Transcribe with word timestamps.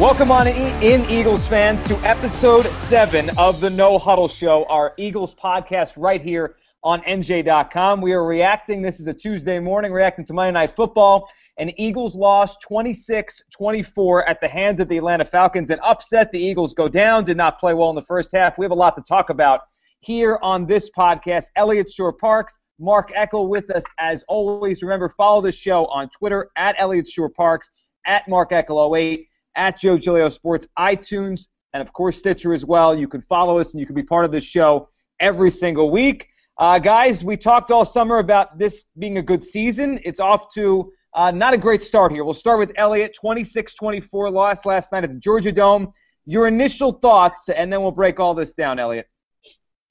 Welcome 0.00 0.30
on 0.30 0.48
in, 0.48 1.04
Eagles 1.10 1.46
fans, 1.46 1.82
to 1.82 1.94
episode 1.96 2.64
seven 2.68 3.28
of 3.36 3.60
the 3.60 3.68
No 3.68 3.98
Huddle 3.98 4.28
Show, 4.28 4.64
our 4.64 4.94
Eagles 4.96 5.34
podcast 5.34 5.92
right 5.98 6.22
here 6.22 6.56
on 6.82 7.02
NJ.com. 7.02 8.00
We 8.00 8.14
are 8.14 8.24
reacting. 8.24 8.80
This 8.80 8.98
is 8.98 9.08
a 9.08 9.12
Tuesday 9.12 9.58
morning, 9.58 9.92
reacting 9.92 10.24
to 10.24 10.32
Monday 10.32 10.52
Night 10.52 10.74
Football. 10.74 11.30
And 11.58 11.74
Eagles 11.76 12.16
lost 12.16 12.62
26 12.62 13.42
24 13.52 14.26
at 14.26 14.40
the 14.40 14.48
hands 14.48 14.80
of 14.80 14.88
the 14.88 14.96
Atlanta 14.96 15.26
Falcons. 15.26 15.68
An 15.68 15.78
upset. 15.82 16.32
The 16.32 16.40
Eagles 16.40 16.72
go 16.72 16.88
down, 16.88 17.24
did 17.24 17.36
not 17.36 17.60
play 17.60 17.74
well 17.74 17.90
in 17.90 17.94
the 17.94 18.00
first 18.00 18.32
half. 18.32 18.56
We 18.56 18.64
have 18.64 18.72
a 18.72 18.74
lot 18.74 18.96
to 18.96 19.02
talk 19.02 19.28
about 19.28 19.60
here 19.98 20.38
on 20.40 20.64
this 20.64 20.88
podcast. 20.96 21.48
Eliot 21.56 21.90
Shorr-Parks, 21.92 22.58
Mark 22.78 23.12
Eckel 23.12 23.50
with 23.50 23.70
us 23.70 23.84
as 23.98 24.24
always. 24.28 24.82
Remember, 24.82 25.10
follow 25.10 25.42
the 25.42 25.52
show 25.52 25.84
on 25.88 26.08
Twitter 26.08 26.48
at 26.56 26.74
Eliot 26.78 27.06
Shorr-Parks, 27.06 27.70
at 28.06 28.26
Mark 28.28 28.52
Eckel 28.52 28.98
08 28.98 29.26
at 29.56 29.78
Joe 29.78 29.98
Giglio 29.98 30.28
Sports, 30.28 30.66
iTunes, 30.78 31.46
and 31.72 31.80
of 31.80 31.92
course 31.92 32.18
Stitcher 32.18 32.52
as 32.52 32.64
well. 32.64 32.94
You 32.96 33.08
can 33.08 33.22
follow 33.22 33.58
us 33.58 33.72
and 33.72 33.80
you 33.80 33.86
can 33.86 33.94
be 33.94 34.02
part 34.02 34.24
of 34.24 34.32
this 34.32 34.44
show 34.44 34.88
every 35.18 35.50
single 35.50 35.90
week. 35.90 36.28
Uh, 36.58 36.78
guys, 36.78 37.24
we 37.24 37.36
talked 37.36 37.70
all 37.70 37.84
summer 37.84 38.18
about 38.18 38.58
this 38.58 38.84
being 38.98 39.18
a 39.18 39.22
good 39.22 39.42
season. 39.42 39.98
It's 40.04 40.20
off 40.20 40.52
to 40.54 40.92
uh, 41.14 41.30
not 41.30 41.54
a 41.54 41.58
great 41.58 41.82
start 41.82 42.12
here. 42.12 42.24
We'll 42.24 42.34
start 42.34 42.58
with 42.58 42.72
Eliot, 42.76 43.16
26-24 43.22 44.32
loss 44.32 44.64
last 44.64 44.92
night 44.92 45.04
at 45.04 45.12
the 45.12 45.18
Georgia 45.18 45.52
Dome. 45.52 45.92
Your 46.26 46.46
initial 46.46 46.92
thoughts, 46.92 47.48
and 47.48 47.72
then 47.72 47.80
we'll 47.80 47.90
break 47.90 48.20
all 48.20 48.34
this 48.34 48.52
down, 48.52 48.78
Eliot. 48.78 49.06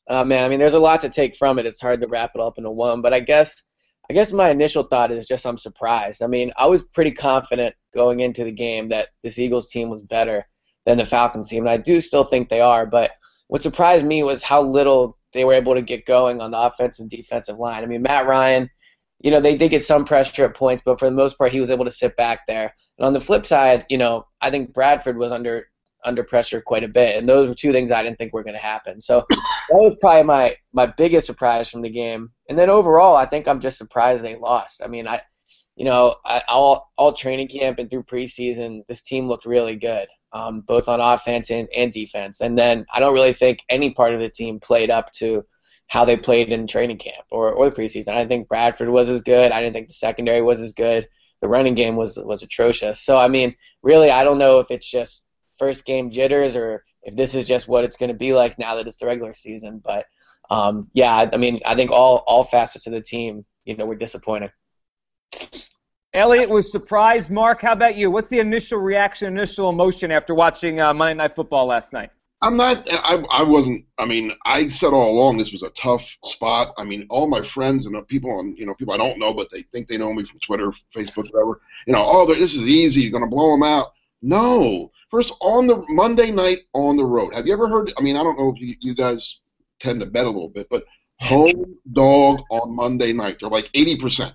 Uh, 0.08 0.24
man, 0.24 0.44
I 0.46 0.50
mean, 0.50 0.60
there's 0.60 0.74
a 0.74 0.80
lot 0.80 1.02
to 1.02 1.10
take 1.10 1.36
from 1.36 1.60
it. 1.60 1.66
It's 1.66 1.82
hard 1.82 2.02
to 2.02 2.08
wrap 2.08 2.32
it 2.36 2.42
up 2.42 2.58
into 2.58 2.72
one, 2.72 3.02
but 3.02 3.14
I 3.14 3.20
guess 3.20 3.64
I 4.10 4.14
guess 4.14 4.32
my 4.32 4.50
initial 4.50 4.84
thought 4.84 5.12
is 5.12 5.28
just 5.28 5.46
I'm 5.46 5.58
surprised. 5.58 6.24
I 6.24 6.28
mean, 6.28 6.52
I 6.58 6.66
was 6.66 6.84
pretty 6.84 7.12
confident 7.12 7.76
going 7.94 8.22
into 8.22 8.44
the 8.44 8.52
game 8.52 8.90
that 8.90 9.10
this 9.24 9.38
Eagles 9.38 9.70
team 9.70 9.90
was 9.90 10.02
better 10.02 10.48
than 10.86 10.98
the 10.98 11.06
Falcons 11.06 11.50
team, 11.50 11.64
and 11.64 11.70
I 11.70 11.78
do 11.78 12.00
still 12.00 12.24
think 12.24 12.50
they 12.50 12.62
are. 12.62 12.88
But 12.88 13.12
what 13.48 13.62
surprised 13.62 14.06
me 14.06 14.24
was 14.24 14.44
how 14.44 14.64
little 14.64 15.18
they 15.34 15.46
were 15.46 15.54
able 15.54 15.76
to 15.76 15.82
get 15.82 16.08
going 16.08 16.42
on 16.42 16.50
the 16.50 16.60
offensive 16.60 17.04
and 17.04 17.10
defensive 17.12 17.60
line. 17.60 17.84
I 17.84 17.86
mean, 17.86 18.02
Matt 18.02 18.26
Ryan, 18.26 18.70
you 19.20 19.30
know, 19.30 19.42
they 19.42 19.56
did 19.56 19.70
get 19.70 19.84
some 19.84 20.06
pressure 20.06 20.46
at 20.46 20.56
points, 20.56 20.82
but 20.84 20.98
for 20.98 21.06
the 21.06 21.16
most 21.16 21.38
part, 21.38 21.52
he 21.52 21.60
was 21.60 21.70
able 21.70 21.86
to 21.86 21.92
sit 21.92 22.16
back 22.16 22.48
there. 22.48 22.74
And 22.98 23.06
on 23.06 23.14
the 23.14 23.20
flip 23.20 23.46
side, 23.46 23.86
you 23.90 24.00
know, 24.00 24.26
I 24.42 24.50
think 24.50 24.74
Bradford 24.74 25.18
was 25.18 25.32
under 25.32 25.69
under 26.06 26.24
pressure 26.24 26.62
quite 26.62 26.84
a 26.84 26.88
bit, 26.88 27.18
and 27.18 27.28
those 27.28 27.48
were 27.48 27.56
two 27.56 27.72
things 27.72 27.92
I 27.92 28.04
didn't 28.04 28.18
think 28.18 28.34
were 28.34 28.44
going 28.44 28.56
to 28.56 28.62
happen. 28.62 29.02
So 29.02 29.26
that 29.30 29.40
was 29.72 29.96
probably 30.00 30.24
my 30.24 30.56
my 30.74 30.86
biggest 30.86 31.28
surprise 31.28 31.70
from 31.70 31.82
the 31.82 31.90
game. 31.90 32.32
And 32.48 32.58
then 32.58 32.70
overall, 32.70 33.16
I 33.16 33.26
think 33.26 33.48
I'm 33.48 33.60
just 33.60 33.78
surprised 33.78 34.24
they 34.24 34.36
lost. 34.36 34.82
I 34.84 34.88
mean, 34.88 35.08
I, 35.08 35.22
you 35.76 35.86
know, 35.86 36.16
I, 36.26 36.42
all 36.48 36.92
all 36.98 37.14
training 37.14 37.50
camp 37.50 37.80
and 37.80 37.90
through 37.90 38.04
preseason, 38.04 38.82
this 38.88 39.02
team 39.02 39.28
looked 39.28 39.46
really 39.46 39.76
good, 39.76 40.08
um, 40.34 40.62
both 40.62 40.88
on 40.88 41.02
offense 41.02 41.52
and, 41.52 41.68
and 41.76 41.92
defense. 41.92 42.42
And 42.42 42.58
then 42.58 42.86
I 42.94 43.00
don't 43.00 43.14
really 43.14 43.34
think 43.34 43.60
any 43.70 43.92
part 43.94 44.14
of 44.14 44.20
the 44.20 44.30
team 44.30 44.60
played 44.60 44.92
up 44.92 45.12
to 45.14 45.44
how 45.88 46.06
they 46.06 46.18
played 46.18 46.52
in 46.52 46.68
training 46.68 47.00
camp 47.00 47.26
or, 47.32 47.52
or 47.52 47.70
the 47.70 47.76
preseason. 47.76 48.10
I 48.10 48.28
think 48.28 48.48
Bradford 48.48 48.90
was 48.90 49.10
as 49.10 49.22
good. 49.22 49.52
I 49.52 49.60
didn't 49.60 49.74
think 49.74 49.88
the 49.88 49.94
secondary 49.94 50.42
was 50.42 50.62
as 50.62 50.74
good. 50.74 51.08
The 51.42 51.48
running 51.48 51.76
game 51.76 51.96
was 51.96 52.18
was 52.18 52.44
atrocious. 52.44 53.02
So 53.02 53.18
I 53.18 53.28
mean, 53.28 53.56
really, 53.82 54.12
I 54.12 54.24
don't 54.24 54.38
know 54.38 54.60
if 54.60 54.72
it's 54.72 54.90
just 54.90 55.26
first 55.60 55.86
game 55.86 56.10
jitters 56.10 56.56
or 56.56 56.84
if 57.04 57.16
this 57.16 57.36
is 57.36 57.48
just 57.48 57.68
what 57.68 57.84
it's 57.84 57.98
going 57.98 58.10
to 58.10 58.18
be 58.18 58.34
like 58.34 58.58
now 58.58 58.76
that 58.76 58.88
it's 58.88 58.96
the 58.98 59.06
regular 59.06 59.34
season. 59.34 59.82
But 59.84 60.06
um, 60.50 60.90
yeah, 60.94 61.30
I 61.32 61.38
mean, 61.38 61.60
I 61.66 61.76
think 61.76 61.92
all 61.92 62.24
all 62.26 62.44
facets 62.44 62.88
of 62.88 62.94
the 62.94 63.02
team, 63.02 63.46
you 63.66 63.76
know, 63.76 63.86
were 63.86 63.96
disappointing. 63.96 64.50
Elliot 66.14 66.50
was 66.50 66.72
surprised. 66.72 67.30
Mark, 67.30 67.62
how 67.62 67.74
about 67.74 67.96
you? 67.96 68.10
What's 68.10 68.30
the 68.30 68.40
initial 68.40 68.80
reaction, 68.80 69.28
initial 69.28 69.70
emotion 69.70 70.12
after 70.12 70.34
watching 70.34 70.82
uh, 70.82 70.94
Monday 70.94 71.14
Night 71.14 71.36
Football 71.36 71.68
last 71.68 71.94
night? 71.94 72.10
I'm 72.42 72.56
not. 72.56 72.88
I, 72.90 73.24
I 73.32 73.44
wasn't. 73.44 73.86
I 73.98 74.06
mean, 74.06 74.32
I 74.46 74.70
said 74.70 74.94
all 74.94 75.12
along 75.12 75.38
this 75.38 75.52
was 75.52 75.62
a 75.62 75.70
tough 75.72 76.10
spot. 76.24 76.74
I 76.78 76.84
mean, 76.86 77.06
all 77.10 77.28
my 77.28 77.44
friends 77.44 77.86
and 77.86 78.08
people 78.08 78.32
on, 78.32 78.56
you 78.56 78.66
know, 78.66 78.74
people 78.74 78.94
I 78.94 78.98
don't 78.98 79.20
know, 79.20 79.34
but 79.34 79.52
they 79.52 79.64
think 79.74 79.88
they 79.88 79.98
know 79.98 80.14
me 80.14 80.26
from 80.26 80.40
Twitter, 80.40 80.72
Facebook, 80.96 81.32
whatever. 81.32 81.62
You 81.86 81.94
know, 81.94 82.06
oh, 82.06 82.26
this 82.26 82.54
is 82.54 82.62
easy. 82.62 83.02
You're 83.02 83.12
gonna 83.12 83.28
blow 83.28 83.52
them 83.52 83.64
out. 83.64 83.92
No, 84.22 84.92
First, 85.10 85.34
on 85.42 85.66
the 85.66 85.84
Monday 85.90 86.30
night 86.30 86.60
on 86.74 86.96
the 86.96 87.06
road. 87.06 87.34
Have 87.34 87.48
you 87.48 87.54
ever 87.54 87.68
heard? 87.68 87.92
I 87.98 88.02
mean, 88.02 88.16
I 88.16 88.24
don't 88.24 88.38
know 88.38 88.54
if 88.56 88.62
you, 88.62 88.76
you 88.80 88.94
guys 88.94 89.40
tend 89.80 90.00
to 90.02 90.06
bet 90.06 90.26
a 90.26 90.30
little 90.30 90.50
bit, 90.50 90.68
but 90.70 90.84
home 91.20 91.76
dog 91.94 92.42
on 92.52 92.76
Monday 92.76 93.12
night. 93.12 93.38
They're 93.40 93.50
like 93.50 93.72
80%. 93.74 94.32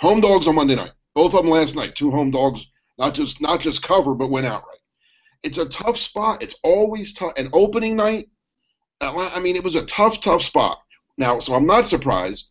Home 0.00 0.20
dogs 0.20 0.46
on 0.46 0.56
Monday 0.56 0.76
night. 0.76 0.92
Both 1.14 1.34
of 1.34 1.42
them 1.42 1.50
last 1.50 1.74
night. 1.74 1.94
Two 1.94 2.10
home 2.10 2.30
dogs, 2.30 2.64
not 2.98 3.14
just 3.14 3.40
not 3.40 3.60
just 3.60 3.82
cover, 3.82 4.14
but 4.14 4.30
went 4.30 4.46
outright. 4.46 4.78
It's 5.42 5.58
a 5.58 5.66
tough 5.66 5.96
spot. 5.96 6.42
It's 6.42 6.56
always 6.62 7.14
tough. 7.14 7.32
And 7.38 7.48
opening 7.54 7.96
night, 7.96 8.28
I 9.00 9.40
mean, 9.40 9.56
it 9.56 9.64
was 9.64 9.74
a 9.74 9.86
tough, 9.86 10.20
tough 10.20 10.42
spot. 10.42 10.80
Now, 11.16 11.40
so 11.40 11.54
I'm 11.54 11.66
not 11.66 11.86
surprised. 11.86 12.50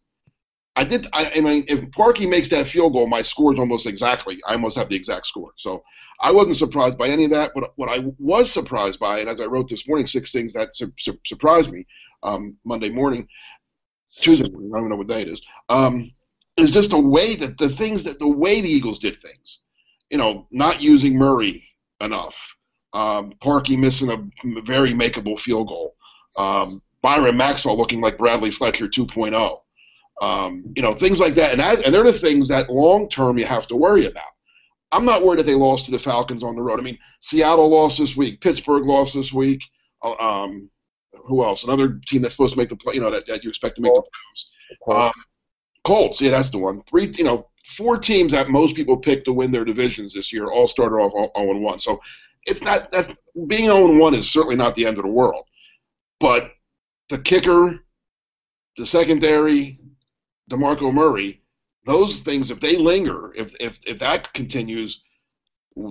I 0.77 0.83
did. 0.83 1.07
I, 1.11 1.31
I 1.35 1.41
mean, 1.41 1.65
if 1.67 1.79
Parkey 1.89 2.29
makes 2.29 2.49
that 2.49 2.67
field 2.67 2.93
goal, 2.93 3.07
my 3.07 3.23
score 3.23 3.51
is 3.51 3.59
almost 3.59 3.87
exactly. 3.87 4.37
I 4.47 4.53
almost 4.53 4.77
have 4.77 4.89
the 4.89 4.95
exact 4.95 5.25
score. 5.25 5.51
So 5.57 5.83
I 6.21 6.31
wasn't 6.31 6.55
surprised 6.55 6.99
by 6.99 7.07
any 7.07 7.25
of 7.25 7.31
that. 7.31 7.51
But 7.55 7.71
what 7.77 7.89
I 7.89 8.05
was 8.19 8.51
surprised 8.51 8.99
by, 8.99 9.19
and 9.19 9.27
as 9.27 9.41
I 9.41 9.45
wrote 9.45 9.67
this 9.67 9.87
morning, 9.87 10.05
six 10.05 10.31
things 10.31 10.53
that 10.53 10.75
su- 10.75 10.93
su- 10.99 11.19
surprised 11.25 11.71
me 11.71 11.87
um, 12.21 12.57
Monday 12.63 12.89
morning, 12.89 13.27
Tuesday 14.21 14.47
morning, 14.47 14.69
I 14.71 14.77
don't 14.77 14.81
even 14.81 14.89
know 14.91 14.95
what 14.97 15.07
day 15.07 15.23
it 15.23 15.29
is, 15.29 15.41
um, 15.69 16.11
is 16.57 16.69
just 16.69 16.91
the 16.91 16.99
way 16.99 17.35
that 17.37 17.57
the 17.57 17.69
things 17.69 18.03
that 18.03 18.19
the 18.19 18.27
way 18.27 18.61
the 18.61 18.69
Eagles 18.69 18.99
did 18.99 19.19
things. 19.23 19.59
You 20.11 20.19
know, 20.19 20.47
not 20.51 20.79
using 20.79 21.17
Murray 21.17 21.63
enough. 22.01 22.55
Um, 22.93 23.33
missing 23.69 24.11
a 24.11 24.61
very 24.61 24.93
makeable 24.93 25.39
field 25.39 25.69
goal. 25.69 25.95
Um, 26.37 26.83
Byron 27.01 27.35
Maxwell 27.35 27.77
looking 27.77 27.99
like 27.99 28.19
Bradley 28.19 28.51
Fletcher 28.51 28.87
2.0. 28.87 29.59
Um, 30.21 30.63
you 30.75 30.81
know, 30.81 30.93
things 30.93 31.19
like 31.19 31.35
that. 31.35 31.51
And, 31.51 31.61
and 31.61 31.93
they're 31.93 32.03
the 32.03 32.13
things 32.13 32.49
that 32.49 32.69
long 32.69 33.09
term 33.09 33.37
you 33.37 33.45
have 33.45 33.67
to 33.67 33.75
worry 33.75 34.07
about. 34.07 34.31
I'm 34.91 35.05
not 35.05 35.23
worried 35.23 35.39
that 35.39 35.45
they 35.45 35.53
lost 35.53 35.85
to 35.85 35.91
the 35.91 35.99
Falcons 35.99 36.43
on 36.43 36.55
the 36.55 36.63
road. 36.63 36.79
I 36.79 36.83
mean, 36.83 36.97
Seattle 37.19 37.69
lost 37.69 37.99
this 37.99 38.15
week, 38.15 38.41
Pittsburgh 38.41 38.85
lost 38.85 39.13
this 39.13 39.33
week. 39.33 39.61
Uh, 40.03 40.13
um, 40.13 40.69
who 41.25 41.43
else? 41.43 41.63
Another 41.63 41.99
team 42.07 42.21
that's 42.21 42.35
supposed 42.35 42.53
to 42.53 42.57
make 42.57 42.69
the 42.69 42.75
play, 42.75 42.95
you 42.95 43.01
know, 43.01 43.11
that, 43.11 43.27
that 43.27 43.43
you 43.43 43.49
expect 43.49 43.75
to 43.75 43.81
make 43.81 43.91
Colts. 43.91 44.09
the 44.69 44.75
playoffs. 44.75 44.95
Colts. 44.95 45.17
Um, 45.17 45.23
Colts, 45.85 46.21
yeah, 46.21 46.31
that's 46.31 46.49
the 46.49 46.57
one. 46.57 46.81
Three, 46.89 47.13
you 47.17 47.23
know, 47.23 47.47
four 47.69 47.97
teams 47.97 48.31
that 48.31 48.49
most 48.49 48.75
people 48.75 48.97
pick 48.97 49.25
to 49.25 49.33
win 49.33 49.51
their 49.51 49.65
divisions 49.65 50.13
this 50.13 50.31
year 50.31 50.47
all 50.47 50.67
started 50.67 50.95
off 50.95 51.31
0 51.37 51.59
1. 51.59 51.79
So 51.79 51.99
it's 52.45 52.61
not 52.61 52.89
that's 52.91 53.09
being 53.47 53.65
0 53.65 53.97
1 53.97 54.13
is 54.13 54.31
certainly 54.31 54.55
not 54.55 54.75
the 54.75 54.85
end 54.85 54.97
of 54.97 55.03
the 55.03 55.09
world. 55.09 55.45
But 56.19 56.51
the 57.09 57.19
kicker, 57.19 57.79
the 58.77 58.85
secondary, 58.85 59.79
DeMarco 60.49 60.93
Murray, 60.93 61.41
those 61.85 62.19
things, 62.19 62.51
if 62.51 62.59
they 62.59 62.77
linger, 62.77 63.33
if 63.35 63.55
if 63.59 63.79
if 63.85 63.99
that 63.99 64.31
continues, 64.33 65.01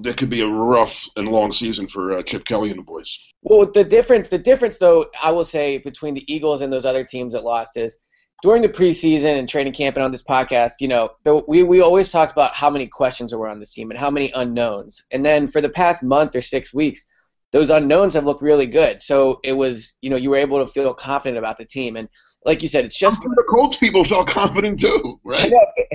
there 0.02 0.14
could 0.14 0.30
be 0.30 0.42
a 0.42 0.46
rough 0.46 1.06
and 1.16 1.28
long 1.28 1.52
season 1.52 1.86
for 1.88 2.18
uh, 2.18 2.22
Chip 2.22 2.44
Kelly 2.44 2.70
and 2.70 2.78
the 2.78 2.82
boys. 2.82 3.18
Well, 3.42 3.70
the 3.70 3.84
difference, 3.84 4.28
the 4.28 4.38
difference, 4.38 4.78
though, 4.78 5.06
I 5.22 5.30
will 5.30 5.44
say 5.44 5.78
between 5.78 6.14
the 6.14 6.24
Eagles 6.32 6.60
and 6.60 6.72
those 6.72 6.84
other 6.84 7.04
teams 7.04 7.32
that 7.32 7.44
lost 7.44 7.76
is 7.76 7.96
during 8.42 8.62
the 8.62 8.68
preseason 8.68 9.38
and 9.38 9.48
training 9.48 9.72
camp 9.72 9.96
and 9.96 10.04
on 10.04 10.10
this 10.12 10.22
podcast, 10.22 10.74
you 10.80 10.88
know, 10.88 11.10
the, 11.24 11.42
we 11.48 11.62
we 11.62 11.80
always 11.80 12.10
talked 12.10 12.32
about 12.32 12.54
how 12.54 12.68
many 12.68 12.86
questions 12.86 13.30
there 13.30 13.38
were 13.38 13.48
on 13.48 13.60
the 13.60 13.66
team 13.66 13.90
and 13.90 14.00
how 14.00 14.10
many 14.10 14.30
unknowns, 14.34 15.02
and 15.10 15.24
then 15.24 15.48
for 15.48 15.60
the 15.60 15.70
past 15.70 16.02
month 16.02 16.34
or 16.34 16.42
six 16.42 16.74
weeks, 16.74 17.04
those 17.52 17.70
unknowns 17.70 18.14
have 18.14 18.24
looked 18.24 18.42
really 18.42 18.66
good. 18.66 19.00
So 19.00 19.40
it 19.44 19.52
was, 19.52 19.96
you 20.02 20.10
know, 20.10 20.16
you 20.16 20.30
were 20.30 20.36
able 20.36 20.64
to 20.64 20.70
feel 20.70 20.92
confident 20.92 21.38
about 21.38 21.56
the 21.56 21.64
team 21.64 21.96
and 21.96 22.08
like 22.46 22.62
you 22.62 22.68
said, 22.68 22.84
it's 22.84 22.96
just 22.96 23.20
the 23.20 23.44
Colts 23.50 23.76
people 23.76 24.04
felt 24.04 24.28
confident 24.28 24.78
too, 24.78 25.20
right? 25.24 25.52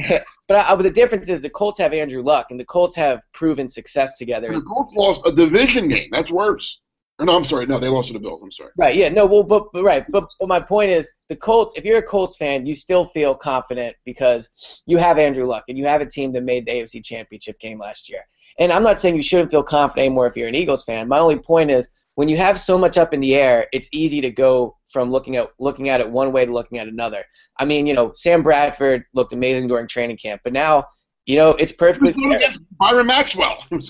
but, 0.48 0.58
I, 0.58 0.76
but 0.76 0.84
the 0.84 0.92
difference 0.92 1.30
is 1.30 1.42
the 1.42 1.50
Colts 1.50 1.80
have 1.80 1.94
Andrew 1.94 2.22
Luck, 2.22 2.48
and 2.52 2.60
the 2.60 2.66
Colts 2.66 2.96
have 2.98 3.22
proven 3.34 3.70
success 3.70 4.18
together. 4.18 4.52
the 4.52 4.62
Colts 4.62 4.94
lost 4.94 5.26
a 5.26 5.32
division 5.32 5.88
game. 5.88 6.10
That's 6.12 6.30
worse. 6.30 6.82
Or 7.20 7.26
no, 7.26 7.38
I'm 7.38 7.46
sorry. 7.46 7.68
No, 7.68 7.80
they 7.80 7.88
lost 7.88 8.08
to 8.08 8.14
the 8.14 8.20
Bills. 8.20 8.42
I'm 8.44 8.52
sorry. 8.52 8.72
Right. 8.78 8.96
Yeah. 8.96 9.10
No. 9.10 9.26
Well, 9.26 9.44
but, 9.44 9.68
but 9.74 9.84
right. 9.84 10.06
But, 10.10 10.26
but 10.40 10.50
my 10.50 10.60
point 10.60 10.90
is, 10.90 11.10
the 11.30 11.36
Colts. 11.36 11.74
If 11.76 11.86
you're 11.86 12.00
a 12.00 12.04
Colts 12.04 12.36
fan, 12.36 12.66
you 12.66 12.74
still 12.74 13.06
feel 13.06 13.34
confident 13.34 13.96
because 14.06 14.84
you 14.86 14.98
have 14.98 15.18
Andrew 15.18 15.46
Luck, 15.46 15.66
and 15.70 15.78
you 15.78 15.86
have 15.86 16.02
a 16.02 16.06
team 16.06 16.34
that 16.34 16.42
made 16.44 16.66
the 16.66 16.72
AFC 16.72 17.04
Championship 17.04 17.60
game 17.60 17.80
last 17.80 18.10
year. 18.10 18.22
And 18.60 18.74
I'm 18.74 18.84
not 18.84 19.00
saying 19.00 19.16
you 19.16 19.24
shouldn't 19.24 19.52
feel 19.52 19.64
confident 19.64 20.08
anymore 20.08 20.28
if 20.28 20.36
you're 20.36 20.50
an 20.50 20.56
Eagles 20.56 20.84
fan. 20.84 21.08
My 21.08 21.20
only 21.20 21.40
point 21.40 21.72
is 21.72 21.88
when 22.22 22.30
you 22.30 22.38
have 22.38 22.60
so 22.60 22.78
much 22.78 23.00
up 23.00 23.16
in 23.16 23.20
the 23.20 23.34
air, 23.34 23.66
it's 23.74 23.90
easy 23.92 24.22
to 24.22 24.30
go 24.30 24.78
from 24.92 25.10
looking 25.10 25.38
at 25.38 25.48
looking 25.58 25.90
at 25.90 26.00
it 26.00 26.08
one 26.08 26.32
way 26.32 26.46
to 26.46 26.54
looking 26.54 26.78
at 26.78 26.88
another. 26.88 27.26
I 27.58 27.66
mean, 27.66 27.88
you 27.88 27.96
know, 27.96 28.12
Sam 28.14 28.44
Bradford 28.44 29.06
looked 29.16 29.34
amazing 29.34 29.68
during 29.68 29.88
training 29.88 30.18
camp, 30.18 30.42
but 30.44 30.54
now, 30.54 30.86
you 31.26 31.36
know, 31.36 31.50
it's 31.54 31.72
perfectly 31.72 32.14
fair. 32.14 32.40
Byron 32.80 33.08
Maxwell. 33.08 33.64
of 33.72 33.82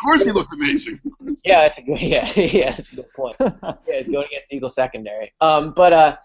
course, 0.00 0.24
he 0.26 0.30
looked 0.30 0.54
amazing. 0.54 1.00
yeah, 1.44 1.62
that's 1.62 1.78
a 1.78 1.82
good, 1.82 2.00
yeah, 2.00 2.30
yeah, 2.36 2.70
that's 2.70 2.92
a 2.92 2.94
good 2.94 3.12
point. 3.16 3.34
yeah, 3.40 3.74
he's 3.96 4.06
going 4.06 4.26
against 4.26 4.54
Eagle 4.54 4.70
secondary. 4.70 5.32
Um, 5.40 5.72
but 5.72 5.92
uh, 5.92 6.16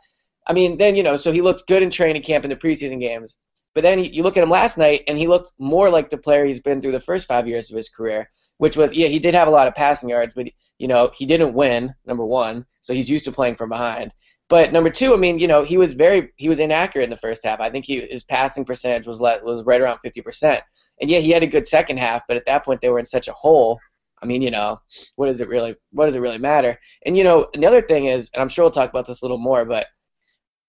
I 0.45 0.53
mean, 0.53 0.77
then 0.77 0.95
you 0.95 1.01
know, 1.01 1.15
so 1.15 1.31
he 1.31 1.41
looked 1.41 1.65
good 1.65 1.81
in 1.81 1.89
training 1.89 2.21
camp 2.21 2.43
in 2.43 2.51
the 2.51 2.55
preseason 2.55 2.99
games. 2.99 3.35
But 3.73 3.81
then 3.81 3.97
you 4.03 4.21
look 4.21 4.37
at 4.37 4.43
him 4.43 4.51
last 4.51 4.77
night, 4.77 5.01
and 5.07 5.17
he 5.17 5.25
looked 5.25 5.53
more 5.57 5.89
like 5.89 6.11
the 6.11 6.19
player 6.19 6.45
he's 6.45 6.61
been 6.61 6.83
through 6.83 6.91
the 6.91 6.99
first 6.99 7.27
five 7.27 7.47
years 7.47 7.71
of 7.71 7.77
his 7.77 7.89
career. 7.89 8.29
which 8.59 8.77
was 8.77 8.93
yeah 8.93 9.07
he 9.07 9.17
did 9.17 9.33
have 9.33 9.47
a 9.47 9.51
lot 9.51 9.67
of 9.67 9.73
passing 9.73 10.09
yards, 10.09 10.35
but 10.35 10.45
you 10.77 10.87
know 10.87 11.11
he 11.15 11.25
didn't 11.25 11.53
win 11.53 11.93
number 12.05 12.25
one, 12.25 12.65
so 12.81 12.93
he's 12.93 13.09
used 13.09 13.25
to 13.25 13.31
playing 13.31 13.55
from 13.55 13.69
behind. 13.69 14.11
But 14.49 14.71
number 14.71 14.89
two, 14.89 15.13
I 15.13 15.17
mean, 15.17 15.39
you 15.39 15.47
know, 15.47 15.63
he 15.63 15.77
was 15.77 15.93
very 15.93 16.29
he 16.35 16.49
was 16.49 16.59
inaccurate 16.59 17.05
in 17.05 17.09
the 17.09 17.17
first 17.17 17.43
half. 17.43 17.59
I 17.59 17.69
think 17.69 17.85
he 17.85 18.01
his 18.01 18.23
passing 18.23 18.65
percentage 18.65 19.07
was 19.07 19.21
let, 19.21 19.43
was 19.43 19.63
right 19.63 19.81
around 19.81 19.99
50%. 20.05 20.61
And 21.01 21.09
yeah, 21.09 21.19
he 21.19 21.31
had 21.31 21.43
a 21.43 21.47
good 21.47 21.65
second 21.65 21.97
half, 21.97 22.21
but 22.27 22.37
at 22.37 22.45
that 22.45 22.63
point 22.63 22.81
they 22.81 22.89
were 22.89 22.99
in 22.99 23.05
such 23.05 23.27
a 23.27 23.33
hole. 23.33 23.79
I 24.21 24.25
mean, 24.25 24.41
you 24.41 24.51
know, 24.51 24.79
what 25.15 25.27
does 25.27 25.41
it 25.41 25.47
really 25.47 25.75
what 25.91 26.05
does 26.05 26.15
it 26.15 26.21
really 26.21 26.37
matter? 26.37 26.79
And 27.05 27.17
you 27.17 27.23
know, 27.23 27.47
the 27.53 27.65
other 27.65 27.81
thing 27.81 28.05
is, 28.05 28.29
and 28.33 28.41
I'm 28.41 28.49
sure 28.49 28.65
we'll 28.65 28.71
talk 28.71 28.89
about 28.89 29.07
this 29.07 29.21
a 29.21 29.25
little 29.25 29.37
more, 29.37 29.65
but 29.65 29.87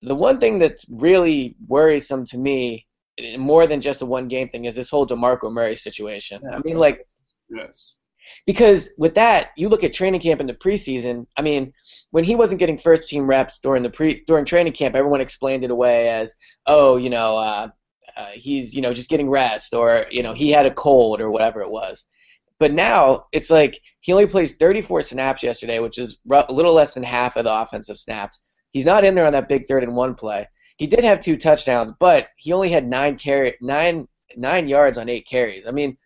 the 0.03 0.15
one 0.15 0.39
thing 0.39 0.59
that's 0.59 0.85
really 0.89 1.57
worrisome 1.67 2.25
to 2.27 2.39
me, 2.39 2.87
more 3.39 3.67
than 3.67 3.81
just 3.81 4.03
a 4.03 4.07
one 4.07 4.29
game 4.29 4.49
thing, 4.49 4.67
is 4.67 4.77
this 4.77 4.91
whole 4.91 5.07
DeMarco 5.07 5.53
Murray 5.53 5.77
situation. 5.77 6.43
I 6.53 6.59
mean, 6.65 6.79
like, 6.79 7.07
Yes. 7.51 7.93
Because 8.47 8.91
with 8.99 9.15
that, 9.15 9.51
you 9.57 9.69
look 9.69 9.85
at 9.85 9.93
training 9.93 10.21
camp 10.21 10.41
in 10.41 10.47
the 10.47 10.55
preseason. 10.55 11.27
I 11.37 11.43
mean, 11.43 11.73
when 12.11 12.25
he 12.25 12.37
wasn't 12.37 12.59
getting 12.59 12.79
first 12.79 13.09
team 13.09 13.27
reps 13.27 13.59
during 13.59 13.83
the 13.83 13.91
pre 13.91 14.23
during 14.27 14.45
training 14.45 14.73
camp, 14.73 14.95
everyone 14.95 15.21
explained 15.21 15.65
it 15.65 15.71
away 15.71 16.09
as, 16.09 16.35
oh, 16.67 16.97
you 16.97 17.11
know, 17.11 17.37
uh, 17.37 17.69
uh, 18.17 18.31
he's 18.35 18.75
you 18.75 18.83
know 18.83 18.95
just 18.95 19.11
getting 19.11 19.31
rest, 19.31 19.75
or 19.75 20.07
you 20.11 20.23
know 20.23 20.33
he 20.33 20.51
had 20.51 20.67
a 20.67 20.75
cold 20.75 21.21
or 21.21 21.31
whatever 21.31 21.61
it 21.61 21.71
was. 21.71 22.05
But 22.59 22.73
now 22.73 23.27
it's 23.33 23.51
like 23.51 23.81
he 24.01 24.13
only 24.13 24.27
plays 24.27 24.57
34 24.57 25.03
snaps 25.03 25.43
yesterday, 25.43 25.81
which 25.81 25.99
is 25.99 26.19
a 26.31 26.53
little 26.53 26.75
less 26.75 26.95
than 26.95 27.03
half 27.03 27.37
of 27.37 27.45
the 27.45 27.53
offensive 27.53 27.99
snaps. 27.99 28.41
He's 28.71 28.87
not 28.87 29.05
in 29.05 29.15
there 29.15 29.27
on 29.27 29.33
that 29.33 29.49
big 29.49 29.67
third 29.67 29.83
and 29.83 29.97
one 29.97 30.15
play. 30.15 30.47
He 30.77 30.87
did 30.87 31.05
have 31.05 31.21
two 31.21 31.37
touchdowns, 31.37 31.93
but 31.99 32.29
he 32.37 32.53
only 32.53 32.71
had 32.71 32.89
nine 32.89 33.17
carry 33.17 33.55
nine 33.61 34.09
nine 34.37 34.69
yards 34.69 34.99
on 34.99 35.09
eight 35.09 35.27
carries. 35.27 35.67
I 35.67 35.71
mean, 35.71 35.97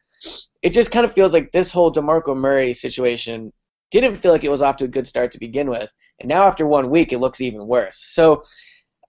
it 0.62 0.72
just 0.72 0.90
kind 0.90 1.04
of 1.04 1.12
feels 1.12 1.32
like 1.32 1.52
this 1.52 1.72
whole 1.72 1.92
DeMarco 1.92 2.36
Murray 2.36 2.74
situation 2.74 3.52
didn't 3.90 4.16
feel 4.16 4.32
like 4.32 4.44
it 4.44 4.50
was 4.50 4.62
off 4.62 4.76
to 4.78 4.84
a 4.84 4.88
good 4.88 5.06
start 5.06 5.32
to 5.32 5.38
begin 5.38 5.68
with. 5.68 5.90
And 6.20 6.28
now 6.28 6.46
after 6.46 6.66
one 6.66 6.90
week, 6.90 7.12
it 7.12 7.18
looks 7.18 7.40
even 7.40 7.66
worse. 7.66 8.04
So 8.08 8.44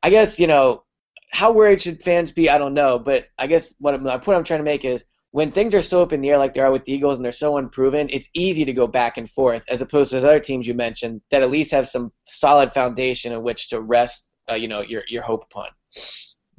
I 0.03 0.09
guess, 0.09 0.39
you 0.39 0.47
know, 0.47 0.83
how 1.31 1.51
worried 1.51 1.81
should 1.81 2.01
fans 2.01 2.31
be? 2.31 2.49
I 2.49 2.57
don't 2.57 2.73
know. 2.73 2.99
But 2.99 3.27
I 3.37 3.47
guess 3.47 3.73
what 3.79 4.01
the 4.01 4.19
point 4.19 4.37
I'm 4.37 4.43
trying 4.43 4.59
to 4.59 4.63
make 4.63 4.85
is 4.85 5.03
when 5.31 5.51
things 5.51 5.75
are 5.75 5.81
so 5.81 6.01
up 6.01 6.13
in 6.13 6.21
the 6.21 6.29
air 6.29 6.37
like 6.37 6.53
they 6.53 6.61
are 6.61 6.71
with 6.71 6.85
the 6.85 6.93
Eagles 6.93 7.17
and 7.17 7.25
they're 7.25 7.31
so 7.31 7.57
unproven, 7.57 8.09
it's 8.11 8.29
easy 8.33 8.65
to 8.65 8.73
go 8.73 8.87
back 8.87 9.17
and 9.17 9.29
forth 9.29 9.63
as 9.69 9.81
opposed 9.81 10.09
to 10.09 10.15
those 10.15 10.23
other 10.23 10.39
teams 10.39 10.65
you 10.65 10.73
mentioned 10.73 11.21
that 11.29 11.43
at 11.43 11.51
least 11.51 11.71
have 11.71 11.87
some 11.87 12.11
solid 12.25 12.73
foundation 12.73 13.31
in 13.31 13.43
which 13.43 13.69
to 13.69 13.81
rest, 13.81 14.29
uh, 14.49 14.55
you 14.55 14.67
know, 14.67 14.81
your, 14.81 15.03
your 15.07 15.23
hope 15.23 15.43
upon. 15.43 15.67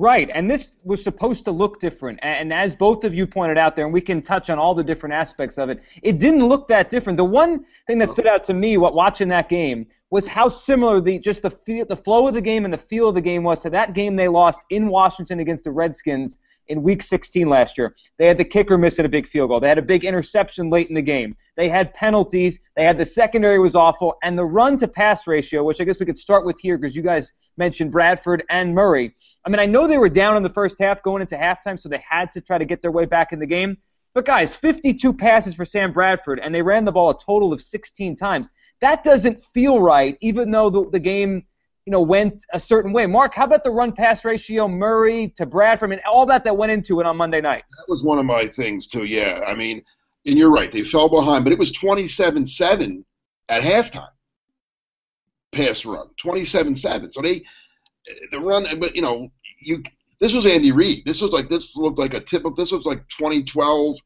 Right, 0.01 0.31
and 0.33 0.51
this 0.51 0.71
was 0.83 1.05
supposed 1.05 1.45
to 1.45 1.51
look 1.51 1.79
different. 1.79 2.21
And 2.23 2.55
as 2.55 2.75
both 2.75 3.05
of 3.05 3.15
you 3.15 3.27
pointed 3.27 3.59
out 3.59 3.77
there, 3.77 3.85
and 3.85 3.93
we 3.93 4.01
can 4.01 4.23
touch 4.23 4.49
on 4.49 4.59
all 4.59 4.75
the 4.75 4.83
different 4.83 5.13
aspects 5.13 5.59
of 5.59 5.69
it, 5.69 5.83
it 6.03 6.19
didn't 6.19 6.47
look 6.47 6.69
that 6.69 6.89
different. 6.89 7.19
The 7.19 7.25
one 7.27 7.67
thing 7.87 7.99
that 7.99 8.09
stood 8.09 8.27
out 8.27 8.43
to 8.45 8.55
me, 8.55 8.79
what 8.79 8.95
watching 8.95 9.29
that 9.29 9.51
game, 9.51 9.87
was 10.09 10.27
how 10.27 10.49
similar 10.49 11.03
the 11.03 11.19
just 11.19 11.43
the 11.43 11.51
feel, 11.51 11.85
the 11.85 11.97
flow 11.97 12.27
of 12.27 12.33
the 12.33 12.41
game 12.41 12.65
and 12.65 12.73
the 12.73 12.79
feel 12.79 13.11
of 13.11 13.15
the 13.15 13.21
game 13.21 13.43
was 13.43 13.61
to 13.61 13.69
that 13.69 13.93
game 13.93 14.17
they 14.17 14.27
lost 14.27 14.65
in 14.71 14.89
Washington 14.89 15.39
against 15.39 15.65
the 15.65 15.71
Redskins 15.71 16.39
in 16.69 16.83
Week 16.83 17.03
16 17.03 17.49
last 17.49 17.77
year. 17.77 17.95
They 18.19 18.27
had 18.27 18.39
the 18.39 18.45
kicker 18.45 18.79
miss 18.79 18.99
at 18.99 19.05
a 19.05 19.09
big 19.09 19.27
field 19.27 19.51
goal. 19.51 19.61
They 19.61 19.69
had 19.69 19.79
a 19.79 19.83
big 19.83 20.05
interception 20.05 20.71
late 20.71 20.89
in 20.89 20.95
the 20.95 21.03
game. 21.03 21.37
They 21.57 21.69
had 21.69 21.93
penalties. 21.95 22.59
They 22.77 22.85
had 22.85 22.99
the 22.99 23.05
secondary 23.05 23.59
was 23.59 23.75
awful, 23.75 24.17
and 24.23 24.39
the 24.39 24.45
run 24.45 24.77
to 24.79 24.89
pass 24.89 25.27
ratio, 25.27 25.65
which 25.65 25.81
I 25.81 25.85
guess 25.85 26.01
we 26.01 26.07
could 26.07 26.19
start 26.19 26.47
with 26.47 26.61
here 26.61 26.79
because 26.79 26.95
you 26.95 27.03
guys 27.03 27.33
mentioned 27.57 27.93
Bradford 27.93 28.45
and 28.49 28.75
Murray. 28.75 29.15
I 29.45 29.51
mean, 29.51 29.61
I 29.61 29.67
know 29.67 29.87
they 29.87 29.99
were 29.99 30.09
down 30.09 30.37
in 30.37 30.43
the 30.43 30.49
first 30.51 30.79
half 30.79 31.03
going 31.03 31.21
into 31.21 31.37
halftime, 31.37 31.79
so 31.79 31.89
they 31.89 32.03
had 32.09 32.31
to 32.33 32.41
try 32.41 32.59
to 32.59 32.65
get 32.65 32.83
their 32.83 32.93
way 32.93 33.05
back 33.05 33.33
in 33.33 33.39
the 33.39 33.47
game. 33.47 33.77
But 34.13 34.25
guys, 34.25 34.57
52 34.57 35.13
passes 35.13 35.55
for 35.55 35.65
Sam 35.65 35.93
Bradford, 35.93 36.41
and 36.41 36.55
they 36.55 36.63
ran 36.63 36.85
the 36.85 36.93
ball 36.93 37.11
a 37.11 37.19
total 37.19 37.53
of 37.53 37.61
16 37.61 38.17
times. 38.17 38.51
That 38.81 39.05
doesn't 39.05 39.43
feel 39.43 39.81
right, 39.81 40.17
even 40.21 40.51
though 40.51 40.71
the, 40.71 40.91
the 40.91 40.99
game, 40.99 41.45
you 41.91 41.97
know, 41.97 42.03
went 42.03 42.45
a 42.53 42.59
certain 42.61 42.93
way. 42.93 43.05
Mark, 43.05 43.35
how 43.35 43.43
about 43.43 43.65
the 43.65 43.71
run 43.73 43.91
pass 43.91 44.25
ratio, 44.25 44.69
Murray 44.69 45.35
to 45.37 45.45
Bradford, 45.45 45.91
and 45.91 46.01
all 46.09 46.25
that 46.27 46.45
that 46.45 46.57
went 46.57 46.71
into 46.71 47.01
it 47.01 47.07
on 47.07 47.17
Monday 47.17 47.41
night? 47.41 47.65
That 47.79 47.87
was 47.89 48.05
one 48.05 48.21
of 48.21 48.25
my 48.25 48.47
things 48.47 48.87
too. 48.87 49.07
Yeah, 49.07 49.41
I 49.45 49.57
mean, 49.57 49.83
and 50.25 50.39
you're 50.39 50.53
right. 50.53 50.71
They 50.71 50.83
fell 50.83 51.09
behind, 51.09 51.43
but 51.43 51.53
it 51.53 51.59
was 51.59 51.73
27-7 51.73 53.03
at 53.49 53.63
halftime. 53.63 54.07
Pass 55.51 55.85
run, 55.85 56.07
27-7. 56.25 57.13
So 57.13 57.23
they 57.23 57.43
the 58.31 58.39
run, 58.39 58.69
but 58.79 58.95
you 58.95 59.03
know, 59.03 59.29
you 59.61 59.83
this 60.21 60.33
was 60.33 60.47
Andy 60.47 60.71
Reid. 60.71 61.03
This 61.07 61.21
was 61.21 61.33
like 61.33 61.49
this 61.49 61.77
looked 61.77 61.99
like 61.99 62.15
a 62.15 62.21
typical. 62.21 62.55
This 62.55 62.71
was 62.71 62.85
like 62.85 63.01
2012, 63.19 63.97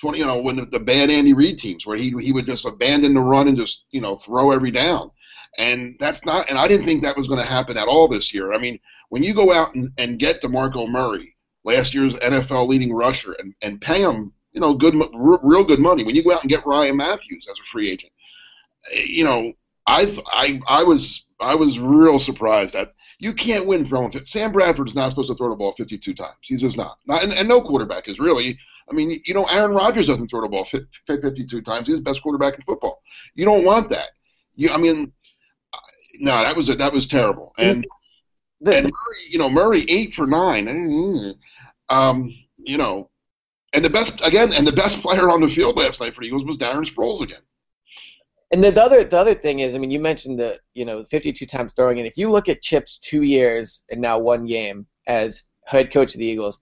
20. 0.00 0.16
You 0.16 0.26
know, 0.26 0.40
when 0.40 0.54
the, 0.54 0.66
the 0.66 0.78
bad 0.78 1.10
Andy 1.10 1.32
Reid 1.32 1.58
teams 1.58 1.86
where 1.86 1.96
he 1.96 2.14
he 2.20 2.30
would 2.30 2.46
just 2.46 2.66
abandon 2.66 3.14
the 3.14 3.20
run 3.20 3.48
and 3.48 3.56
just 3.56 3.86
you 3.90 4.00
know 4.00 4.14
throw 4.14 4.52
every 4.52 4.70
down. 4.70 5.10
And 5.58 5.96
that's 6.00 6.24
not. 6.24 6.48
And 6.48 6.58
I 6.58 6.66
didn't 6.66 6.86
think 6.86 7.02
that 7.02 7.16
was 7.16 7.26
going 7.26 7.38
to 7.38 7.44
happen 7.44 7.76
at 7.76 7.88
all 7.88 8.08
this 8.08 8.32
year. 8.32 8.52
I 8.52 8.58
mean, 8.58 8.78
when 9.10 9.22
you 9.22 9.34
go 9.34 9.52
out 9.52 9.74
and, 9.74 9.90
and 9.98 10.18
get 10.18 10.40
DeMarco 10.40 10.88
Murray, 10.88 11.36
last 11.64 11.94
year's 11.94 12.14
NFL 12.16 12.68
leading 12.68 12.92
rusher, 12.92 13.32
and 13.38 13.54
and 13.62 13.80
pay 13.80 14.00
him 14.00 14.32
you 14.52 14.60
know 14.60 14.74
good 14.74 14.94
real 15.14 15.64
good 15.64 15.78
money. 15.78 16.04
When 16.04 16.14
you 16.14 16.24
go 16.24 16.32
out 16.32 16.42
and 16.42 16.50
get 16.50 16.66
Ryan 16.66 16.96
Mathews 16.96 17.46
as 17.50 17.58
a 17.58 17.64
free 17.64 17.90
agent, 17.90 18.12
eh, 18.92 19.04
you 19.06 19.24
know 19.24 19.52
I 19.86 20.18
I 20.26 20.60
I 20.66 20.82
was 20.84 21.24
I 21.40 21.54
was 21.54 21.78
real 21.78 22.18
surprised 22.18 22.74
at 22.74 22.94
you 23.18 23.32
can't 23.32 23.66
win 23.66 23.84
throwing. 23.84 24.12
Sam 24.24 24.50
Bradford's 24.52 24.94
not 24.94 25.10
supposed 25.10 25.30
to 25.30 25.36
throw 25.36 25.50
the 25.50 25.56
ball 25.56 25.74
52 25.76 26.14
times. 26.14 26.36
He's 26.40 26.60
just 26.60 26.76
not. 26.76 26.98
not 27.06 27.22
and, 27.22 27.32
and 27.32 27.48
no 27.48 27.60
quarterback 27.60 28.08
is 28.08 28.18
really. 28.18 28.58
I 28.90 28.94
mean, 28.94 29.22
you 29.24 29.32
know, 29.32 29.44
Aaron 29.44 29.74
Rodgers 29.74 30.08
doesn't 30.08 30.28
throw 30.28 30.40
the 30.40 30.48
ball 30.48 30.66
52 31.06 31.62
times. 31.62 31.86
He's 31.86 31.96
the 31.96 32.02
best 32.02 32.20
quarterback 32.20 32.54
in 32.54 32.62
football. 32.62 33.00
You 33.34 33.44
don't 33.44 33.64
want 33.64 33.88
that. 33.90 34.10
You, 34.56 34.70
I 34.70 34.76
mean, 34.76 35.12
no, 36.18 36.42
that 36.42 36.56
was 36.56 36.68
a, 36.68 36.74
that 36.76 36.92
was 36.92 37.06
terrible. 37.06 37.52
And 37.58 37.86
and 38.64 38.84
Murray, 38.84 39.18
you 39.28 39.38
know, 39.38 39.50
Murray 39.50 39.84
eight 39.88 40.14
for 40.14 40.26
nine. 40.26 41.34
Um, 41.88 42.34
you 42.58 42.78
know, 42.78 43.10
and 43.72 43.84
the 43.84 43.90
best 43.90 44.20
again, 44.22 44.52
and 44.52 44.66
the 44.66 44.72
best 44.72 45.00
player 45.00 45.30
on 45.30 45.40
the 45.40 45.48
field 45.48 45.76
last 45.76 46.00
night 46.00 46.14
for 46.14 46.20
the 46.20 46.26
Eagles 46.26 46.44
was 46.44 46.56
Darren 46.56 46.84
Sproles 46.84 47.20
again. 47.20 47.40
And 48.50 48.62
the 48.62 48.82
other 48.82 49.04
the 49.04 49.18
other 49.18 49.34
thing 49.34 49.60
is, 49.60 49.74
I 49.74 49.78
mean, 49.78 49.90
you 49.90 50.00
mentioned 50.00 50.38
the 50.38 50.58
you 50.74 50.84
know 50.84 51.04
52 51.04 51.46
times 51.46 51.72
throwing, 51.72 51.98
and 51.98 52.06
if 52.06 52.16
you 52.16 52.30
look 52.30 52.48
at 52.48 52.60
Chip's 52.60 52.98
two 52.98 53.22
years 53.22 53.82
and 53.90 54.00
now 54.00 54.18
one 54.18 54.44
game 54.44 54.86
as 55.06 55.44
head 55.66 55.92
coach 55.92 56.14
of 56.14 56.18
the 56.18 56.26
Eagles, 56.26 56.60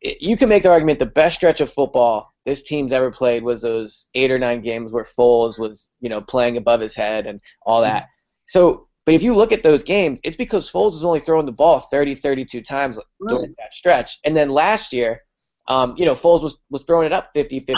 it, 0.00 0.22
you 0.22 0.36
can 0.36 0.48
make 0.48 0.62
the 0.62 0.70
argument 0.70 0.98
the 0.98 1.06
best 1.06 1.36
stretch 1.36 1.60
of 1.60 1.72
football 1.72 2.34
this 2.44 2.62
team's 2.62 2.92
ever 2.92 3.10
played 3.10 3.42
was 3.42 3.62
those 3.62 4.06
eight 4.14 4.30
or 4.30 4.38
nine 4.38 4.60
games 4.60 4.92
where 4.92 5.04
Foles 5.04 5.58
was 5.58 5.88
you 6.00 6.08
know 6.08 6.20
playing 6.20 6.56
above 6.56 6.80
his 6.80 6.94
head 6.94 7.26
and 7.26 7.40
all 7.62 7.82
that. 7.82 8.08
So, 8.46 8.88
but 9.06 9.14
if 9.14 9.22
you 9.22 9.34
look 9.34 9.52
at 9.52 9.62
those 9.62 9.82
games, 9.82 10.20
it's 10.24 10.36
because 10.36 10.70
Foles 10.70 10.92
was 10.92 11.04
only 11.04 11.20
throwing 11.20 11.46
the 11.46 11.52
ball 11.52 11.80
30, 11.80 12.14
32 12.14 12.62
times 12.62 12.98
during 13.28 13.54
that 13.58 13.72
stretch, 13.72 14.18
and 14.24 14.36
then 14.36 14.48
last 14.48 14.92
year, 14.92 15.20
um, 15.68 15.94
you 15.96 16.04
know, 16.04 16.14
Foles 16.14 16.42
was 16.42 16.58
was 16.70 16.82
throwing 16.82 17.06
it 17.06 17.12
up 17.12 17.30
50, 17.32 17.60
50 17.60 17.74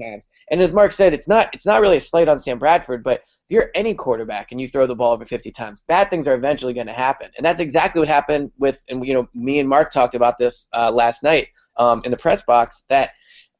times. 0.00 0.26
And 0.50 0.60
as 0.60 0.72
Mark 0.72 0.92
said, 0.92 1.14
it's 1.14 1.28
not 1.28 1.48
it's 1.54 1.66
not 1.66 1.80
really 1.80 1.96
a 1.96 2.00
slight 2.00 2.28
on 2.28 2.38
Sam 2.38 2.58
Bradford, 2.58 3.02
but 3.02 3.22
if 3.50 3.54
you're 3.54 3.70
any 3.74 3.94
quarterback 3.94 4.52
and 4.52 4.60
you 4.60 4.68
throw 4.68 4.86
the 4.86 4.94
ball 4.94 5.12
over 5.12 5.24
50 5.24 5.50
times, 5.50 5.82
bad 5.88 6.10
things 6.10 6.28
are 6.28 6.34
eventually 6.34 6.72
going 6.72 6.86
to 6.86 6.92
happen. 6.92 7.30
And 7.36 7.44
that's 7.44 7.60
exactly 7.60 7.98
what 7.98 8.08
happened 8.08 8.52
with, 8.58 8.84
and 8.88 9.04
you 9.04 9.14
know, 9.14 9.28
me 9.34 9.58
and 9.58 9.68
Mark 9.68 9.90
talked 9.90 10.14
about 10.14 10.38
this 10.38 10.68
uh, 10.72 10.90
last 10.90 11.22
night 11.22 11.48
um, 11.76 12.02
in 12.04 12.10
the 12.10 12.16
press 12.16 12.42
box. 12.42 12.84
That 12.88 13.10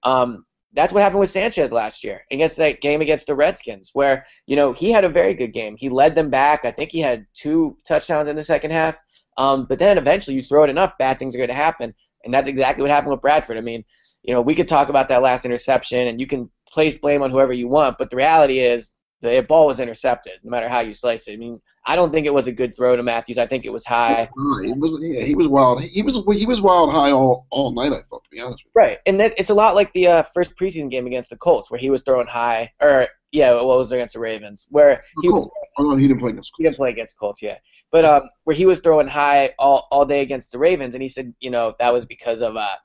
um, 0.03 0.45
that's 0.73 0.93
what 0.93 1.03
happened 1.03 1.21
with 1.21 1.31
Sanchez 1.31 1.73
last 1.73 2.05
year 2.05 2.23
against 2.31 2.57
that 2.59 2.81
game 2.81 3.01
against 3.01 3.27
the 3.27 3.35
Redskins, 3.35 3.91
where 3.93 4.27
you 4.47 4.57
know 4.57 4.73
he 4.73 4.91
had 4.91 5.05
a 5.05 5.09
very 5.09 5.35
good 5.35 5.53
game. 5.53 5.77
He 5.77 5.89
led 5.89 6.15
them 6.15 6.31
back. 6.31 6.65
I 6.65 6.71
think 6.71 6.91
he 6.93 7.01
had 7.01 7.27
two 7.35 7.77
touchdowns 7.87 8.29
in 8.29 8.37
the 8.37 8.45
second 8.45 8.71
half. 8.71 9.01
Um, 9.37 9.67
but 9.67 9.79
then 9.79 9.97
eventually 9.97 10.37
you 10.37 10.43
throw 10.43 10.65
it 10.65 10.71
enough, 10.71 10.99
bad 10.99 11.19
things 11.19 11.35
are 11.35 11.39
going 11.39 11.49
to 11.49 11.55
happen, 11.55 11.95
and 12.25 12.35
that's 12.35 12.49
exactly 12.49 12.83
what 12.83 12.91
happened 12.91 13.13
with 13.13 13.23
Bradford. 13.23 13.57
I 13.57 13.63
mean, 13.63 13.85
you 14.23 14.35
know, 14.35 14.43
we 14.43 14.55
could 14.55 14.69
talk 14.69 14.89
about 14.89 15.09
that 15.09 15.23
last 15.23 15.45
interception, 15.45 16.09
and 16.09 16.21
you 16.21 16.27
can 16.27 16.51
place 16.71 16.99
blame 16.99 17.23
on 17.23 17.31
whoever 17.31 17.53
you 17.53 17.69
want, 17.69 17.97
but 17.99 18.11
the 18.11 18.17
reality 18.17 18.59
is 18.59 18.93
the 19.21 19.45
ball 19.49 19.67
was 19.67 19.81
intercepted, 19.81 20.35
no 20.43 20.51
matter 20.51 20.69
how 20.69 20.81
you 20.81 20.93
slice 20.93 21.29
it. 21.29 21.35
I 21.35 21.37
mean, 21.37 21.61
I 21.87 21.97
don't 21.97 22.13
think 22.13 22.27
it 22.27 22.35
was 22.35 22.47
a 22.47 22.53
good 22.53 22.75
throw 22.77 22.97
to 22.97 23.03
Matthews. 23.03 23.39
I 23.39 23.47
think 23.47 23.65
it 23.67 23.73
was 23.73 23.85
high. 23.85 24.29
He 24.65 24.73
was, 24.73 25.03
yeah, 25.03 25.25
he 25.25 25.35
was 25.35 25.49
wild. 25.49 25.83
He 25.83 26.03
was 26.03 26.23
he 26.39 26.47
was 26.47 26.61
wild 26.61 26.91
high 26.91 27.11
all, 27.11 27.47
all 27.51 27.73
night. 27.73 27.93
I 27.93 28.03
thought, 28.09 28.25
to 28.25 28.31
be 28.31 28.41
honest. 28.41 28.63
with 28.65 28.73
you. 28.75 28.81
Right, 28.81 28.99
and 29.07 29.21
that, 29.21 29.35
it's 29.39 29.51
a 29.51 29.55
lot 29.55 29.75
like 29.75 29.93
the 29.93 30.07
uh, 30.07 30.23
first 30.23 30.57
preseason 30.59 30.91
game 30.91 31.07
against 31.07 31.31
the 31.31 31.37
Colts, 31.37 31.71
where 31.71 31.81
he 31.81 31.91
was 31.91 32.03
throwing 32.03 32.27
high, 32.27 32.73
or 32.81 33.07
yeah, 33.33 33.55
what 33.55 33.79
was 33.79 33.91
there 33.91 33.99
against 33.99 34.15
the 34.15 34.21
Ravens, 34.21 34.67
where 34.71 35.05
he 35.23 35.29
was, 35.29 35.49
oh, 35.79 35.91
no, 35.91 35.97
he 35.97 36.09
didn't 36.09 36.21
play 36.21 36.31
against. 36.31 36.51
Colts. 36.53 36.59
He 36.59 36.65
didn't 36.65 36.77
play 36.77 36.91
against 36.91 37.19
Colts, 37.19 37.43
yeah, 37.43 37.59
but 37.91 38.05
um, 38.05 38.23
where 38.45 38.57
he 38.57 38.67
was 38.67 38.81
throwing 38.81 39.09
high 39.09 39.51
all 39.59 39.89
all 39.91 40.05
day 40.05 40.21
against 40.21 40.53
the 40.53 40.59
Ravens, 40.59 40.95
and 40.95 41.03
he 41.03 41.09
said, 41.09 41.35
you 41.41 41.51
know, 41.51 41.75
that 41.79 41.93
was 41.93 42.07
because 42.07 42.41
of 42.43 42.57
uh, 42.57 42.77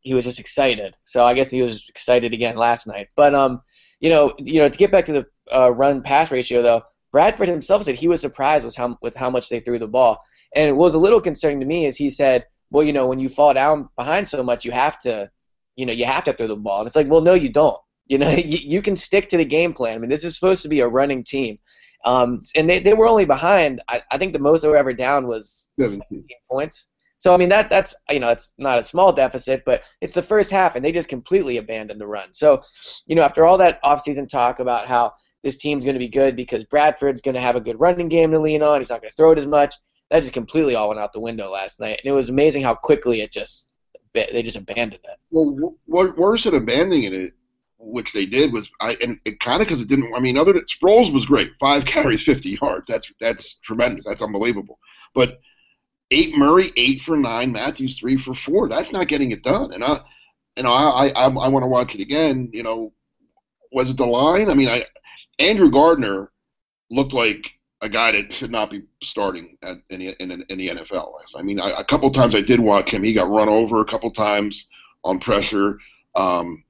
he 0.00 0.14
was 0.14 0.24
just 0.24 0.40
excited. 0.40 0.96
So 1.04 1.24
I 1.24 1.34
guess 1.34 1.50
he 1.50 1.62
was 1.62 1.88
excited 1.88 2.32
again 2.32 2.56
last 2.56 2.86
night, 2.86 3.08
but 3.14 3.34
um 3.34 3.62
you 4.02 4.10
know, 4.10 4.34
you 4.38 4.60
know, 4.60 4.68
to 4.68 4.78
get 4.78 4.90
back 4.90 5.06
to 5.06 5.12
the 5.12 5.26
uh, 5.54 5.70
run 5.70 6.02
pass 6.02 6.30
ratio 6.30 6.60
though, 6.60 6.82
Bradford 7.12 7.48
himself 7.48 7.84
said 7.84 7.94
he 7.94 8.08
was 8.08 8.20
surprised 8.20 8.64
with 8.64 8.76
how 8.76 8.98
with 9.00 9.16
how 9.16 9.30
much 9.30 9.48
they 9.48 9.60
threw 9.60 9.78
the 9.78 9.88
ball, 9.88 10.20
and 10.54 10.68
it 10.68 10.74
was 10.74 10.94
a 10.94 10.98
little 10.98 11.20
concerning 11.20 11.60
to 11.60 11.66
me 11.66 11.86
as 11.86 11.96
he 11.96 12.10
said, 12.10 12.44
well, 12.70 12.84
you 12.84 12.92
know, 12.92 13.06
when 13.06 13.20
you 13.20 13.28
fall 13.28 13.54
down 13.54 13.88
behind 13.96 14.28
so 14.28 14.42
much, 14.42 14.64
you 14.64 14.72
have 14.72 14.98
to, 15.00 15.30
you 15.76 15.86
know, 15.86 15.92
you 15.92 16.04
have 16.04 16.24
to 16.24 16.32
throw 16.32 16.48
the 16.48 16.56
ball, 16.56 16.80
and 16.80 16.86
it's 16.88 16.96
like, 16.96 17.08
well, 17.08 17.20
no, 17.20 17.34
you 17.34 17.48
don't. 17.48 17.78
You 18.06 18.18
know, 18.18 18.30
you, 18.30 18.58
you 18.58 18.82
can 18.82 18.96
stick 18.96 19.28
to 19.28 19.36
the 19.36 19.44
game 19.44 19.72
plan. 19.72 19.94
I 19.94 19.98
mean, 19.98 20.10
this 20.10 20.24
is 20.24 20.34
supposed 20.34 20.62
to 20.62 20.68
be 20.68 20.80
a 20.80 20.88
running 20.88 21.22
team. 21.22 21.58
Um, 22.04 22.42
and 22.56 22.68
they, 22.68 22.80
they 22.80 22.94
were 22.94 23.06
only 23.06 23.24
behind. 23.24 23.80
I, 23.88 24.02
I 24.10 24.18
think 24.18 24.32
the 24.32 24.40
most 24.40 24.62
they 24.62 24.68
were 24.68 24.76
ever 24.76 24.92
down 24.92 25.28
was 25.28 25.68
17 25.78 26.26
points. 26.50 26.88
So 27.22 27.32
I 27.32 27.36
mean 27.36 27.50
that 27.50 27.70
that's 27.70 27.94
you 28.10 28.18
know 28.18 28.30
it's 28.30 28.52
not 28.58 28.80
a 28.80 28.82
small 28.82 29.12
deficit, 29.12 29.62
but 29.64 29.84
it's 30.00 30.14
the 30.14 30.22
first 30.22 30.50
half, 30.50 30.74
and 30.74 30.84
they 30.84 30.90
just 30.90 31.08
completely 31.08 31.56
abandoned 31.56 32.00
the 32.00 32.06
run. 32.06 32.34
So, 32.34 32.64
you 33.06 33.14
know, 33.14 33.22
after 33.22 33.46
all 33.46 33.58
that 33.58 33.80
offseason 33.84 34.28
talk 34.28 34.58
about 34.58 34.88
how 34.88 35.12
this 35.44 35.56
team's 35.56 35.84
going 35.84 35.94
to 35.94 36.00
be 36.00 36.08
good 36.08 36.34
because 36.34 36.64
Bradford's 36.64 37.20
going 37.20 37.36
to 37.36 37.40
have 37.40 37.54
a 37.54 37.60
good 37.60 37.78
running 37.78 38.08
game 38.08 38.32
to 38.32 38.40
lean 38.40 38.60
on, 38.64 38.80
he's 38.80 38.90
not 38.90 39.02
going 39.02 39.10
to 39.10 39.14
throw 39.14 39.30
it 39.30 39.38
as 39.38 39.46
much. 39.46 39.76
That 40.10 40.22
just 40.22 40.32
completely 40.32 40.74
all 40.74 40.88
went 40.88 40.98
out 40.98 41.12
the 41.12 41.20
window 41.20 41.48
last 41.48 41.78
night, 41.78 42.00
and 42.02 42.10
it 42.10 42.12
was 42.12 42.28
amazing 42.28 42.64
how 42.64 42.74
quickly 42.74 43.20
it 43.20 43.30
just 43.30 43.68
they 44.14 44.42
just 44.42 44.56
abandoned 44.56 45.04
it. 45.04 45.18
Well, 45.30 45.72
worse 45.86 46.42
than 46.42 46.56
abandoning 46.56 47.04
it, 47.04 47.34
which 47.78 48.12
they 48.12 48.26
did, 48.26 48.52
was 48.52 48.68
I 48.80 48.96
and 49.00 49.20
it 49.24 49.38
kind 49.38 49.62
of 49.62 49.68
because 49.68 49.80
it 49.80 49.86
didn't. 49.86 50.12
I 50.12 50.18
mean, 50.18 50.36
other 50.36 50.52
than 50.52 50.64
Sproles 50.64 51.12
was 51.12 51.24
great, 51.24 51.52
five 51.60 51.84
carries, 51.84 52.24
fifty 52.24 52.58
yards. 52.60 52.88
That's 52.88 53.12
that's 53.20 53.60
tremendous. 53.62 54.06
That's 54.06 54.22
unbelievable. 54.22 54.80
But 55.14 55.38
eight 56.12 56.36
Murray, 56.36 56.70
eight 56.76 57.02
for 57.02 57.16
nine. 57.16 57.52
Mathews, 57.52 57.98
three 57.98 58.16
for 58.16 58.34
four. 58.34 58.68
That's 58.68 58.92
not 58.92 59.08
getting 59.08 59.32
it 59.32 59.42
done. 59.42 59.72
And 59.72 59.82
I, 59.82 60.00
you 60.56 60.62
know, 60.62 60.72
I 60.72 61.08
I, 61.08 61.24
I 61.24 61.48
want 61.48 61.62
to 61.62 61.68
watch 61.68 61.94
it 61.94 62.00
again. 62.00 62.50
You 62.52 62.62
know, 62.62 62.92
was 63.72 63.90
it 63.90 63.96
the 63.96 64.06
line? 64.06 64.50
I 64.50 64.54
mean, 64.54 64.68
I 64.68 64.84
Andrew 65.38 65.70
Gardner 65.70 66.30
looked 66.90 67.14
like 67.14 67.50
a 67.80 67.88
guy 67.88 68.12
that 68.12 68.32
should 68.32 68.50
not 68.50 68.70
be 68.70 68.82
starting 69.02 69.58
at, 69.62 69.78
in, 69.90 69.98
the, 69.98 70.22
in, 70.22 70.30
in 70.30 70.58
the 70.58 70.68
NFL. 70.68 71.10
I 71.34 71.42
mean, 71.42 71.58
I, 71.58 71.80
a 71.80 71.84
couple 71.84 72.08
times 72.12 72.34
I 72.34 72.40
did 72.40 72.60
watch 72.60 72.92
him. 72.92 73.02
He 73.02 73.12
got 73.12 73.28
run 73.28 73.48
over 73.48 73.80
a 73.80 73.84
couple 73.84 74.10
times 74.12 74.66
on 75.02 75.18
pressure. 75.18 75.78
Um, 76.14 76.62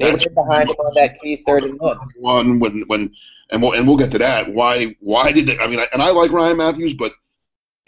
they 0.00 0.10
were 0.10 0.18
behind 0.34 0.70
him 0.70 0.76
on 0.76 0.92
that 0.94 1.18
key 1.20 1.42
third 1.46 1.64
and 1.64 1.78
one. 1.80 1.98
One 2.16 2.60
when 2.60 2.84
when 2.86 3.12
and 3.50 3.60
we'll 3.60 3.72
and 3.72 3.86
we'll 3.86 3.96
get 3.96 4.10
to 4.12 4.18
that. 4.18 4.52
Why 4.52 4.96
why 5.00 5.32
did 5.32 5.46
they, 5.46 5.58
I 5.58 5.66
mean? 5.66 5.80
I, 5.80 5.88
And 5.92 6.00
I 6.00 6.10
like 6.10 6.30
Ryan 6.30 6.56
Mathews, 6.56 6.94
but 6.94 7.12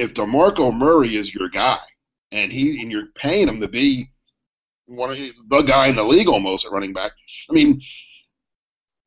if 0.01 0.15
DeMarco 0.15 0.75
Murray 0.75 1.17
is 1.17 1.35
your 1.35 1.49
guy 1.49 1.79
and 2.33 2.51
he 2.51 2.81
and 2.81 2.91
you're 2.91 3.09
paying 3.15 3.47
him 3.47 3.61
to 3.61 3.69
be 3.69 4.11
one 4.87 5.11
of 5.11 5.19
the 5.19 5.63
guy 5.63 5.89
in 5.89 5.97
the 5.97 6.03
league 6.03 6.27
almost 6.27 6.65
at 6.65 6.73
running 6.73 6.93
back, 6.93 7.13
I 7.51 7.53
mean, 7.53 7.81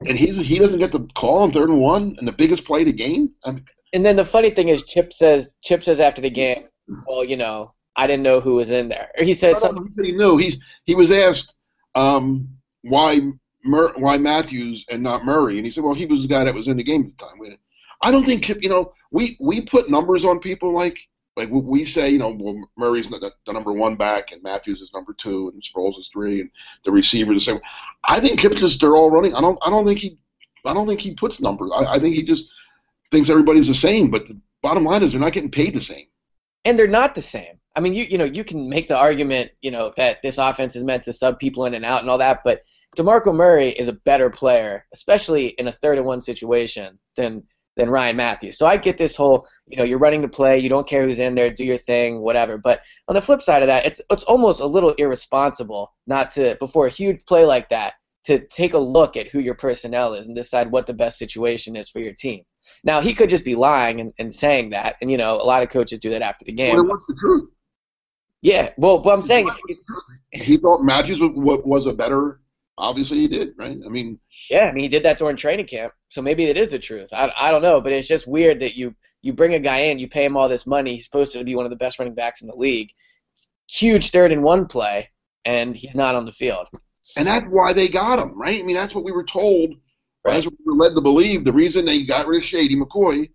and 0.08 0.18
he 0.18 0.32
he 0.44 0.60
doesn't 0.60 0.80
get 0.80 0.92
the 0.92 1.08
call 1.16 1.40
on 1.40 1.52
third 1.52 1.70
and 1.70 1.82
one 1.82 2.16
and 2.20 2.28
the 2.28 2.32
biggest 2.32 2.64
play 2.64 2.82
of 2.82 2.88
the 2.88 2.94
game. 2.94 3.32
I 3.44 3.52
mean, 3.52 3.66
and 3.94 4.06
then 4.06 4.16
the 4.16 4.26
funny 4.26 4.52
thing 4.52 4.68
is, 4.70 4.84
Chip 4.84 5.12
says 5.12 5.56
Chip 5.64 5.84
says 5.84 6.00
after 6.00 6.22
the 6.22 6.30
game, 6.30 6.66
well, 7.08 7.24
you 7.24 7.38
know, 7.38 7.74
I 7.96 8.06
didn't 8.06 8.24
know 8.24 8.40
who 8.40 8.56
was 8.56 8.70
in 8.70 8.88
there. 8.88 9.10
Or 9.18 9.26
he 9.26 9.34
said 9.34 9.58
something. 9.58 9.88
He, 9.88 9.94
said 9.94 10.06
he 10.06 10.12
knew. 10.12 10.38
He's 10.38 10.58
he 10.86 10.94
was 10.94 11.12
asked 11.12 11.56
um, 11.96 12.48
why 12.84 13.20
Mur- 13.66 13.94
why 13.98 14.18
Mathews 14.18 14.86
and 14.92 15.02
not 15.02 15.26
Murray, 15.26 15.58
and 15.58 15.66
he 15.66 15.72
said, 15.72 15.84
well, 15.84 15.96
he 15.96 16.06
was 16.06 16.22
the 16.22 16.28
guy 16.28 16.44
that 16.44 16.54
was 16.54 16.68
in 16.68 16.78
the 16.78 16.84
game 16.84 17.06
at 17.06 17.18
the 17.18 17.26
time. 17.26 17.58
I 18.04 18.12
don't 18.12 18.26
think 18.26 18.44
Chip. 18.44 18.62
You 18.62 18.70
know, 18.70 18.94
we 19.14 19.38
we 19.40 19.62
put 19.62 19.90
numbers 19.90 20.26
on 20.26 20.40
people 20.40 20.74
like 20.74 21.00
like 21.36 21.50
we 21.50 21.84
say, 21.86 22.10
you 22.10 22.20
know, 22.20 22.30
well, 22.40 22.70
Murray's 22.78 23.08
the, 23.08 23.32
number 23.52 23.74
one 23.74 23.96
back, 23.96 24.32
and 24.32 24.44
Mathews 24.44 24.82
is 24.82 24.94
number 24.94 25.16
two, 25.18 25.50
and 25.52 25.64
Sproles 25.64 26.00
is 26.00 26.10
three, 26.14 26.42
and 26.42 26.50
the 26.86 26.92
receivers 26.92 27.38
the 27.38 27.40
same. 27.40 27.60
I 28.04 28.20
think 28.20 28.40
Chip 28.40 28.54
just 28.54 28.80
they're 28.82 28.96
all 28.96 29.10
running. 29.10 29.34
I 29.34 29.42
don't 29.42 29.58
I 29.66 29.70
don't 29.70 29.86
think 29.86 30.00
he 30.00 30.18
I 30.66 30.74
don't 30.74 30.88
think 30.88 31.00
he 31.00 31.14
puts 31.14 31.42
numbers. 31.42 31.72
I, 31.74 31.94
I 31.94 32.00
think 32.00 32.16
he 32.16 32.24
just 32.24 32.48
thinks 33.12 33.30
everybody's 33.30 33.68
the 33.68 33.74
same. 33.74 34.12
But 34.12 34.28
the 34.28 34.40
bottom 34.62 34.84
line 34.84 35.04
is 35.04 35.12
they're 35.12 35.22
not 35.22 35.34
getting 35.34 35.52
paid 35.52 35.74
the 35.74 35.82
same. 35.82 36.08
And 36.66 36.78
they're 36.78 36.88
not 36.88 37.16
the 37.16 37.22
same. 37.22 37.60
I 37.76 37.80
mean, 37.80 37.94
you 37.94 38.06
you 38.06 38.18
know, 38.18 38.26
you 38.26 38.44
can 38.44 38.68
make 38.68 38.88
the 38.88 38.98
argument, 38.98 39.52
you 39.62 39.72
know, 39.72 39.94
that 39.98 40.22
this 40.24 40.38
offense 40.38 40.76
is 40.76 40.84
meant 40.84 41.04
to 41.04 41.14
sub 41.14 41.40
people 41.40 41.66
in 41.66 41.74
and 41.74 41.86
out 41.86 42.02
and 42.02 42.10
all 42.10 42.20
that, 42.20 42.42
but 42.44 42.64
DeMarco 42.98 43.34
Murray 43.34 43.70
is 43.70 43.88
a 43.88 43.94
better 43.94 44.30
player, 44.30 44.86
especially 44.94 45.48
in 45.48 45.68
a 45.68 45.72
third 45.72 45.98
and 45.98 46.06
one 46.06 46.22
situation, 46.22 47.00
than 47.16 47.44
than 47.76 47.90
Ryan 47.90 48.16
Mathews. 48.16 48.58
So 48.58 48.66
I 48.66 48.78
get 48.78 48.98
this 48.98 49.16
whole, 49.16 49.48
you 49.68 49.78
know, 49.78 49.84
you're 49.84 50.00
running 50.00 50.22
the 50.22 50.28
play, 50.28 50.60
you 50.60 50.70
don't 50.70 50.88
care 50.88 51.04
who's 51.04 51.20
in 51.20 51.36
there, 51.36 51.50
do 51.50 51.64
your 51.64 51.78
thing, 51.78 52.22
whatever. 52.22 52.58
But 52.58 52.82
on 53.08 53.16
the 53.16 53.22
flip 53.22 53.42
side 53.42 53.64
of 53.64 53.68
that, 53.68 53.86
it's 53.86 54.02
it's 54.12 54.24
almost 54.24 54.62
a 54.62 54.66
little 54.66 54.92
irresponsible 54.92 55.94
not 56.08 56.32
to 56.32 56.56
before 56.60 56.88
a 56.88 56.92
huge 56.92 57.26
play 57.26 57.46
like 57.46 57.70
that 57.70 57.94
to 58.26 58.40
take 58.48 58.74
a 58.74 58.80
look 58.80 59.18
at 59.18 59.28
who 59.28 59.40
your 59.40 59.56
personnel 59.56 60.14
is 60.14 60.28
and 60.28 60.36
decide 60.36 60.72
what 60.72 60.88
the 60.88 60.94
best 60.94 61.18
situation 61.18 61.76
is 61.76 61.90
for 61.90 62.00
your 62.00 62.14
team. 62.14 62.44
Now 62.84 63.02
he 63.02 63.14
could 63.14 63.30
just 63.30 63.46
be 63.46 63.56
lying 63.56 64.00
and, 64.00 64.14
and 64.20 64.34
saying 64.34 64.72
that, 64.72 64.96
and 65.02 65.12
you 65.12 65.18
know, 65.18 65.36
a 65.36 65.44
lot 65.44 65.64
of 65.64 65.70
coaches 65.70 66.00
do 66.00 66.12
that 66.12 66.22
after 66.22 66.46
the 66.46 66.54
game. 66.54 66.76
Well, 66.76 66.86
what's 66.86 67.06
the 67.08 67.16
truth? 67.16 67.50
Yeah, 68.42 68.72
well, 68.78 69.00
but 69.00 69.14
I'm 69.14 69.22
saying 69.22 69.50
he, 69.68 70.44
he 70.44 70.58
thought 70.58 70.84
Mathews 70.84 71.20
was, 71.20 71.62
was 71.64 71.86
a 71.86 71.94
better. 71.94 72.42
Obviously, 72.78 73.20
he 73.20 73.28
did, 73.28 73.54
right? 73.58 73.78
I 73.86 73.90
mean, 73.90 74.20
yeah, 74.50 74.66
I 74.66 74.72
mean, 74.72 74.84
he 74.84 74.90
did 74.90 75.04
that 75.04 75.20
during 75.20 75.36
training 75.36 75.68
camp, 75.68 75.94
so 76.10 76.22
maybe 76.22 76.46
it 76.46 76.58
is 76.58 76.72
the 76.72 76.80
truth. 76.80 77.10
I, 77.14 77.32
I 77.38 77.52
don't 77.52 77.62
know, 77.62 77.82
but 77.82 77.92
it's 77.92 78.08
just 78.08 78.28
weird 78.28 78.60
that 78.62 78.76
you 78.76 78.96
you 79.22 79.32
bring 79.34 79.54
a 79.54 79.60
guy 79.60 79.78
in, 79.78 80.00
you 80.00 80.08
pay 80.08 80.26
him 80.26 80.36
all 80.36 80.50
this 80.50 80.68
money, 80.68 80.96
he's 80.96 81.06
supposed 81.06 81.34
to 81.34 81.44
be 81.44 81.56
one 81.56 81.66
of 81.66 81.72
the 81.72 81.78
best 81.78 82.00
running 82.00 82.16
backs 82.16 82.42
in 82.42 82.48
the 82.48 82.56
league, 82.56 82.92
huge 83.70 84.12
third 84.12 84.32
and 84.32 84.44
one 84.44 84.66
play, 84.66 85.10
and 85.46 85.76
he's 85.76 85.96
not 85.96 86.16
on 86.16 86.26
the 86.26 86.32
field. 86.32 86.68
And 87.16 87.28
that's 87.28 87.46
why 87.48 87.74
they 87.74 87.88
got 87.88 88.20
him, 88.20 88.38
right? 88.40 88.60
I 88.60 88.64
mean, 88.64 88.76
that's 88.76 88.96
what 88.96 89.06
we 89.06 89.12
were 89.12 89.26
told. 89.26 89.76
Right. 90.26 90.34
That's 90.34 90.46
what 90.46 90.56
we 90.66 90.72
were 90.72 90.78
led 90.78 90.96
to 90.96 91.02
believe. 91.02 91.44
The 91.44 91.52
reason 91.52 91.86
they 91.86 92.04
got 92.06 92.28
rid 92.28 92.42
of 92.42 92.46
Shady 92.46 92.78
McCoy, 92.78 93.30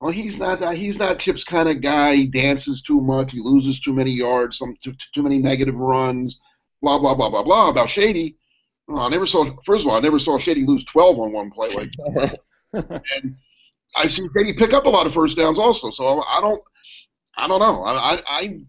well, 0.00 0.12
he's 0.12 0.38
not 0.38 0.60
that. 0.60 0.76
He's 0.76 0.98
not 0.98 1.18
Chip's 1.18 1.44
kind 1.44 1.68
of 1.68 1.80
guy. 1.82 2.14
He 2.14 2.26
dances 2.26 2.82
too 2.82 3.00
much. 3.00 3.32
He 3.32 3.40
loses 3.40 3.80
too 3.80 3.92
many 3.92 4.12
yards. 4.12 4.58
Some 4.58 4.76
too, 4.82 4.94
too 5.12 5.22
many 5.22 5.38
negative 5.38 5.74
runs. 5.74 6.38
Blah 6.80 7.00
blah 7.00 7.14
blah 7.14 7.30
blah 7.30 7.42
blah 7.42 7.68
about 7.68 7.90
Shady. 7.90 8.36
I 8.98 9.08
never 9.08 9.26
saw. 9.26 9.44
First 9.64 9.84
of 9.84 9.90
all, 9.90 9.96
I 9.96 10.00
never 10.00 10.18
saw 10.18 10.38
Shady 10.38 10.64
lose 10.66 10.84
12 10.84 11.18
on 11.18 11.32
one 11.32 11.50
play 11.50 11.68
like 11.70 11.90
that. 12.14 12.40
and 12.72 13.36
I 13.96 14.08
see 14.08 14.26
Shady 14.36 14.54
pick 14.54 14.72
up 14.72 14.86
a 14.86 14.90
lot 14.90 15.06
of 15.06 15.14
first 15.14 15.36
downs 15.36 15.58
also. 15.58 15.90
So 15.90 16.22
I 16.22 16.40
don't. 16.40 16.62
I 17.36 17.48
don't 17.48 17.60
know. 17.60 17.82
I. 17.84 18.14
I, 18.14 18.22
I 18.28 18.60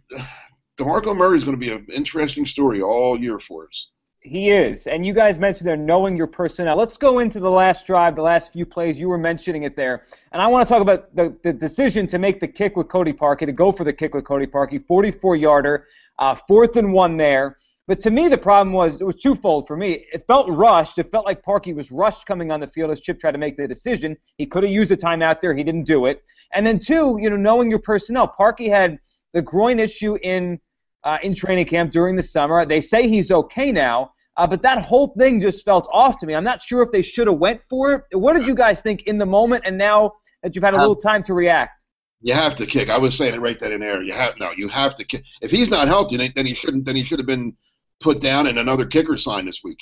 Demarco 0.79 1.15
Murray 1.15 1.37
is 1.37 1.43
going 1.43 1.55
to 1.55 1.59
be 1.59 1.71
an 1.71 1.85
interesting 1.93 2.45
story 2.45 2.81
all 2.81 3.19
year 3.19 3.39
for 3.39 3.67
us. 3.67 3.87
He 4.21 4.51
is. 4.51 4.85
And 4.85 5.03
you 5.03 5.13
guys 5.13 5.39
mentioned 5.39 5.67
there 5.67 5.75
knowing 5.75 6.15
your 6.15 6.27
personnel. 6.27 6.77
Let's 6.77 6.95
go 6.95 7.19
into 7.19 7.39
the 7.39 7.49
last 7.49 7.87
drive, 7.87 8.15
the 8.15 8.21
last 8.21 8.53
few 8.53 8.67
plays. 8.67 8.99
You 8.99 9.09
were 9.09 9.17
mentioning 9.17 9.63
it 9.63 9.75
there. 9.75 10.03
And 10.31 10.41
I 10.41 10.47
want 10.47 10.67
to 10.67 10.71
talk 10.71 10.81
about 10.81 11.15
the, 11.15 11.35
the 11.41 11.51
decision 11.51 12.05
to 12.07 12.19
make 12.19 12.39
the 12.39 12.47
kick 12.47 12.75
with 12.75 12.87
Cody 12.87 13.13
Parkey, 13.13 13.47
to 13.47 13.51
go 13.51 13.71
for 13.71 13.83
the 13.83 13.93
kick 13.93 14.13
with 14.13 14.25
Cody 14.25 14.45
Parkey, 14.45 14.85
44 14.85 15.35
yarder, 15.35 15.87
uh, 16.19 16.35
fourth 16.47 16.75
and 16.75 16.93
one 16.93 17.17
there. 17.17 17.57
But 17.87 17.99
to 18.01 18.11
me, 18.11 18.27
the 18.27 18.37
problem 18.37 18.73
was 18.73 19.01
it 19.01 19.03
was 19.03 19.15
twofold 19.15 19.67
for 19.67 19.75
me. 19.75 20.05
It 20.13 20.25
felt 20.27 20.47
rushed. 20.49 20.97
It 20.97 21.09
felt 21.11 21.25
like 21.25 21.43
Parkey 21.43 21.75
was 21.75 21.91
rushed 21.91 22.25
coming 22.25 22.51
on 22.51 22.59
the 22.59 22.67
field 22.67 22.91
as 22.91 23.01
Chip 23.01 23.19
tried 23.19 23.31
to 23.31 23.37
make 23.37 23.57
the 23.57 23.67
decision. 23.67 24.15
He 24.37 24.45
could 24.45 24.63
have 24.63 24.71
used 24.71 24.91
a 24.91 24.97
timeout 24.97 25.41
there. 25.41 25.53
He 25.53 25.63
didn't 25.63 25.83
do 25.83 26.05
it. 26.05 26.23
And 26.53 26.65
then 26.65 26.79
two, 26.79 27.17
you 27.19 27.29
know, 27.29 27.35
knowing 27.35 27.69
your 27.69 27.79
personnel, 27.79 28.33
Parkey 28.39 28.69
had 28.69 28.99
the 29.33 29.41
groin 29.41 29.79
issue 29.79 30.17
in 30.21 30.59
uh, 31.03 31.17
in 31.23 31.33
training 31.33 31.65
camp 31.65 31.91
during 31.91 32.15
the 32.15 32.23
summer. 32.23 32.65
They 32.65 32.81
say 32.81 33.07
he's 33.07 33.31
okay 33.31 33.71
now, 33.71 34.13
uh, 34.37 34.45
but 34.45 34.61
that 34.61 34.79
whole 34.79 35.13
thing 35.17 35.41
just 35.41 35.65
felt 35.65 35.87
off 35.91 36.17
to 36.19 36.25
me. 36.25 36.35
I'm 36.35 36.43
not 36.43 36.61
sure 36.61 36.81
if 36.83 36.91
they 36.91 37.01
should 37.01 37.27
have 37.27 37.37
went 37.37 37.63
for 37.63 38.05
it. 38.11 38.17
What 38.17 38.37
did 38.37 38.45
you 38.45 38.55
guys 38.55 38.81
think 38.81 39.03
in 39.03 39.17
the 39.17 39.25
moment, 39.25 39.63
and 39.65 39.77
now 39.77 40.13
that 40.43 40.55
you've 40.55 40.63
had 40.63 40.73
a 40.73 40.77
little 40.77 40.95
time 40.95 41.23
to 41.23 41.33
react? 41.33 41.85
You 42.21 42.35
have 42.35 42.55
to 42.57 42.67
kick. 42.67 42.89
I 42.89 42.99
was 42.99 43.17
saying 43.17 43.33
it 43.33 43.41
right 43.41 43.59
then 43.59 43.71
and 43.71 43.81
there. 43.81 44.03
You 44.03 44.13
have 44.13 44.35
no. 44.39 44.51
You 44.55 44.67
have 44.67 44.95
to 44.97 45.03
kick. 45.03 45.23
If 45.41 45.49
he's 45.49 45.71
not 45.71 45.87
healthy, 45.87 46.31
then 46.35 46.45
he 46.45 46.53
shouldn't. 46.53 46.85
Then 46.85 46.95
he 46.95 47.03
should 47.03 47.17
have 47.17 47.25
been 47.25 47.55
put 48.01 48.19
down 48.19 48.47
in 48.47 48.57
another 48.57 48.85
kicker 48.85 49.17
sign 49.17 49.45
this 49.45 49.61
week. 49.63 49.79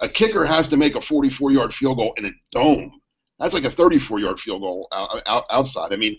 A 0.00 0.08
kicker 0.08 0.44
has 0.44 0.68
to 0.68 0.76
make 0.76 0.96
a 0.96 1.00
44 1.00 1.52
yard 1.52 1.74
field 1.74 1.98
goal 1.98 2.14
in 2.16 2.26
a 2.26 2.30
dome. 2.52 3.00
That's 3.38 3.54
like 3.54 3.64
a 3.64 3.70
34 3.70 4.20
yard 4.20 4.40
field 4.40 4.62
goal 4.62 4.88
out, 4.92 5.22
out, 5.26 5.44
outside. 5.50 5.92
I 5.92 5.96
mean, 5.96 6.16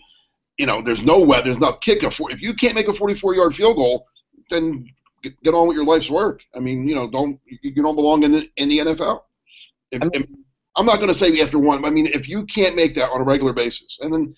you 0.58 0.66
know, 0.66 0.82
there's 0.82 1.02
no 1.02 1.20
way, 1.20 1.40
there's 1.42 1.58
not 1.58 1.80
kick 1.80 2.02
a 2.02 2.10
four. 2.10 2.30
If 2.30 2.42
you 2.42 2.54
can't 2.54 2.74
make 2.74 2.88
a 2.88 2.94
44 2.94 3.34
yard 3.34 3.54
field 3.54 3.76
goal, 3.76 4.06
then 4.50 4.86
get, 5.22 5.40
get, 5.42 5.54
on 5.54 5.68
with 5.68 5.76
your 5.76 5.86
life's 5.86 6.10
work. 6.10 6.42
I 6.54 6.60
mean, 6.60 6.86
you 6.88 6.94
know, 6.94 7.10
don't 7.10 7.40
you 7.46 7.82
don't 7.82 7.96
belong 7.96 8.22
in 8.24 8.32
the, 8.32 8.50
in 8.56 8.68
the 8.68 8.78
NFL. 8.78 9.22
If, 9.90 10.02
if, 10.12 10.26
I'm 10.76 10.86
not 10.86 10.96
going 10.96 11.08
to 11.08 11.14
say 11.14 11.40
after 11.40 11.58
one. 11.58 11.82
But 11.82 11.88
I 11.88 11.90
mean, 11.90 12.06
if 12.06 12.28
you 12.28 12.44
can't 12.46 12.76
make 12.76 12.94
that 12.94 13.10
on 13.10 13.20
a 13.20 13.24
regular 13.24 13.52
basis, 13.52 13.98
and 14.00 14.12
then 14.12 14.34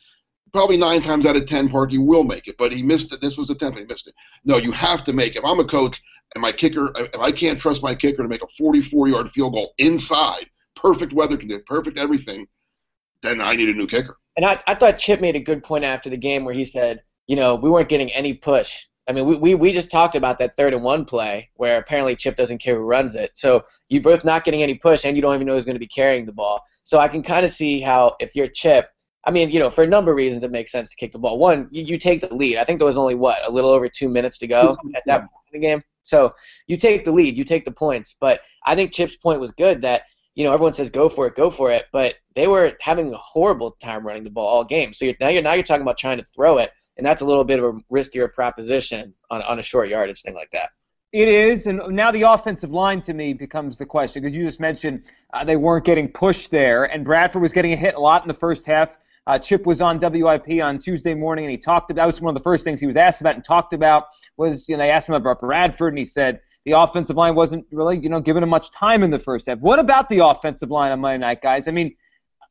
probably 0.55 0.77
nine 0.77 1.03
times 1.03 1.27
out 1.27 1.37
of 1.37 1.47
ten, 1.47 1.69
Parkey 1.69 1.99
will 1.99 2.23
make 2.23 2.47
it, 2.47 2.55
but 2.57 2.73
he 2.73 2.83
missed 2.83 3.13
it. 3.13 3.21
This 3.21 3.37
was 3.37 3.49
the 3.49 3.57
tenth, 3.57 3.77
he 3.77 3.85
missed 3.85 4.07
it. 4.07 4.15
No, 4.45 4.57
you 4.57 4.71
have 4.71 5.03
to 5.05 5.13
make. 5.13 5.35
If 5.35 5.45
I'm 5.45 5.59
a 5.59 5.65
coach 5.65 6.01
and 6.35 6.41
my 6.41 6.53
kicker, 6.53 6.93
if 6.97 7.19
I 7.19 7.33
can't 7.33 7.61
trust 7.61 7.83
my 7.83 7.95
kicker 7.95 8.23
to 8.23 8.29
make 8.29 8.43
a 8.43 8.63
44-yard 8.63 9.33
field 9.33 9.53
goal 9.53 9.75
inside, 9.79 10.47
perfect 10.77 11.13
weather 11.13 11.37
conditions, 11.37 11.65
perfect 11.67 11.99
everything, 11.99 12.47
then 13.23 13.41
I 13.41 13.57
need 13.57 13.69
a 13.69 13.75
new 13.75 13.89
kicker. 13.89 14.17
And 14.37 14.47
I, 14.47 14.63
I 14.69 14.75
thought 14.75 14.99
Chip 14.99 15.21
made 15.21 15.35
a 15.35 15.41
good 15.41 15.65
point 15.65 15.85
after 15.85 16.09
the 16.09 16.17
game 16.17 16.45
where 16.45 16.55
he 16.55 16.65
said, 16.65 17.03
you 17.27 17.35
know, 17.35 17.57
we 17.57 17.69
weren't 17.69 17.89
getting 17.89 18.13
any 18.13 18.35
push. 18.35 18.87
I 19.09 19.13
mean, 19.13 19.27
we, 19.27 19.37
we, 19.37 19.55
we 19.57 19.73
just 19.73 19.91
talked 19.91 20.15
about 20.15 20.39
that 20.39 20.57
third 20.57 20.73
and 20.73 20.85
one 20.85 21.05
play 21.05 21.51
where 21.55 21.79
apparently 21.79 22.15
Chip 22.15 22.37
doesn't 22.37 22.59
care 22.59 22.77
who 22.77 22.85
runs 22.85 23.17
it. 23.17 23.37
So 23.37 23.65
you're 23.89 24.03
both 24.03 24.25
not 24.25 24.45
getting 24.45 24.63
any 24.63 24.75
push, 24.75 25.05
and 25.05 25.17
you 25.17 25.23
don't 25.23 25.35
even 25.35 25.49
know 25.49 25.55
who's 25.55 25.65
going 25.65 25.75
to 25.75 25.81
be 25.81 25.87
carrying 25.89 26.27
the 26.27 26.33
ball. 26.33 26.63
So 26.85 27.01
I 27.01 27.09
can 27.09 27.23
kind 27.23 27.45
of 27.45 27.51
see 27.51 27.81
how 27.81 28.17
if 28.21 28.35
you're 28.35 28.49
Chip, 28.49 28.89
I 29.27 29.31
mean, 29.31 29.51
you 29.51 29.59
know, 29.59 29.71
for 29.71 29.85
a 29.85 29.87
number 29.87 30.11
of 30.11 30.17
reasons, 30.17 30.43
it 30.43 30.51
makes 30.51 30.71
sense 30.71 30.91
to 30.91 30.97
kick 30.97 31.13
the 31.13 31.19
ball. 31.19 31.39
One, 31.39 31.69
you, 31.71 31.85
you 31.85 31.99
take 31.99 32.21
the 32.21 32.35
lead. 32.35 32.59
I 32.59 32.65
think 32.65 32.79
there 32.79 32.87
was 32.87 32.99
only 32.99 33.15
what 33.15 33.39
a 33.47 33.51
little 33.51 33.71
over 33.71 33.89
two 33.89 34.09
minutes 34.09 34.39
to 34.39 34.47
go 34.47 34.77
at 34.95 35.03
that 35.07 35.21
point 35.21 35.31
in 35.53 35.61
the 35.61 35.67
game. 35.67 35.83
So 36.03 36.35
you 36.67 36.77
take 36.77 37.05
the 37.05 37.13
lead, 37.13 37.37
you 37.37 37.45
take 37.45 37.65
the 37.65 37.73
points. 37.73 38.17
But 38.21 38.41
I 38.67 38.75
think 38.75 38.93
Chip's 38.93 39.17
point 39.17 39.41
was 39.41 39.53
good 39.53 39.83
that 39.83 40.03
you 40.35 40.45
know, 40.45 40.53
everyone 40.53 40.73
says 40.73 40.91
go 40.91 41.09
for 41.09 41.27
it, 41.27 41.37
go 41.37 41.51
for 41.51 41.71
it, 41.71 41.87
but 41.93 42.15
they 42.35 42.49
were 42.49 42.73
having 42.81 43.13
a 43.13 43.19
horrible 43.19 43.73
time 43.81 44.05
running 44.05 44.25
the 44.25 44.31
ball 44.31 44.47
all 44.47 44.65
game. 44.65 44.93
So 44.93 45.05
you're, 45.05 45.15
now 45.21 45.29
you're 45.29 45.43
now 45.43 45.53
you're 45.53 45.63
talking 45.63 45.83
about 45.83 45.97
trying 45.97 46.19
to 46.19 46.25
throw 46.25 46.59
it, 46.59 46.71
and 46.97 47.07
that's 47.07 47.23
a 47.23 47.25
little 47.25 47.45
bit 47.45 47.61
of 47.61 47.65
a 47.65 47.73
riskier 47.93 48.33
proposition 48.33 49.15
on 49.31 49.43
on 49.43 49.59
a 49.59 49.63
short 49.63 49.89
yardage 49.89 50.23
thing 50.23 50.35
like 50.35 50.51
that. 50.53 50.71
It 51.13 51.29
is, 51.29 51.69
and 51.69 51.81
now 51.91 52.11
the 52.11 52.23
offensive 52.23 52.73
line 52.73 53.01
to 53.03 53.15
me 53.15 53.35
becomes 53.35 53.79
the 53.79 53.87
question 53.87 54.23
because 54.23 54.35
you 54.35 54.45
just 54.45 54.59
mentioned 54.59 55.05
uh, 55.33 55.45
they 55.45 55.57
weren't 55.57 55.85
getting 55.85 56.09
pushed 56.09 56.51
there, 56.51 56.85
and 56.85 57.05
Bradford 57.05 57.41
was 57.41 57.53
getting 57.53 57.73
a 57.73 57.77
hit 57.77 57.95
a 57.95 58.01
lot 58.01 58.23
in 58.23 58.29
the 58.29 58.35
first 58.35 58.67
half. 58.67 58.97
Uh, 59.27 59.39
Chip 59.39 59.65
was 59.65 59.81
on 59.81 59.99
WIP 59.99 60.63
on 60.63 60.79
Tuesday 60.79 61.15
morning, 61.15 61.47
and 61.47 61.51
he 61.51 61.57
talked 61.57 61.91
about 61.91 62.03
that 62.03 62.07
was 62.07 62.21
one 62.21 62.31
of 62.31 62.35
the 62.35 62.45
first 62.45 62.63
things 62.65 62.79
he 62.79 62.87
was 62.87 62.97
asked 62.97 63.21
about 63.21 63.35
and 63.35 63.45
talked 63.45 63.73
about 63.73 64.07
was 64.37 64.69
you 64.69 64.77
know 64.77 64.83
they 64.83 64.91
asked 64.91 65.09
him 65.09 65.15
about 65.15 65.41
Bradford, 65.41 65.93
and 65.93 65.99
he 65.99 66.05
said 66.05 66.41
the 66.65 66.73
offensive 66.73 67.17
line 67.17 67.35
wasn't 67.35 67.65
really 67.73 67.99
you 67.99 68.09
know 68.09 68.21
giving 68.21 68.43
him 68.43 68.51
much 68.51 68.71
time 68.71 69.03
in 69.03 69.11
the 69.11 69.19
first 69.19 69.47
half. 69.47 69.59
What 69.59 69.79
about 69.79 70.09
the 70.09 70.19
offensive 70.19 70.71
line 70.71 70.93
on 70.93 71.01
Monday 71.01 71.19
night, 71.19 71.41
guys? 71.43 71.69
I 71.69 71.71
mean, 71.71 71.95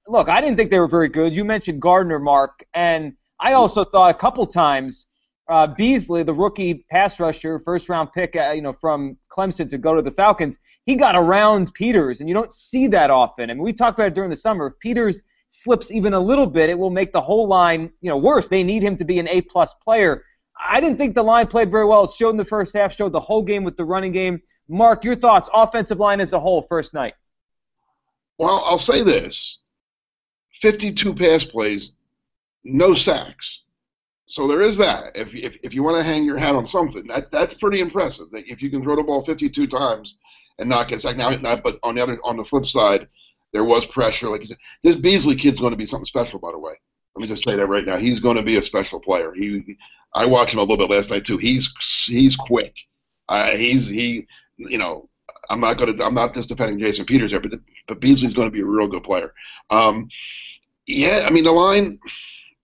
look, 0.07 0.29
I 0.29 0.41
didn't 0.41 0.57
think 0.57 0.71
they 0.71 0.79
were 0.79 0.87
very 0.87 1.09
good. 1.09 1.33
You 1.33 1.45
mentioned 1.45 1.81
Gardner, 1.81 2.19
Mark, 2.19 2.63
and 2.73 3.13
I 3.39 3.53
also 3.53 3.83
thought 3.83 4.15
a 4.15 4.17
couple 4.17 4.45
times 4.47 5.05
uh, 5.49 5.67
Beasley, 5.67 6.23
the 6.23 6.33
rookie 6.33 6.85
pass 6.89 7.19
rusher, 7.19 7.59
first 7.59 7.89
round 7.89 8.11
pick, 8.13 8.35
uh, 8.35 8.51
you 8.51 8.61
know, 8.61 8.73
from 8.73 9.17
Clemson 9.29 9.69
to 9.69 9.77
go 9.77 9.93
to 9.93 10.01
the 10.01 10.11
Falcons, 10.11 10.57
he 10.85 10.95
got 10.95 11.15
around 11.15 11.73
Peters, 11.73 12.19
and 12.19 12.29
you 12.29 12.33
don't 12.33 12.53
see 12.53 12.87
that 12.87 13.09
often. 13.09 13.49
I 13.49 13.53
mean, 13.53 13.63
we 13.63 13.73
talked 13.73 13.99
about 13.99 14.07
it 14.07 14.13
during 14.13 14.29
the 14.29 14.35
summer. 14.35 14.67
If 14.67 14.79
Peters 14.79 15.21
slips 15.55 15.91
even 15.91 16.15
a 16.15 16.19
little 16.19 16.47
bit, 16.47 16.71
it 16.71 16.77
will 16.77 16.89
make 16.89 17.13
the 17.13 17.21
whole 17.21 17.47
line, 17.47 17.91
you 18.01 18.09
know, 18.09 18.17
worse. 18.17 18.47
They 18.47 18.63
need 18.63 18.81
him 18.81 18.97
to 18.97 19.05
be 19.05 19.19
an 19.19 19.27
A 19.27 19.41
plus 19.41 19.71
player. 19.75 20.23
I 20.59 20.81
didn't 20.81 20.97
think 20.97 21.13
the 21.13 21.21
line 21.21 21.45
played 21.45 21.69
very 21.69 21.85
well. 21.85 22.05
It 22.05 22.11
showed 22.11 22.31
in 22.31 22.37
the 22.37 22.45
first 22.45 22.75
half, 22.75 22.95
showed 22.95 23.11
the 23.11 23.19
whole 23.19 23.43
game 23.43 23.63
with 23.63 23.77
the 23.77 23.85
running 23.85 24.11
game. 24.11 24.41
Mark, 24.67 25.03
your 25.03 25.15
thoughts, 25.15 25.49
offensive 25.53 25.99
line 25.99 26.21
as 26.21 26.33
a 26.33 26.39
whole, 26.39 26.63
first 26.63 26.95
night. 26.95 27.13
Well, 28.39 28.63
I'll 28.65 28.79
say 28.79 29.03
this: 29.03 29.59
52 30.59 31.13
pass 31.13 31.45
plays, 31.45 31.91
no 32.63 32.95
sacks. 32.95 33.61
So 34.25 34.47
there 34.47 34.63
is 34.63 34.75
that. 34.77 35.15
If 35.15 35.35
if, 35.35 35.55
if 35.61 35.73
you 35.75 35.83
want 35.83 35.97
to 35.97 36.03
hang 36.03 36.23
your 36.23 36.39
hat 36.39 36.55
on 36.55 36.65
something, 36.65 37.05
that 37.07 37.31
that's 37.31 37.53
pretty 37.53 37.79
impressive. 37.79 38.31
That 38.31 38.45
if 38.47 38.63
you 38.63 38.71
can 38.71 38.81
throw 38.81 38.95
the 38.95 39.03
ball 39.03 39.23
52 39.23 39.67
times 39.67 40.15
and 40.57 40.67
not 40.67 40.87
get 40.87 41.01
sacked. 41.01 41.19
Now, 41.19 41.55
but 41.57 41.77
on 41.83 41.93
the 41.93 42.01
other 42.01 42.17
on 42.23 42.37
the 42.37 42.43
flip 42.43 42.65
side, 42.65 43.07
there 43.53 43.63
was 43.63 43.85
pressure. 43.85 44.29
Like 44.29 44.41
you 44.41 44.47
said, 44.47 44.57
this 44.83 44.95
Beasley 44.95 45.35
kid's 45.35 45.59
going 45.59 45.71
to 45.71 45.77
be 45.77 45.85
something 45.85 46.05
special. 46.05 46.39
By 46.39 46.51
the 46.51 46.59
way, 46.59 46.73
let 47.15 47.21
me 47.21 47.27
just 47.27 47.43
say 47.43 47.55
that 47.55 47.67
right 47.67 47.85
now. 47.85 47.95
He's 47.95 48.19
going 48.19 48.37
to 48.37 48.43
be 48.43 48.57
a 48.57 48.63
special 48.63 48.99
player. 48.99 49.31
He, 49.33 49.77
I 50.13 50.25
watched 50.25 50.53
him 50.53 50.59
a 50.59 50.63
little 50.63 50.77
bit 50.77 50.93
last 50.93 51.11
night 51.11 51.25
too. 51.25 51.37
He's 51.37 51.71
he's 52.05 52.35
quick. 52.35 52.75
Uh, 53.29 53.51
he's 53.51 53.87
he. 53.87 54.27
You 54.57 54.77
know, 54.77 55.09
I'm 55.49 55.59
not 55.59 55.75
going 55.75 55.95
to. 55.95 56.03
I'm 56.03 56.15
not 56.15 56.33
just 56.33 56.49
defending 56.49 56.79
Jason 56.79 57.05
Peters 57.05 57.31
here, 57.31 57.39
but 57.39 57.51
the, 57.51 57.61
but 57.87 57.99
Beasley's 57.99 58.33
going 58.33 58.47
to 58.47 58.53
be 58.53 58.61
a 58.61 58.65
real 58.65 58.87
good 58.87 59.03
player. 59.03 59.33
Um, 59.69 60.09
yeah, 60.85 61.25
I 61.25 61.29
mean 61.29 61.43
the 61.43 61.51
line. 61.51 61.99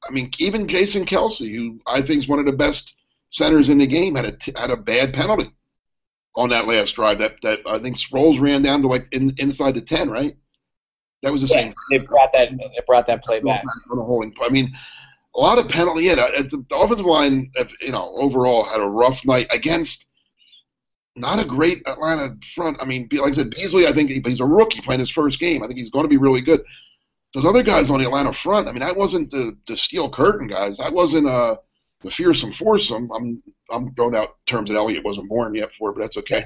I 0.08 0.12
mean, 0.12 0.32
even 0.40 0.68
Jason 0.68 1.06
Kelce, 1.06 1.52
who 1.54 1.80
I 1.86 2.02
think 2.02 2.20
is 2.20 2.28
one 2.28 2.40
of 2.40 2.46
the 2.46 2.54
best 2.54 2.94
centers 3.32 3.70
in 3.70 3.78
the 3.78 3.88
game, 3.88 4.16
had 4.16 4.26
a 4.26 4.60
had 4.60 4.72
a 4.72 4.78
bad 4.78 5.14
penalty 5.14 5.52
on 6.36 6.50
that 6.50 6.68
last 6.68 6.96
drive. 6.96 7.20
That 7.20 7.42
that 7.42 7.60
I 7.68 7.80
think 7.80 7.98
Sproles 7.98 8.40
ran 8.40 8.62
down 8.62 8.82
to 8.82 8.88
like 8.88 9.08
in, 9.12 9.36
inside 9.38 9.76
the 9.76 9.82
ten, 9.82 10.10
right? 10.10 10.36
That 11.22 11.32
was 11.32 11.42
the 11.42 11.48
yeah, 11.48 11.62
same. 11.62 11.74
They 11.92 11.98
brought 12.00 12.32
that. 12.34 12.50
They 12.58 12.80
brought 12.88 13.08
that 13.08 13.24
play 13.24 13.40
back. 13.42 13.64
On 13.92 13.98
a 13.98 14.04
holding. 14.04 14.34
I 14.42 14.50
mean, 14.50 14.72
a 15.36 15.40
lot 15.40 15.60
of 15.60 15.68
penalty. 15.68 16.04
Yeah, 16.04 16.16
the, 16.16 16.66
the 16.70 16.76
offensive 16.76 17.06
line, 17.06 17.52
you 17.82 17.92
know, 17.92 18.16
overall 18.18 18.64
had 18.64 18.80
a 18.80 18.86
rough 18.86 19.26
night 19.26 19.48
against 19.52 20.06
not 21.16 21.40
a 21.40 21.46
great 21.46 21.82
Atlanta 21.86 22.38
front. 22.56 22.78
I 22.80 22.86
mean, 22.86 23.10
like 23.12 23.34
I 23.34 23.36
said, 23.36 23.50
Beasley, 23.50 23.88
I 23.88 23.94
think 23.94 24.26
he's 24.26 24.40
a 24.40 24.46
rookie 24.46 24.82
playing 24.82 25.02
his 25.02 25.10
first 25.10 25.40
game. 25.40 25.62
I 25.62 25.68
think 25.68 25.78
he's 25.78 25.90
going 25.90 26.06
to 26.06 26.10
be 26.10 26.18
really 26.18 26.42
good 26.42 26.62
those 27.34 27.46
other 27.46 27.64
guys 27.64 27.90
on 27.90 28.00
the 28.00 28.06
Atlanta 28.06 28.34
front, 28.34 28.68
I 28.68 28.72
mean, 28.72 28.80
that 28.80 28.96
wasn't 28.96 29.30
the 29.32 29.58
the 29.68 29.78
steel 29.78 30.10
curtain 30.10 30.48
guys. 30.48 30.78
That 30.78 30.94
wasn't 30.94 31.28
uh 31.28 31.58
the 32.02 32.12
fearsome 32.12 32.54
foursome. 32.54 33.12
I'm 33.12 33.44
I'm 33.72 33.94
throwing 33.96 34.16
out 34.16 34.38
terms 34.46 34.70
that 34.70 34.78
Elliot 34.78 35.04
wasn't 35.04 35.30
born 35.30 35.56
yet 35.56 35.70
for, 35.78 35.94
but 35.94 36.02
that's 36.02 36.18
okay. 36.18 36.44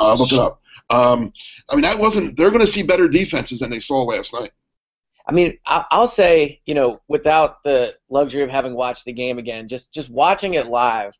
Uh, 0.00 0.14
look 0.14 0.32
it 0.32 0.38
up. 0.38 0.60
Um, 0.90 1.32
I 1.70 1.74
mean, 1.74 1.82
that 1.82 1.98
wasn't. 1.98 2.36
They're 2.36 2.50
going 2.50 2.60
to 2.60 2.66
see 2.66 2.82
better 2.82 3.08
defenses 3.08 3.60
than 3.60 3.70
they 3.70 3.80
saw 3.80 4.02
last 4.02 4.32
night. 4.32 4.52
I 5.28 5.32
mean, 5.32 5.58
I'll 5.66 6.06
say, 6.06 6.60
you 6.66 6.74
know, 6.74 7.00
without 7.08 7.64
the 7.64 7.96
luxury 8.08 8.42
of 8.42 8.50
having 8.50 8.76
watched 8.76 9.04
the 9.04 9.12
game 9.12 9.38
again, 9.38 9.66
just 9.66 9.92
just 9.92 10.08
watching 10.08 10.54
it 10.54 10.66
live, 10.66 11.18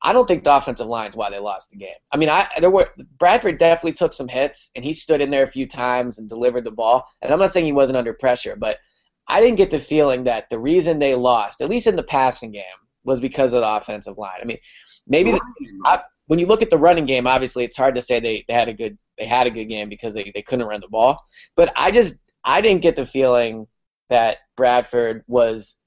I 0.00 0.12
don't 0.12 0.28
think 0.28 0.44
the 0.44 0.54
offensive 0.54 0.86
line's 0.86 1.16
why 1.16 1.30
they 1.30 1.40
lost 1.40 1.70
the 1.70 1.76
game. 1.76 1.96
I 2.12 2.18
mean, 2.18 2.28
I 2.28 2.48
there 2.58 2.70
were 2.70 2.88
Bradford 3.18 3.58
definitely 3.58 3.94
took 3.94 4.12
some 4.12 4.28
hits 4.28 4.70
and 4.76 4.84
he 4.84 4.92
stood 4.92 5.20
in 5.20 5.30
there 5.30 5.44
a 5.44 5.50
few 5.50 5.66
times 5.66 6.18
and 6.18 6.28
delivered 6.28 6.64
the 6.64 6.70
ball. 6.70 7.08
And 7.20 7.32
I'm 7.32 7.40
not 7.40 7.52
saying 7.52 7.66
he 7.66 7.72
wasn't 7.72 7.98
under 7.98 8.14
pressure, 8.14 8.54
but 8.56 8.78
I 9.26 9.40
didn't 9.40 9.56
get 9.56 9.72
the 9.72 9.80
feeling 9.80 10.24
that 10.24 10.48
the 10.50 10.58
reason 10.58 10.98
they 10.98 11.14
lost, 11.16 11.60
at 11.60 11.68
least 11.68 11.88
in 11.88 11.96
the 11.96 12.02
passing 12.02 12.52
game, 12.52 12.62
was 13.08 13.20
because 13.20 13.52
of 13.52 13.62
the 13.62 13.68
offensive 13.68 14.18
line. 14.18 14.38
I 14.40 14.44
mean, 14.44 14.58
maybe 15.06 15.32
the, 15.32 15.40
I, 15.84 16.02
when 16.26 16.38
you 16.38 16.46
look 16.46 16.62
at 16.62 16.70
the 16.70 16.78
running 16.78 17.06
game, 17.06 17.26
obviously 17.26 17.64
it's 17.64 17.76
hard 17.76 17.94
to 17.96 18.02
say 18.02 18.20
they, 18.20 18.44
they 18.46 18.54
had 18.54 18.68
a 18.68 18.74
good 18.74 18.98
they 19.18 19.26
had 19.26 19.48
a 19.48 19.50
good 19.50 19.64
game 19.64 19.88
because 19.88 20.14
they, 20.14 20.30
they 20.32 20.42
couldn't 20.42 20.66
run 20.66 20.80
the 20.80 20.88
ball. 20.88 21.24
But 21.56 21.72
I 21.74 21.90
just 21.90 22.16
I 22.44 22.60
didn't 22.60 22.82
get 22.82 22.94
the 22.94 23.06
feeling 23.06 23.66
that 24.10 24.38
Bradford 24.56 25.24
was 25.26 25.78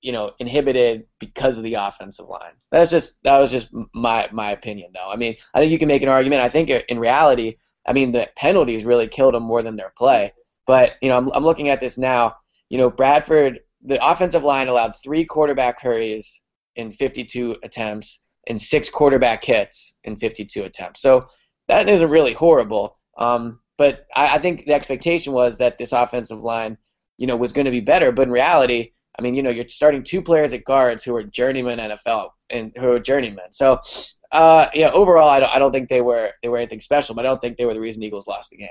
you 0.00 0.12
know, 0.12 0.32
inhibited 0.38 1.06
because 1.18 1.58
of 1.58 1.62
the 1.64 1.74
offensive 1.74 2.26
line. 2.26 2.52
That's 2.70 2.90
just 2.90 3.22
that 3.24 3.38
was 3.38 3.50
just 3.50 3.68
my 3.94 4.28
my 4.32 4.52
opinion, 4.52 4.92
though. 4.94 5.10
I 5.10 5.16
mean, 5.16 5.36
I 5.54 5.60
think 5.60 5.72
you 5.72 5.78
can 5.78 5.88
make 5.88 6.02
an 6.02 6.08
argument. 6.08 6.42
I 6.42 6.48
think 6.48 6.70
in 6.70 6.98
reality, 6.98 7.56
I 7.86 7.92
mean, 7.92 8.12
the 8.12 8.28
penalties 8.36 8.84
really 8.84 9.08
killed 9.08 9.34
them 9.34 9.42
more 9.42 9.62
than 9.62 9.76
their 9.76 9.92
play. 9.96 10.32
But 10.66 10.92
you 11.02 11.08
know, 11.08 11.16
I'm 11.16 11.30
I'm 11.32 11.44
looking 11.44 11.68
at 11.68 11.80
this 11.80 11.98
now. 11.98 12.36
You 12.70 12.78
know, 12.78 12.90
Bradford, 12.90 13.60
the 13.84 14.04
offensive 14.06 14.42
line 14.42 14.68
allowed 14.68 14.94
three 15.02 15.24
quarterback 15.24 15.80
hurries 15.80 16.40
in 16.76 16.92
52 16.92 17.56
attempts 17.62 18.22
and 18.46 18.60
six 18.60 18.88
quarterback 18.88 19.44
hits 19.44 19.98
in 20.04 20.16
52 20.16 20.64
attempts. 20.64 21.02
So 21.02 21.28
that 21.68 21.88
isn't 21.88 22.10
really 22.10 22.32
horrible. 22.32 22.96
Um, 23.18 23.60
but 23.76 24.06
I, 24.14 24.36
I 24.36 24.38
think 24.38 24.64
the 24.66 24.74
expectation 24.74 25.32
was 25.32 25.58
that 25.58 25.78
this 25.78 25.92
offensive 25.92 26.40
line, 26.40 26.78
you 27.18 27.26
know, 27.26 27.36
was 27.36 27.52
going 27.52 27.66
to 27.66 27.70
be 27.70 27.80
better. 27.80 28.12
But 28.12 28.28
in 28.28 28.32
reality, 28.32 28.92
I 29.18 29.22
mean, 29.22 29.34
you 29.34 29.42
know, 29.42 29.50
you're 29.50 29.68
starting 29.68 30.02
two 30.02 30.22
players 30.22 30.52
at 30.52 30.64
guards 30.64 31.04
who 31.04 31.14
are 31.16 31.22
journeyman 31.22 31.78
NFL 31.78 32.30
and 32.48 32.72
who 32.76 32.92
are 32.92 32.98
journeymen. 32.98 33.52
So, 33.52 33.80
uh, 34.32 34.68
yeah, 34.74 34.90
overall, 34.90 35.28
I 35.28 35.40
don't, 35.40 35.54
I 35.54 35.58
don't 35.58 35.72
think 35.72 35.88
they 35.88 36.00
were 36.00 36.30
they 36.42 36.48
were 36.48 36.58
anything 36.58 36.80
special, 36.80 37.14
but 37.14 37.26
I 37.26 37.28
don't 37.28 37.40
think 37.40 37.56
they 37.56 37.66
were 37.66 37.74
the 37.74 37.80
reason 37.80 38.02
Eagles 38.02 38.26
lost 38.26 38.50
the 38.50 38.56
game. 38.56 38.68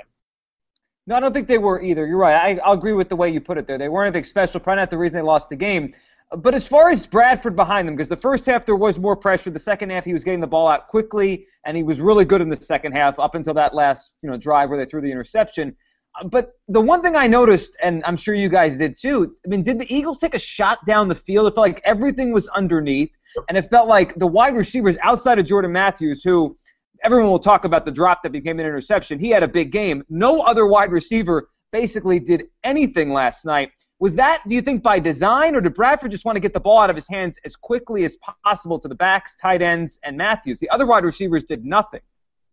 No, 1.06 1.16
I 1.16 1.20
don't 1.20 1.34
think 1.34 1.48
they 1.48 1.58
were 1.58 1.82
either. 1.82 2.06
You're 2.06 2.18
right. 2.18 2.36
I, 2.36 2.60
I'll 2.64 2.74
agree 2.74 2.94
with 2.94 3.10
the 3.10 3.16
way 3.16 3.30
you 3.30 3.42
put 3.42 3.58
it 3.58 3.68
there. 3.68 3.78
They 3.78 3.90
weren't 3.90 4.14
anything 4.14 4.26
special, 4.26 4.60
probably 4.60 4.82
not 4.82 4.90
the 4.92 4.98
reason 4.98 5.18
they 5.18 5.24
lost 5.24 5.50
the 5.50 5.56
game. 5.56 5.94
But 6.38 6.54
as 6.54 6.68
far 6.68 6.92
as 6.92 7.08
Bradford 7.08 7.56
behind 7.56 7.88
them, 7.88 7.96
because 7.96 8.10
the 8.10 8.16
first 8.16 8.46
half 8.46 8.66
there 8.66 8.76
was 8.76 9.00
more 9.00 9.16
pressure, 9.16 9.50
the 9.50 9.60
second 9.60 9.90
half 9.90 10.06
he 10.06 10.14
was 10.14 10.24
getting 10.24 10.40
the 10.40 10.48
ball 10.48 10.68
out 10.68 10.88
quickly, 10.88 11.48
and 11.66 11.76
he 11.76 11.82
was 11.82 12.00
really 12.00 12.24
good 12.24 12.42
in 12.42 12.50
the 12.50 12.56
second 12.56 12.92
half 12.92 13.18
up 13.18 13.34
until 13.34 13.54
that 13.56 13.74
last 13.74 14.12
you 14.22 14.30
know 14.30 14.38
drive 14.38 14.70
where 14.70 14.78
they 14.78 14.86
threw 14.86 15.02
the 15.02 15.12
interception. 15.12 15.76
Uh, 16.20 16.28
but 16.28 16.52
the 16.68 16.82
one 16.82 17.02
thing 17.02 17.16
I 17.16 17.26
noticed, 17.26 17.76
and 17.82 18.04
I'm 18.06 18.16
sure 18.16 18.36
you 18.36 18.50
guys 18.50 18.78
did 18.78 18.96
too, 18.96 19.36
I 19.44 19.50
mean, 19.50 19.64
did 19.64 19.80
the 19.80 19.92
Eagles 19.94 20.20
take 20.20 20.36
a 20.36 20.40
shot 20.40 20.86
down 20.86 21.08
the 21.08 21.16
field? 21.16 21.48
It 21.48 21.56
felt 21.56 21.66
like 21.66 21.82
everything 21.84 22.32
was 22.32 22.48
underneath, 22.50 23.12
and 23.48 23.58
it 23.58 23.68
felt 23.72 23.88
like 23.88 24.14
the 24.16 24.28
wide 24.28 24.56
receivers 24.56 24.98
outside 25.02 25.40
of 25.40 25.46
Jordan 25.46 25.72
Matthews, 25.72 26.24
who 26.24 26.56
everyone 27.04 27.30
will 27.30 27.40
talk 27.40 27.66
about 27.66 27.86
the 27.86 27.92
drop 27.92 28.22
that 28.22 28.32
became 28.32 28.60
an 28.60 28.68
interception, 28.68 29.18
he 29.18 29.30
had 29.30 29.42
a 29.42 29.48
big 29.48 29.72
game. 29.72 30.04
No 30.10 30.42
other 30.42 30.68
wide 30.68 30.92
receiver 30.92 31.50
basically 31.72 32.20
did 32.20 32.46
anything 32.64 33.12
last 33.12 33.46
night. 33.46 33.72
Was 34.00 34.16
that, 34.16 34.42
do 34.48 34.56
you 34.56 34.62
think, 34.62 34.82
by 34.82 35.00
design, 35.00 35.56
or 35.56 35.62
did 35.62 35.74
Bradford 35.74 36.12
just 36.12 36.24
want 36.24 36.38
to 36.38 36.40
get 36.40 36.54
the 36.54 36.60
ball 36.60 36.80
out 36.80 36.90
of 36.90 36.96
his 36.96 37.08
hands 37.08 37.38
as 37.44 37.56
quickly 37.56 38.06
as 38.06 38.18
possible 38.46 38.80
to 38.80 38.88
the 38.88 38.96
backs, 38.96 39.36
tight 39.36 39.62
ends, 39.62 40.00
and 40.04 40.16
Matthews? 40.16 40.60
The 40.60 40.70
other 40.70 40.86
wide 40.86 41.04
receivers 41.04 41.44
did 41.44 41.66
nothing. 41.66 42.00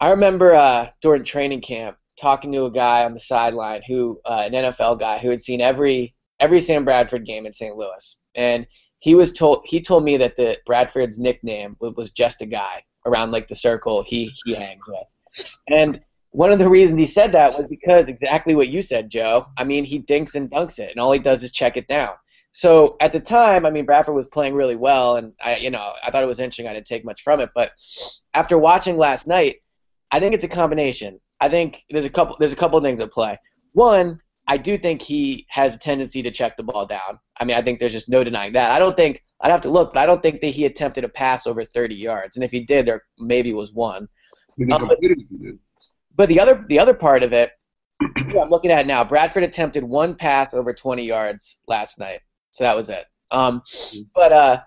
I 0.00 0.10
remember 0.10 0.54
uh, 0.54 0.88
during 1.00 1.22
training 1.24 1.60
camp, 1.60 1.96
talking 2.20 2.50
to 2.52 2.64
a 2.64 2.70
guy 2.70 3.04
on 3.04 3.14
the 3.14 3.20
sideline 3.20 3.82
who 3.86 4.20
uh, 4.24 4.44
an 4.46 4.52
NFL 4.52 4.98
guy 4.98 5.18
who 5.18 5.30
had 5.30 5.40
seen 5.40 5.60
every 5.60 6.14
every 6.40 6.60
Sam 6.60 6.84
Bradford 6.84 7.24
game 7.24 7.46
in 7.46 7.52
St. 7.52 7.76
Louis, 7.76 8.18
and 8.34 8.66
he 8.98 9.14
was 9.14 9.32
told 9.32 9.62
he 9.64 9.80
told 9.80 10.04
me 10.04 10.16
that 10.16 10.36
the 10.36 10.58
Bradford's 10.66 11.18
nickname 11.18 11.76
was 11.80 12.10
just 12.10 12.42
a 12.42 12.46
guy 12.46 12.82
around 13.06 13.30
like 13.30 13.48
the 13.48 13.54
circle 13.54 14.02
he 14.06 14.32
he 14.44 14.54
hangs 14.54 14.84
with, 14.86 15.56
and 15.68 16.00
one 16.36 16.52
of 16.52 16.58
the 16.58 16.68
reasons 16.68 17.00
he 17.00 17.06
said 17.06 17.32
that 17.32 17.56
was 17.56 17.66
because 17.66 18.10
exactly 18.10 18.54
what 18.54 18.68
you 18.68 18.82
said, 18.82 19.08
Joe. 19.08 19.46
I 19.56 19.64
mean, 19.64 19.86
he 19.86 19.96
dinks 19.96 20.34
and 20.34 20.50
dunks 20.50 20.78
it, 20.78 20.90
and 20.90 21.00
all 21.00 21.10
he 21.10 21.18
does 21.18 21.42
is 21.42 21.50
check 21.50 21.78
it 21.78 21.88
down. 21.88 22.10
So 22.52 22.96
at 23.00 23.14
the 23.14 23.20
time, 23.20 23.64
I 23.64 23.70
mean, 23.70 23.86
Bradford 23.86 24.14
was 24.14 24.26
playing 24.30 24.52
really 24.52 24.76
well, 24.76 25.16
and 25.16 25.32
I, 25.42 25.56
you 25.56 25.70
know, 25.70 25.94
I 26.04 26.10
thought 26.10 26.22
it 26.22 26.26
was 26.26 26.38
interesting. 26.38 26.68
I 26.68 26.74
didn't 26.74 26.88
take 26.88 27.06
much 27.06 27.22
from 27.22 27.40
it, 27.40 27.48
but 27.54 27.72
after 28.34 28.58
watching 28.58 28.98
last 28.98 29.26
night, 29.26 29.56
I 30.10 30.20
think 30.20 30.34
it's 30.34 30.44
a 30.44 30.48
combination. 30.48 31.18
I 31.40 31.48
think 31.48 31.82
there's 31.88 32.04
a 32.04 32.10
couple 32.10 32.36
there's 32.38 32.52
a 32.52 32.56
couple 32.56 32.76
of 32.76 32.84
things 32.84 33.00
at 33.00 33.10
play. 33.10 33.38
One, 33.72 34.20
I 34.46 34.58
do 34.58 34.76
think 34.76 35.00
he 35.00 35.46
has 35.48 35.74
a 35.74 35.78
tendency 35.78 36.22
to 36.22 36.30
check 36.30 36.58
the 36.58 36.64
ball 36.64 36.84
down. 36.84 37.18
I 37.40 37.46
mean, 37.46 37.56
I 37.56 37.62
think 37.62 37.80
there's 37.80 37.94
just 37.94 38.10
no 38.10 38.22
denying 38.22 38.52
that. 38.52 38.72
I 38.72 38.78
don't 38.78 38.94
think 38.96 39.22
I'd 39.40 39.50
have 39.50 39.62
to 39.62 39.70
look, 39.70 39.94
but 39.94 40.00
I 40.00 40.06
don't 40.06 40.20
think 40.20 40.42
that 40.42 40.48
he 40.48 40.66
attempted 40.66 41.04
a 41.04 41.08
pass 41.08 41.46
over 41.46 41.64
30 41.64 41.94
yards. 41.94 42.36
And 42.36 42.44
if 42.44 42.50
he 42.50 42.60
did, 42.60 42.84
there 42.84 43.04
maybe 43.18 43.54
was 43.54 43.72
one. 43.72 44.06
Um, 44.70 44.88
but, 44.88 44.98
but 46.16 46.28
the 46.28 46.40
other 46.40 46.64
the 46.68 46.78
other 46.78 46.94
part 46.94 47.22
of 47.22 47.32
it 47.32 47.52
yeah, 48.28 48.42
I'm 48.42 48.50
looking 48.50 48.70
at 48.70 48.80
it 48.80 48.86
now. 48.86 49.04
Bradford 49.04 49.42
attempted 49.42 49.82
one 49.82 50.14
pass 50.14 50.52
over 50.52 50.74
20 50.74 51.02
yards 51.02 51.58
last 51.66 51.98
night, 51.98 52.20
so 52.50 52.64
that 52.64 52.76
was 52.76 52.90
it. 52.90 53.06
Um, 53.30 53.62
but 54.14 54.32
uh, 54.32 54.60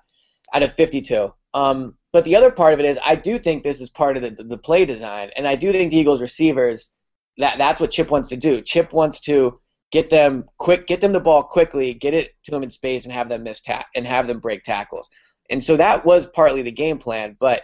out 0.54 0.64
of 0.64 0.74
52. 0.74 1.32
Um, 1.54 1.96
but 2.12 2.26
the 2.26 2.36
other 2.36 2.52
part 2.52 2.74
of 2.74 2.80
it 2.80 2.86
is, 2.88 2.98
I 3.04 3.16
do 3.16 3.38
think 3.38 3.64
this 3.64 3.82
is 3.82 3.90
part 3.90 4.18
of 4.18 4.24
the 4.24 4.44
the 4.44 4.58
play 4.58 4.86
design, 4.86 5.30
and 5.36 5.48
I 5.48 5.56
do 5.56 5.72
think 5.72 5.92
the 5.92 5.98
Eagles 5.98 6.22
receivers 6.22 6.92
that 7.38 7.58
that's 7.58 7.80
what 7.80 7.92
Chip 7.92 8.10
wants 8.10 8.30
to 8.30 8.38
do. 8.38 8.62
Chip 8.62 8.94
wants 8.94 9.20
to 9.22 9.60
get 9.92 10.10
them 10.10 10.46
quick, 10.58 10.88
get 10.88 11.02
them 11.02 11.14
the 11.14 11.20
ball 11.20 11.44
quickly, 11.44 11.94
get 11.94 12.14
it 12.14 12.34
to 12.44 12.52
them 12.52 12.64
in 12.64 12.70
space, 12.70 13.06
and 13.06 13.14
have 13.14 13.30
them 13.30 13.44
miss 13.44 13.62
ta- 13.62 13.86
and 13.96 14.06
have 14.06 14.28
them 14.28 14.40
break 14.40 14.64
tackles. 14.64 15.10
And 15.50 15.64
so 15.64 15.78
that 15.78 16.06
was 16.06 16.28
partly 16.28 16.62
the 16.62 16.72
game 16.72 16.98
plan. 16.98 17.38
But 17.40 17.64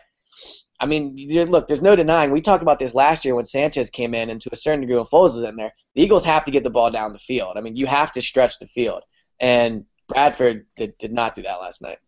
I 0.80 0.86
mean, 0.86 1.16
look, 1.50 1.68
there's 1.68 1.82
no 1.82 1.96
denying. 1.96 2.32
We 2.32 2.42
talked 2.42 2.62
about 2.62 2.80
this 2.80 2.94
last 2.94 3.24
year 3.24 3.34
when 3.36 3.46
Sanchez 3.46 3.90
came 3.90 4.14
in, 4.14 4.30
and 4.30 4.42
to 4.42 4.50
a 4.52 4.58
certain 4.58 4.82
degree 4.82 4.98
when 4.98 5.06
Foles 5.06 5.36
was 5.36 5.44
in 5.44 5.56
there. 5.56 5.74
The 5.96 6.02
Eagles 6.02 6.26
have 6.26 6.44
to 6.46 6.52
get 6.52 6.64
the 6.64 6.70
ball 6.70 6.92
down 6.92 7.14
the 7.14 7.20
field. 7.20 7.54
I 7.58 7.62
mean, 7.62 7.76
you 7.78 7.86
have 7.86 8.12
to 8.14 8.22
stretch 8.22 8.60
the 8.60 8.68
field, 8.68 9.04
and 9.40 9.86
Bradford 10.08 10.66
did, 10.76 10.98
did 10.98 11.14
not 11.14 11.34
do 11.34 11.44
that 11.44 11.62
last 11.62 11.82
night 11.82 12.00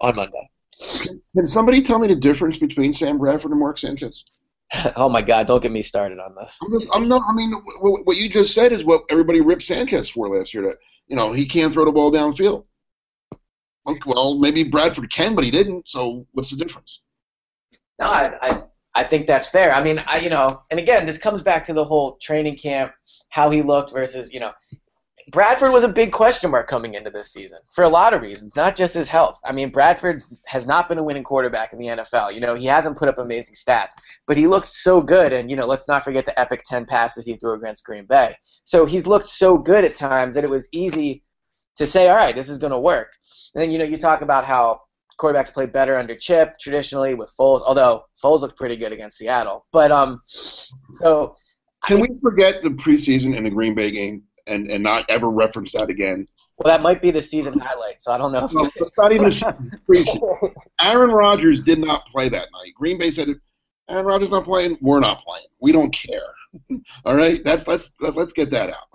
on 0.00 0.16
Monday. 0.16 0.50
Can 1.36 1.46
somebody 1.46 1.82
tell 1.82 1.98
me 1.98 2.08
the 2.08 2.16
difference 2.16 2.58
between 2.58 2.92
Sam 2.92 3.18
Bradford 3.18 3.52
and 3.52 3.60
Mark 3.60 3.78
Sanchez? 3.78 4.24
oh 4.96 5.08
my 5.08 5.22
God! 5.22 5.46
Don't 5.46 5.62
get 5.62 5.72
me 5.72 5.82
started 5.82 6.18
on 6.18 6.34
this. 6.34 6.58
I'm, 6.62 6.78
just, 6.78 6.86
I'm 6.92 7.08
not. 7.08 7.22
I 7.28 7.34
mean, 7.34 7.52
what, 7.80 8.06
what 8.06 8.16
you 8.16 8.28
just 8.28 8.54
said 8.54 8.72
is 8.72 8.84
what 8.84 9.02
everybody 9.10 9.40
ripped 9.40 9.62
Sanchez 9.62 10.08
for 10.08 10.28
last 10.28 10.52
year. 10.52 10.64
That 10.64 10.76
you 11.06 11.16
know 11.16 11.32
he 11.32 11.46
can't 11.46 11.72
throw 11.72 11.84
the 11.84 11.92
ball 11.92 12.12
downfield. 12.12 12.64
Well, 14.06 14.38
maybe 14.38 14.64
Bradford 14.64 15.10
can, 15.10 15.34
but 15.34 15.44
he 15.44 15.50
didn't. 15.50 15.86
So 15.88 16.26
what's 16.32 16.50
the 16.50 16.56
difference? 16.56 17.00
No, 17.98 18.06
I, 18.06 18.32
I, 18.40 18.62
I 18.94 19.04
think 19.04 19.26
that's 19.26 19.48
fair. 19.48 19.72
I 19.72 19.82
mean, 19.82 19.98
I, 20.06 20.18
you 20.18 20.30
know, 20.30 20.62
and 20.70 20.78
again, 20.80 21.06
this 21.06 21.18
comes 21.18 21.42
back 21.42 21.64
to 21.64 21.72
the 21.72 21.84
whole 21.84 22.16
training 22.16 22.56
camp, 22.56 22.92
how 23.28 23.50
he 23.50 23.62
looked 23.62 23.92
versus, 23.92 24.32
you 24.32 24.40
know, 24.40 24.52
Bradford 25.30 25.72
was 25.72 25.84
a 25.84 25.88
big 25.88 26.12
question 26.12 26.50
mark 26.50 26.68
coming 26.68 26.94
into 26.94 27.10
this 27.10 27.32
season 27.32 27.58
for 27.74 27.84
a 27.84 27.88
lot 27.88 28.12
of 28.12 28.20
reasons, 28.20 28.54
not 28.56 28.76
just 28.76 28.92
his 28.92 29.08
health. 29.08 29.38
I 29.44 29.52
mean, 29.52 29.70
Bradford 29.70 30.22
has 30.46 30.66
not 30.66 30.88
been 30.88 30.98
a 30.98 31.02
winning 31.02 31.24
quarterback 31.24 31.72
in 31.72 31.78
the 31.78 31.86
NFL. 31.86 32.34
You 32.34 32.40
know, 32.40 32.54
he 32.54 32.66
hasn't 32.66 32.98
put 32.98 33.08
up 33.08 33.16
amazing 33.16 33.54
stats, 33.54 33.92
but 34.26 34.36
he 34.36 34.46
looked 34.46 34.68
so 34.68 35.00
good. 35.00 35.32
And, 35.32 35.50
you 35.50 35.56
know, 35.56 35.66
let's 35.66 35.88
not 35.88 36.04
forget 36.04 36.26
the 36.26 36.38
epic 36.38 36.62
10 36.66 36.84
passes 36.84 37.24
he 37.24 37.36
threw 37.36 37.54
against 37.54 37.84
Green 37.84 38.04
Bay. 38.04 38.36
So 38.64 38.84
he's 38.84 39.06
looked 39.06 39.28
so 39.28 39.56
good 39.56 39.84
at 39.84 39.96
times 39.96 40.34
that 40.34 40.44
it 40.44 40.50
was 40.50 40.68
easy 40.72 41.22
to 41.76 41.86
say, 41.86 42.08
all 42.08 42.16
right, 42.16 42.34
this 42.34 42.50
is 42.50 42.58
going 42.58 42.72
to 42.72 42.78
work. 42.78 43.12
And 43.54 43.62
then, 43.62 43.70
you 43.70 43.78
know, 43.78 43.84
you 43.84 43.96
talk 43.96 44.20
about 44.20 44.44
how 44.44 44.82
quarterbacks 45.20 45.52
play 45.52 45.66
better 45.66 45.96
under 45.96 46.14
Chip 46.14 46.58
traditionally 46.58 47.14
with 47.14 47.32
Foles, 47.38 47.62
although 47.66 48.04
Foles 48.22 48.40
looked 48.40 48.56
pretty 48.56 48.76
good 48.76 48.92
against 48.92 49.18
Seattle. 49.18 49.66
But, 49.72 49.92
um, 49.92 50.20
so. 50.26 51.36
Can 51.86 51.98
I 51.98 52.00
we 52.02 52.18
forget 52.20 52.62
the 52.62 52.70
preseason 52.70 53.36
in 53.36 53.44
the 53.44 53.50
Green 53.50 53.74
Bay 53.74 53.90
game? 53.90 54.24
and, 54.46 54.70
and 54.70 54.82
not 54.82 55.04
ever 55.08 55.28
reference 55.28 55.72
that 55.72 55.90
again. 55.90 56.26
Well, 56.58 56.72
that 56.72 56.82
might 56.82 57.02
be 57.02 57.10
the 57.10 57.22
season 57.22 57.58
highlight, 57.58 58.00
so 58.00 58.12
I 58.12 58.18
don't 58.18 58.32
know. 58.32 58.46
No, 58.52 58.70
it's 58.76 58.96
not 58.96 59.12
even 59.12 59.26
a 59.26 59.28
preseason. 59.90 60.52
Aaron 60.80 61.10
Rodgers 61.10 61.60
did 61.62 61.78
not 61.78 62.06
play 62.06 62.28
that 62.28 62.48
night. 62.52 62.72
Green 62.76 62.96
Bay 62.96 63.10
said, 63.10 63.28
"Aaron 63.90 64.06
Rodgers 64.06 64.30
not 64.30 64.44
playing. 64.44 64.78
We're 64.80 65.00
not 65.00 65.24
playing. 65.24 65.46
We 65.60 65.72
don't 65.72 65.92
care." 65.92 66.20
All 67.04 67.16
right, 67.16 67.42
that's 67.42 67.66
let's 67.66 67.90
let's 68.00 68.32
get 68.32 68.50
that 68.52 68.68
out. 68.68 68.86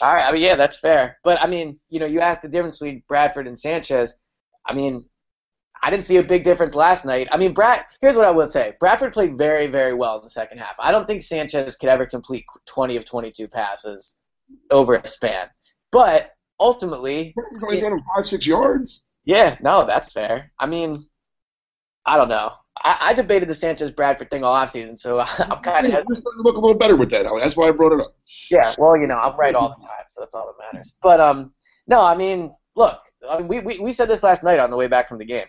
All 0.00 0.14
right, 0.14 0.24
I 0.24 0.30
mean, 0.30 0.42
yeah, 0.42 0.54
that's 0.54 0.78
fair. 0.78 1.18
But 1.24 1.42
I 1.42 1.48
mean, 1.48 1.80
you 1.88 1.98
know, 1.98 2.06
you 2.06 2.20
asked 2.20 2.42
the 2.42 2.48
difference 2.48 2.78
between 2.78 3.02
Bradford 3.08 3.48
and 3.48 3.58
Sanchez. 3.58 4.14
I 4.64 4.74
mean, 4.74 5.04
I 5.82 5.90
didn't 5.90 6.04
see 6.04 6.18
a 6.18 6.22
big 6.22 6.44
difference 6.44 6.74
last 6.74 7.04
night. 7.04 7.28
I 7.32 7.36
mean, 7.36 7.54
Brad. 7.54 7.84
Here's 8.00 8.16
what 8.16 8.26
I 8.26 8.30
will 8.30 8.48
say: 8.48 8.74
Bradford 8.80 9.12
played 9.12 9.38
very, 9.38 9.66
very 9.66 9.94
well 9.94 10.16
in 10.16 10.22
the 10.22 10.30
second 10.30 10.58
half. 10.58 10.74
I 10.78 10.92
don't 10.92 11.06
think 11.06 11.22
Sanchez 11.22 11.76
could 11.76 11.88
ever 11.88 12.06
complete 12.06 12.44
20 12.66 12.96
of 12.96 13.04
22 13.04 13.48
passes 13.48 14.16
over 14.70 14.94
a 14.96 15.06
span. 15.06 15.48
But 15.92 16.32
ultimately, 16.58 17.34
he's 17.52 17.62
only 17.62 17.80
doing 17.80 18.02
five, 18.14 18.26
six 18.26 18.46
yards. 18.46 19.02
Yeah, 19.24 19.56
no, 19.60 19.84
that's 19.86 20.12
fair. 20.12 20.52
I 20.58 20.66
mean, 20.66 21.06
I 22.06 22.16
don't 22.16 22.28
know. 22.28 22.52
I, 22.82 22.96
I 23.00 23.14
debated 23.14 23.48
the 23.48 23.54
Sanchez 23.54 23.90
Bradford 23.90 24.30
thing 24.30 24.44
all 24.44 24.54
offseason, 24.54 24.98
so 24.98 25.20
I'm 25.38 25.60
kind 25.60 25.86
of 25.86 25.92
hesitant. 25.92 26.24
look 26.36 26.56
a 26.56 26.60
little 26.60 26.78
better 26.78 26.96
with 26.96 27.10
that. 27.10 27.26
That's 27.38 27.56
why 27.56 27.68
I 27.68 27.70
brought 27.72 27.92
it 27.92 28.00
up. 28.00 28.16
Yeah, 28.50 28.74
well, 28.78 28.96
you 28.96 29.06
know, 29.06 29.18
I'm 29.18 29.38
right 29.38 29.54
all 29.54 29.68
the 29.68 29.86
time, 29.86 30.04
so 30.08 30.20
that's 30.20 30.34
all 30.34 30.46
that 30.46 30.72
matters. 30.72 30.96
But 31.02 31.20
um, 31.20 31.52
no, 31.86 32.02
I 32.02 32.16
mean, 32.16 32.54
look, 32.76 33.00
I 33.28 33.38
mean, 33.38 33.48
we, 33.48 33.60
we 33.60 33.78
we 33.78 33.92
said 33.92 34.08
this 34.08 34.22
last 34.22 34.42
night 34.42 34.58
on 34.58 34.70
the 34.70 34.76
way 34.76 34.86
back 34.86 35.08
from 35.08 35.18
the 35.18 35.24
game. 35.24 35.46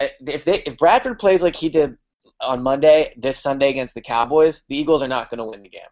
Eh, 0.00 0.08
if 0.26 0.44
they 0.44 0.62
if 0.62 0.76
Bradford 0.76 1.18
plays 1.18 1.42
like 1.42 1.56
he 1.56 1.68
did 1.68 1.96
on 2.40 2.62
Monday, 2.62 3.14
this 3.16 3.38
Sunday 3.38 3.70
against 3.70 3.94
the 3.94 4.00
Cowboys, 4.00 4.62
the 4.68 4.76
Eagles 4.76 5.02
are 5.02 5.08
not 5.08 5.30
going 5.30 5.38
to 5.38 5.44
win 5.44 5.62
the 5.62 5.68
game. 5.68 5.82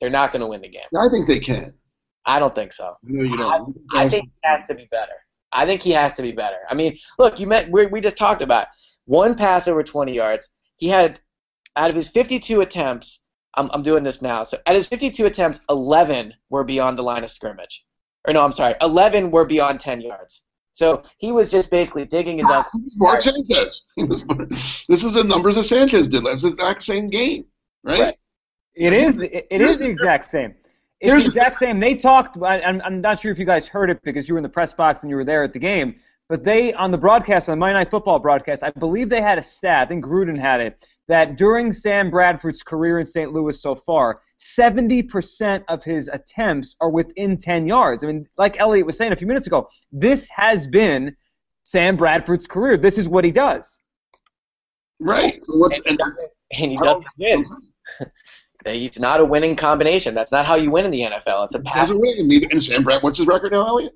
They're 0.00 0.10
not 0.10 0.32
going 0.32 0.40
to 0.40 0.48
win 0.48 0.62
the 0.62 0.68
game. 0.68 0.82
I 0.96 1.08
think 1.08 1.26
they 1.26 1.38
can. 1.38 1.74
I 2.26 2.38
don't 2.38 2.54
think 2.54 2.72
so. 2.72 2.96
No, 3.02 3.22
you 3.22 3.36
don't. 3.36 3.76
I, 3.92 4.04
I 4.04 4.08
think 4.08 4.24
he 4.24 4.48
has 4.48 4.64
to 4.66 4.74
be 4.74 4.88
better. 4.90 5.12
I 5.52 5.66
think 5.66 5.82
he 5.82 5.90
has 5.90 6.14
to 6.14 6.22
be 6.22 6.32
better. 6.32 6.56
I 6.68 6.74
mean, 6.74 6.98
look, 7.18 7.38
you 7.38 7.46
met 7.46 7.70
we, 7.70 7.86
we 7.86 8.00
just 8.00 8.16
talked 8.16 8.42
about 8.42 8.68
one 9.04 9.34
pass 9.34 9.68
over 9.68 9.82
20 9.82 10.12
yards. 10.12 10.50
He 10.76 10.88
had 10.88 11.20
out 11.76 11.90
of 11.90 11.96
his 11.96 12.08
52 12.08 12.60
attempts. 12.60 13.20
I'm, 13.54 13.70
I'm 13.72 13.82
doing 13.82 14.02
this 14.02 14.22
now. 14.22 14.44
So 14.44 14.58
at 14.66 14.74
his 14.74 14.86
52 14.86 15.26
attempts, 15.26 15.60
11 15.68 16.32
were 16.48 16.64
beyond 16.64 16.98
the 16.98 17.02
line 17.02 17.22
of 17.22 17.30
scrimmage. 17.30 17.84
Or 18.26 18.32
no, 18.32 18.44
I'm 18.44 18.52
sorry, 18.52 18.74
11 18.80 19.30
were 19.30 19.44
beyond 19.44 19.80
10 19.80 20.00
yards. 20.00 20.42
So 20.72 21.02
he 21.18 21.32
was 21.32 21.50
just 21.50 21.70
basically 21.70 22.04
digging 22.06 22.38
his 22.38 22.46
up. 22.46 22.66
Mark 22.96 23.20
Sanchez. 23.22 23.82
this 23.96 25.04
is 25.04 25.14
the 25.14 25.24
numbers 25.24 25.56
that 25.56 25.64
Sanchez 25.64 26.08
did. 26.08 26.24
That's 26.24 26.42
the 26.42 26.48
exact 26.48 26.82
same 26.82 27.08
game, 27.08 27.44
right? 27.84 28.00
right. 28.00 28.16
It 28.74 28.92
is. 28.92 29.20
It, 29.20 29.46
it 29.50 29.60
is 29.60 29.78
the 29.78 29.88
exact 29.88 30.30
same. 30.30 30.54
It's 31.00 31.24
the 31.24 31.28
exact 31.28 31.58
same. 31.58 31.78
They 31.78 31.94
talked. 31.94 32.38
I'm, 32.42 32.80
I'm 32.82 33.00
not 33.00 33.20
sure 33.20 33.30
if 33.30 33.38
you 33.38 33.44
guys 33.44 33.66
heard 33.66 33.90
it 33.90 34.00
because 34.02 34.28
you 34.28 34.34
were 34.34 34.38
in 34.38 34.42
the 34.42 34.48
press 34.48 34.72
box 34.72 35.02
and 35.02 35.10
you 35.10 35.16
were 35.16 35.24
there 35.24 35.42
at 35.42 35.52
the 35.52 35.58
game. 35.58 35.96
But 36.28 36.44
they 36.44 36.72
on 36.72 36.90
the 36.90 36.98
broadcast 36.98 37.48
on 37.48 37.52
the 37.52 37.60
Monday 37.60 37.74
Night 37.74 37.90
Football 37.90 38.18
broadcast, 38.18 38.62
I 38.62 38.70
believe 38.70 39.10
they 39.10 39.20
had 39.20 39.38
a 39.38 39.42
stat. 39.42 39.82
I 39.82 39.86
think 39.86 40.04
Gruden 40.04 40.38
had 40.38 40.60
it 40.60 40.82
that 41.08 41.36
during 41.36 41.72
Sam 41.72 42.10
Bradford's 42.10 42.62
career 42.62 42.98
in 42.98 43.04
St. 43.04 43.32
Louis 43.32 43.60
so 43.60 43.74
far, 43.74 44.22
70% 44.42 45.64
of 45.68 45.84
his 45.84 46.08
attempts 46.08 46.76
are 46.80 46.90
within 46.90 47.36
10 47.36 47.66
yards. 47.66 48.04
I 48.04 48.08
mean, 48.08 48.26
like 48.36 48.58
Elliot 48.60 48.86
was 48.86 48.96
saying 48.96 49.12
a 49.12 49.16
few 49.16 49.26
minutes 49.26 49.46
ago, 49.46 49.68
this 49.92 50.28
has 50.30 50.66
been 50.66 51.16
Sam 51.64 51.96
Bradford's 51.96 52.46
career. 52.46 52.76
This 52.76 52.98
is 52.98 53.08
what 53.08 53.24
he 53.24 53.30
does. 53.30 53.78
Right. 55.00 55.44
So 55.44 55.56
what's, 55.56 55.78
and, 55.86 56.00
and, 56.00 56.18
and 56.52 56.70
he 56.70 56.76
doesn't 56.78 57.06
win. 57.18 57.44
It's 58.64 59.00
not 59.00 59.18
a 59.18 59.24
winning 59.24 59.56
combination. 59.56 60.14
That's 60.14 60.30
not 60.30 60.46
how 60.46 60.54
you 60.54 60.70
win 60.70 60.84
in 60.84 60.92
the 60.92 61.00
NFL. 61.00 61.46
It's 61.46 61.56
a 61.56 61.60
pass. 61.60 61.88
Doesn't 61.88 62.00
win. 62.00 62.48
And 62.48 62.62
Sam 62.62 62.84
Brad, 62.84 63.02
what's 63.02 63.18
his 63.18 63.26
record 63.26 63.50
now, 63.50 63.66
Elliot? 63.66 63.92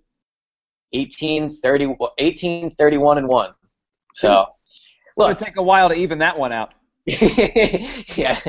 18, 0.92 1.50
30, 1.50 1.96
18 2.18 2.70
31 2.70 3.18
and 3.18 3.28
one. 3.28 3.50
So, 4.14 4.46
look, 5.16 5.30
it'll 5.30 5.46
take 5.46 5.56
a 5.56 5.62
while 5.62 5.88
to 5.90 5.94
even 5.94 6.18
that 6.18 6.36
one 6.36 6.52
out. 6.52 6.72
yeah. 7.06 8.40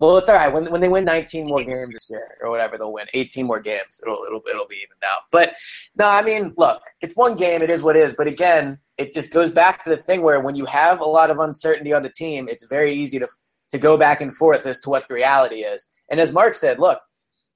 Well, 0.00 0.18
it's 0.18 0.28
all 0.28 0.34
right. 0.34 0.52
When 0.52 0.70
when 0.70 0.80
they 0.80 0.88
win 0.88 1.04
19 1.04 1.44
more 1.48 1.62
games 1.62 1.92
this 1.92 2.08
year 2.10 2.36
or 2.42 2.50
whatever, 2.50 2.76
they'll 2.76 2.92
win 2.92 3.06
18 3.14 3.46
more 3.46 3.60
games. 3.60 4.00
It'll 4.02 4.24
it'll 4.26 4.42
it'll 4.50 4.66
be 4.66 4.76
evened 4.76 5.02
out. 5.04 5.22
But 5.30 5.54
no, 5.96 6.06
I 6.06 6.22
mean, 6.22 6.52
look, 6.56 6.82
it's 7.00 7.14
one 7.14 7.36
game. 7.36 7.62
It 7.62 7.70
is 7.70 7.82
what 7.82 7.96
it 7.96 8.00
is. 8.00 8.12
But 8.12 8.26
again, 8.26 8.78
it 8.98 9.14
just 9.14 9.32
goes 9.32 9.50
back 9.50 9.84
to 9.84 9.90
the 9.90 9.96
thing 9.96 10.22
where 10.22 10.40
when 10.40 10.56
you 10.56 10.64
have 10.64 11.00
a 11.00 11.04
lot 11.04 11.30
of 11.30 11.38
uncertainty 11.38 11.92
on 11.92 12.02
the 12.02 12.10
team, 12.10 12.48
it's 12.48 12.64
very 12.64 12.92
easy 12.94 13.18
to 13.20 13.28
to 13.70 13.78
go 13.78 13.96
back 13.96 14.20
and 14.20 14.34
forth 14.34 14.66
as 14.66 14.80
to 14.80 14.90
what 14.90 15.06
the 15.06 15.14
reality 15.14 15.56
is. 15.56 15.88
And 16.10 16.20
as 16.20 16.32
Mark 16.32 16.54
said, 16.54 16.78
look, 16.78 17.00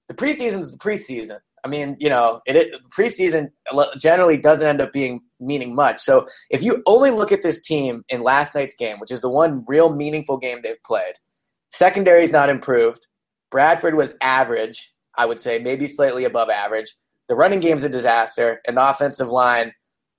the 0.07 0.15
preseason 0.15 0.61
is 0.61 0.73
the 0.73 0.79
preseason. 0.79 1.39
I 1.65 1.69
mean, 1.69 1.97
you 1.99 2.09
know, 2.09 2.41
it, 2.47 2.57
it 2.57 2.75
preseason 2.97 3.51
generally 3.99 4.37
doesn't 4.37 4.67
end 4.67 4.81
up 4.81 4.93
being 4.93 5.21
meaning 5.41 5.75
much. 5.75 6.01
So 6.01 6.27
if 6.51 6.63
you 6.63 6.83
only 6.87 7.11
look 7.11 7.33
at 7.33 7.43
this 7.43 7.61
team 7.61 8.05
in 8.09 8.23
last 8.23 8.55
night's 8.55 8.75
game, 8.75 8.99
which 9.01 9.11
is 9.11 9.21
the 9.21 9.29
one 9.29 9.65
real 9.67 9.95
meaningful 9.95 10.39
game 10.39 10.61
they've 10.63 10.83
played, 10.85 11.15
secondary 11.69 12.23
is 12.23 12.33
not 12.33 12.51
improved. 12.51 13.07
Bradford 13.51 13.95
was 13.95 14.15
average, 14.21 14.93
I 15.17 15.27
would 15.27 15.41
say, 15.41 15.59
maybe 15.59 15.87
slightly 15.87 16.25
above 16.25 16.51
average. 16.51 16.95
The 17.29 17.35
running 17.35 17.61
game's 17.61 17.85
a 17.85 17.89
disaster, 17.89 18.61
and 18.67 18.77
the 18.77 18.89
offensive 18.89 19.29
line, 19.29 19.73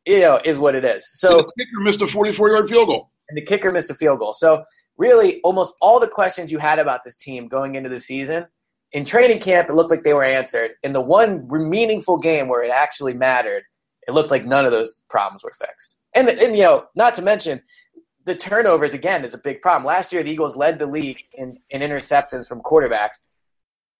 you 0.06 0.20
know, 0.20 0.40
is 0.44 0.58
what 0.58 0.76
it 0.76 0.86
is. 0.86 1.10
So 1.20 1.40
and 1.40 1.48
the 1.48 1.66
kicker 1.66 1.82
missed 1.82 2.02
a 2.02 2.06
44-yard 2.06 2.70
field 2.70 2.88
goal, 2.88 3.12
and 3.30 3.38
the 3.38 3.42
kicker 3.42 3.72
missed 3.72 3.90
a 3.90 3.96
field 3.96 4.20
goal. 4.20 4.34
So 4.34 4.64
really 5.00 5.40
almost 5.42 5.74
all 5.82 6.00
the 6.00 6.08
questions 6.08 6.52
you 6.52 6.60
had 6.60 6.78
about 6.78 7.04
this 7.04 7.16
team 7.16 7.48
going 7.48 7.74
into 7.74 7.90
the 7.90 8.00
season 8.00 8.46
in 8.92 9.04
training 9.04 9.40
camp 9.40 9.68
it 9.70 9.74
looked 9.74 9.90
like 9.90 10.04
they 10.04 10.14
were 10.14 10.24
answered 10.24 10.72
in 10.84 10.94
the 10.94 11.02
one 11.02 11.48
meaningful 11.50 12.18
game 12.18 12.48
where 12.48 12.62
it 12.62 12.70
actually 12.70 13.14
mattered 13.14 13.64
it 14.08 14.12
looked 14.12 14.30
like 14.30 14.46
none 14.46 14.66
of 14.66 14.72
those 14.72 15.02
problems 15.10 15.44
were 15.44 15.54
fixed 15.58 15.98
and, 16.14 16.30
and 16.30 16.56
you 16.56 16.64
know 16.64 16.86
not 16.96 17.16
to 17.16 17.22
mention 17.22 17.62
the 18.26 18.36
turnovers 18.36 18.94
again 18.94 19.24
is 19.24 19.34
a 19.34 19.38
big 19.38 19.62
problem 19.62 19.86
last 19.86 20.12
year 20.12 20.24
the 20.24 20.32
eagles 20.32 20.56
led 20.56 20.80
the 20.80 20.86
league 20.86 21.20
in, 21.34 21.58
in 21.70 21.82
interceptions 21.82 22.48
from 22.48 22.62
quarterbacks 22.62 23.28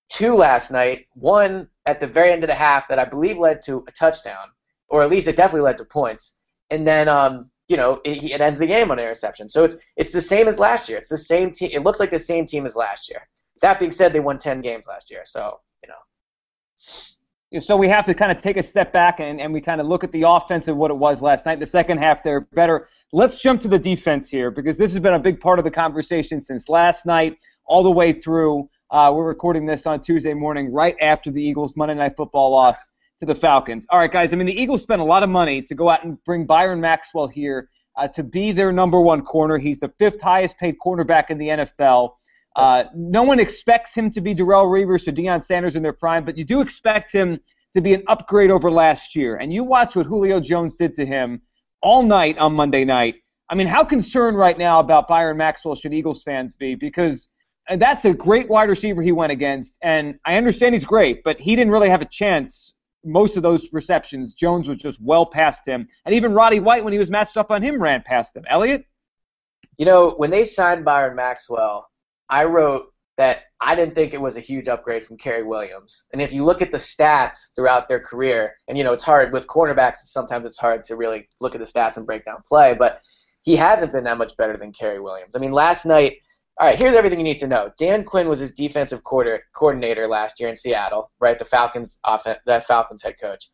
two 0.08 0.34
last 0.34 0.70
night 0.70 1.06
one 1.14 1.68
at 1.86 2.00
the 2.00 2.06
very 2.06 2.32
end 2.32 2.44
of 2.44 2.48
the 2.48 2.54
half 2.54 2.88
that 2.88 2.98
i 2.98 3.04
believe 3.04 3.38
led 3.38 3.62
to 3.62 3.84
a 3.88 3.92
touchdown 3.92 4.48
or 4.88 5.02
at 5.02 5.10
least 5.10 5.28
it 5.28 5.36
definitely 5.36 5.64
led 5.64 5.78
to 5.78 5.84
points 5.84 6.34
and 6.70 6.86
then 6.86 7.08
um, 7.08 7.50
you 7.70 7.76
know, 7.76 8.00
it, 8.04 8.24
it, 8.24 8.40
ends 8.40 8.58
the 8.58 8.66
game 8.66 8.90
on 8.90 8.98
an 8.98 9.04
interception. 9.04 9.48
So 9.48 9.62
it's 9.62 9.76
it's 9.96 10.12
the 10.12 10.20
same 10.20 10.48
as 10.48 10.58
last 10.58 10.88
year. 10.88 10.98
It's 10.98 11.08
the 11.08 11.16
same 11.16 11.52
team. 11.52 11.70
It 11.72 11.84
looks 11.84 12.00
like 12.00 12.10
the 12.10 12.18
same 12.18 12.44
team 12.44 12.66
as 12.66 12.74
last 12.74 13.08
year. 13.08 13.28
That 13.60 13.78
being 13.78 13.92
said, 13.92 14.12
they 14.12 14.18
won 14.18 14.40
10 14.40 14.60
games 14.60 14.88
last 14.88 15.08
year. 15.08 15.20
So 15.24 15.60
you 15.84 15.88
know. 15.88 17.60
So 17.60 17.76
we 17.76 17.88
have 17.88 18.06
to 18.06 18.14
kind 18.14 18.32
of 18.32 18.42
take 18.42 18.56
a 18.56 18.62
step 18.64 18.92
back 18.92 19.20
and, 19.20 19.40
and 19.40 19.52
we 19.52 19.60
kind 19.60 19.80
of 19.80 19.86
look 19.86 20.02
at 20.02 20.10
the 20.10 20.22
offense 20.22 20.66
and 20.66 20.78
what 20.78 20.90
it 20.90 20.96
was 20.96 21.22
last 21.22 21.46
night. 21.46 21.60
The 21.60 21.66
second 21.66 21.98
half, 21.98 22.24
they're 22.24 22.40
better. 22.40 22.88
Let's 23.12 23.42
jump 23.42 23.60
to 23.62 23.68
the 23.68 23.78
defense 23.78 24.28
here 24.28 24.52
because 24.52 24.76
this 24.76 24.92
has 24.92 25.00
been 25.00 25.14
a 25.14 25.18
big 25.18 25.40
part 25.40 25.58
of 25.58 25.64
the 25.64 25.70
conversation 25.70 26.40
since 26.40 26.68
last 26.68 27.06
night 27.06 27.38
all 27.66 27.82
the 27.82 27.90
way 27.90 28.12
through. 28.12 28.70
Uh, 28.92 29.12
we're 29.12 29.26
recording 29.26 29.66
this 29.66 29.84
on 29.84 30.00
Tuesday 30.00 30.32
morning, 30.32 30.72
right 30.72 30.94
after 31.00 31.28
the 31.32 31.42
Eagles' 31.42 31.74
Monday 31.76 31.96
Night 31.96 32.12
Football 32.16 32.52
loss 32.52 32.86
to 33.18 33.26
the 33.26 33.34
Falcons. 33.34 33.84
All 33.90 33.98
right, 33.98 34.12
guys. 34.12 34.32
I 34.32 34.36
mean, 34.36 34.46
the 34.46 34.56
Eagles 34.56 34.82
spent 34.82 35.02
a 35.02 35.04
lot 35.04 35.24
of 35.24 35.28
money 35.28 35.60
to 35.60 35.74
go 35.74 35.88
out 35.88 36.04
and 36.04 36.22
bring 36.22 36.46
Byron 36.46 36.80
Maxwell 36.80 37.26
here 37.26 37.68
uh, 37.96 38.06
to 38.06 38.22
be 38.22 38.52
their 38.52 38.70
number 38.70 39.00
one 39.00 39.22
corner. 39.22 39.58
He's 39.58 39.80
the 39.80 39.92
fifth 39.98 40.20
highest 40.20 40.56
paid 40.58 40.76
cornerback 40.78 41.30
in 41.30 41.38
the 41.38 41.48
NFL. 41.48 42.12
Uh, 42.54 42.84
no 42.94 43.24
one 43.24 43.40
expects 43.40 43.92
him 43.92 44.10
to 44.12 44.20
be 44.20 44.36
Darrelle 44.36 44.66
Revis 44.66 45.08
or 45.08 45.12
Deion 45.12 45.42
Sanders 45.42 45.74
in 45.74 45.82
their 45.82 45.92
prime, 45.92 46.24
but 46.24 46.38
you 46.38 46.44
do 46.44 46.60
expect 46.60 47.10
him 47.10 47.40
to 47.74 47.80
be 47.80 47.92
an 47.92 48.04
upgrade 48.06 48.52
over 48.52 48.70
last 48.70 49.16
year. 49.16 49.38
And 49.38 49.52
you 49.52 49.64
watch 49.64 49.96
what 49.96 50.06
Julio 50.06 50.38
Jones 50.38 50.76
did 50.76 50.94
to 50.94 51.04
him 51.04 51.42
all 51.82 52.02
night 52.02 52.38
on 52.38 52.54
Monday 52.54 52.84
night. 52.84 53.16
I 53.48 53.54
mean, 53.54 53.66
how 53.66 53.84
concerned 53.84 54.38
right 54.38 54.56
now 54.56 54.80
about 54.80 55.08
Byron 55.08 55.36
Maxwell 55.36 55.74
should 55.74 55.92
Eagles 55.92 56.22
fans 56.22 56.54
be? 56.54 56.74
Because 56.74 57.28
uh, 57.68 57.76
that's 57.76 58.04
a 58.04 58.14
great 58.14 58.48
wide 58.48 58.68
receiver 58.68 59.02
he 59.02 59.12
went 59.12 59.32
against, 59.32 59.76
and 59.82 60.18
I 60.24 60.36
understand 60.36 60.74
he's 60.74 60.84
great, 60.84 61.24
but 61.24 61.40
he 61.40 61.56
didn't 61.56 61.72
really 61.72 61.88
have 61.88 62.02
a 62.02 62.06
chance 62.06 62.74
most 63.04 63.36
of 63.36 63.42
those 63.42 63.66
receptions. 63.72 64.34
Jones 64.34 64.68
was 64.68 64.78
just 64.78 65.00
well 65.00 65.26
past 65.26 65.66
him, 65.66 65.88
and 66.04 66.14
even 66.14 66.32
Roddy 66.32 66.60
White, 66.60 66.84
when 66.84 66.92
he 66.92 66.98
was 66.98 67.10
matched 67.10 67.36
up 67.36 67.50
on 67.50 67.62
him, 67.62 67.82
ran 67.82 68.02
past 68.02 68.36
him. 68.36 68.44
Elliot? 68.48 68.84
You 69.78 69.86
know, 69.86 70.10
when 70.10 70.30
they 70.30 70.44
signed 70.44 70.84
Byron 70.84 71.16
Maxwell, 71.16 71.88
I 72.28 72.44
wrote 72.44 72.92
that 73.16 73.42
I 73.60 73.74
didn't 73.74 73.94
think 73.94 74.14
it 74.14 74.20
was 74.20 74.36
a 74.36 74.40
huge 74.40 74.68
upgrade 74.68 75.04
from 75.04 75.18
Cary 75.18 75.42
Williams. 75.42 76.06
And 76.12 76.22
if 76.22 76.32
you 76.32 76.44
look 76.44 76.62
at 76.62 76.70
the 76.70 76.78
stats 76.78 77.54
throughout 77.54 77.88
their 77.88 78.00
career, 78.00 78.54
and 78.68 78.78
you 78.78 78.84
know 78.84 78.92
it's 78.92 79.04
hard 79.04 79.32
with 79.32 79.46
cornerbacks. 79.46 79.98
Sometimes 79.98 80.46
it's 80.46 80.58
hard 80.58 80.84
to 80.84 80.96
really 80.96 81.28
look 81.40 81.54
at 81.54 81.60
the 81.60 81.66
stats 81.66 81.96
and 81.96 82.06
break 82.06 82.24
down 82.24 82.42
play, 82.48 82.74
but 82.74 83.02
he 83.42 83.56
hasn't 83.56 83.92
been 83.92 84.04
that 84.04 84.18
much 84.18 84.36
better 84.36 84.56
than 84.56 84.72
Cary 84.72 85.00
Williams. 85.00 85.36
I 85.36 85.38
mean, 85.38 85.52
last 85.52 85.86
night. 85.86 86.14
All 86.58 86.66
right, 86.66 86.78
here's 86.78 86.94
everything 86.94 87.18
you 87.18 87.24
need 87.24 87.38
to 87.38 87.46
know. 87.46 87.70
Dan 87.78 88.04
Quinn 88.04 88.28
was 88.28 88.38
his 88.38 88.50
defensive 88.50 89.02
quarter, 89.02 89.44
coordinator 89.54 90.06
last 90.06 90.38
year 90.38 90.50
in 90.50 90.56
Seattle, 90.56 91.10
right? 91.18 91.38
The 91.38 91.44
Falcons 91.46 91.98
offense, 92.04 92.38
that 92.44 92.66
Falcons 92.66 93.02
head 93.02 93.14
coach. 93.18 93.48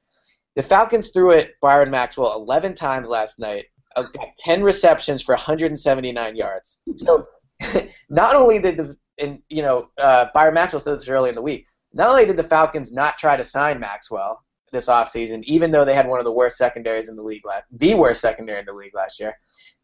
The 0.57 0.62
Falcons 0.64 1.11
threw 1.11 1.31
it 1.31 1.53
Byron 1.62 1.90
Maxwell 1.90 2.35
11 2.35 2.75
times 2.75 3.09
last 3.09 3.38
night, 3.38 3.66
uh, 3.95 4.03
got 4.14 4.29
10 4.40 4.62
receptions 4.62 5.23
for 5.23 5.35
179 5.35 6.35
yards. 6.35 6.81
So 6.97 7.27
not 8.11 8.35
only 8.35 8.59
did 8.59 8.77
the 8.77 8.97
and 9.19 9.41
you 9.49 9.63
know 9.63 9.89
uh, 9.99 10.27
Byron 10.35 10.55
Maxwell 10.55 10.81
said 10.81 10.95
this 10.95 11.09
early 11.09 11.29
in 11.29 11.35
the 11.35 11.43
week. 11.43 11.67
Not 11.93 12.09
only 12.09 12.27
did 12.27 12.37
the 12.37 12.43
Falcons 12.43 12.93
not 12.93 13.17
try 13.17 13.37
to 13.37 13.43
sign 13.43 13.81
Maxwell 13.81 14.45
this 14.73 14.89
offseason, 14.89 15.43
even 15.45 15.71
though 15.71 15.85
they 15.85 15.95
had 15.95 16.09
one 16.09 16.19
of 16.19 16.25
the 16.25 16.33
worst 16.33 16.59
secondaries 16.59 17.09
in 17.09 17.17
the 17.17 17.23
league 17.23 17.47
last, 17.47 17.65
the 17.73 17.95
worst 17.95 18.21
secondary 18.21 18.61
in 18.61 18.67
the 18.67 18.73
league 18.73 18.95
last 18.95 19.19
year, 19.19 19.35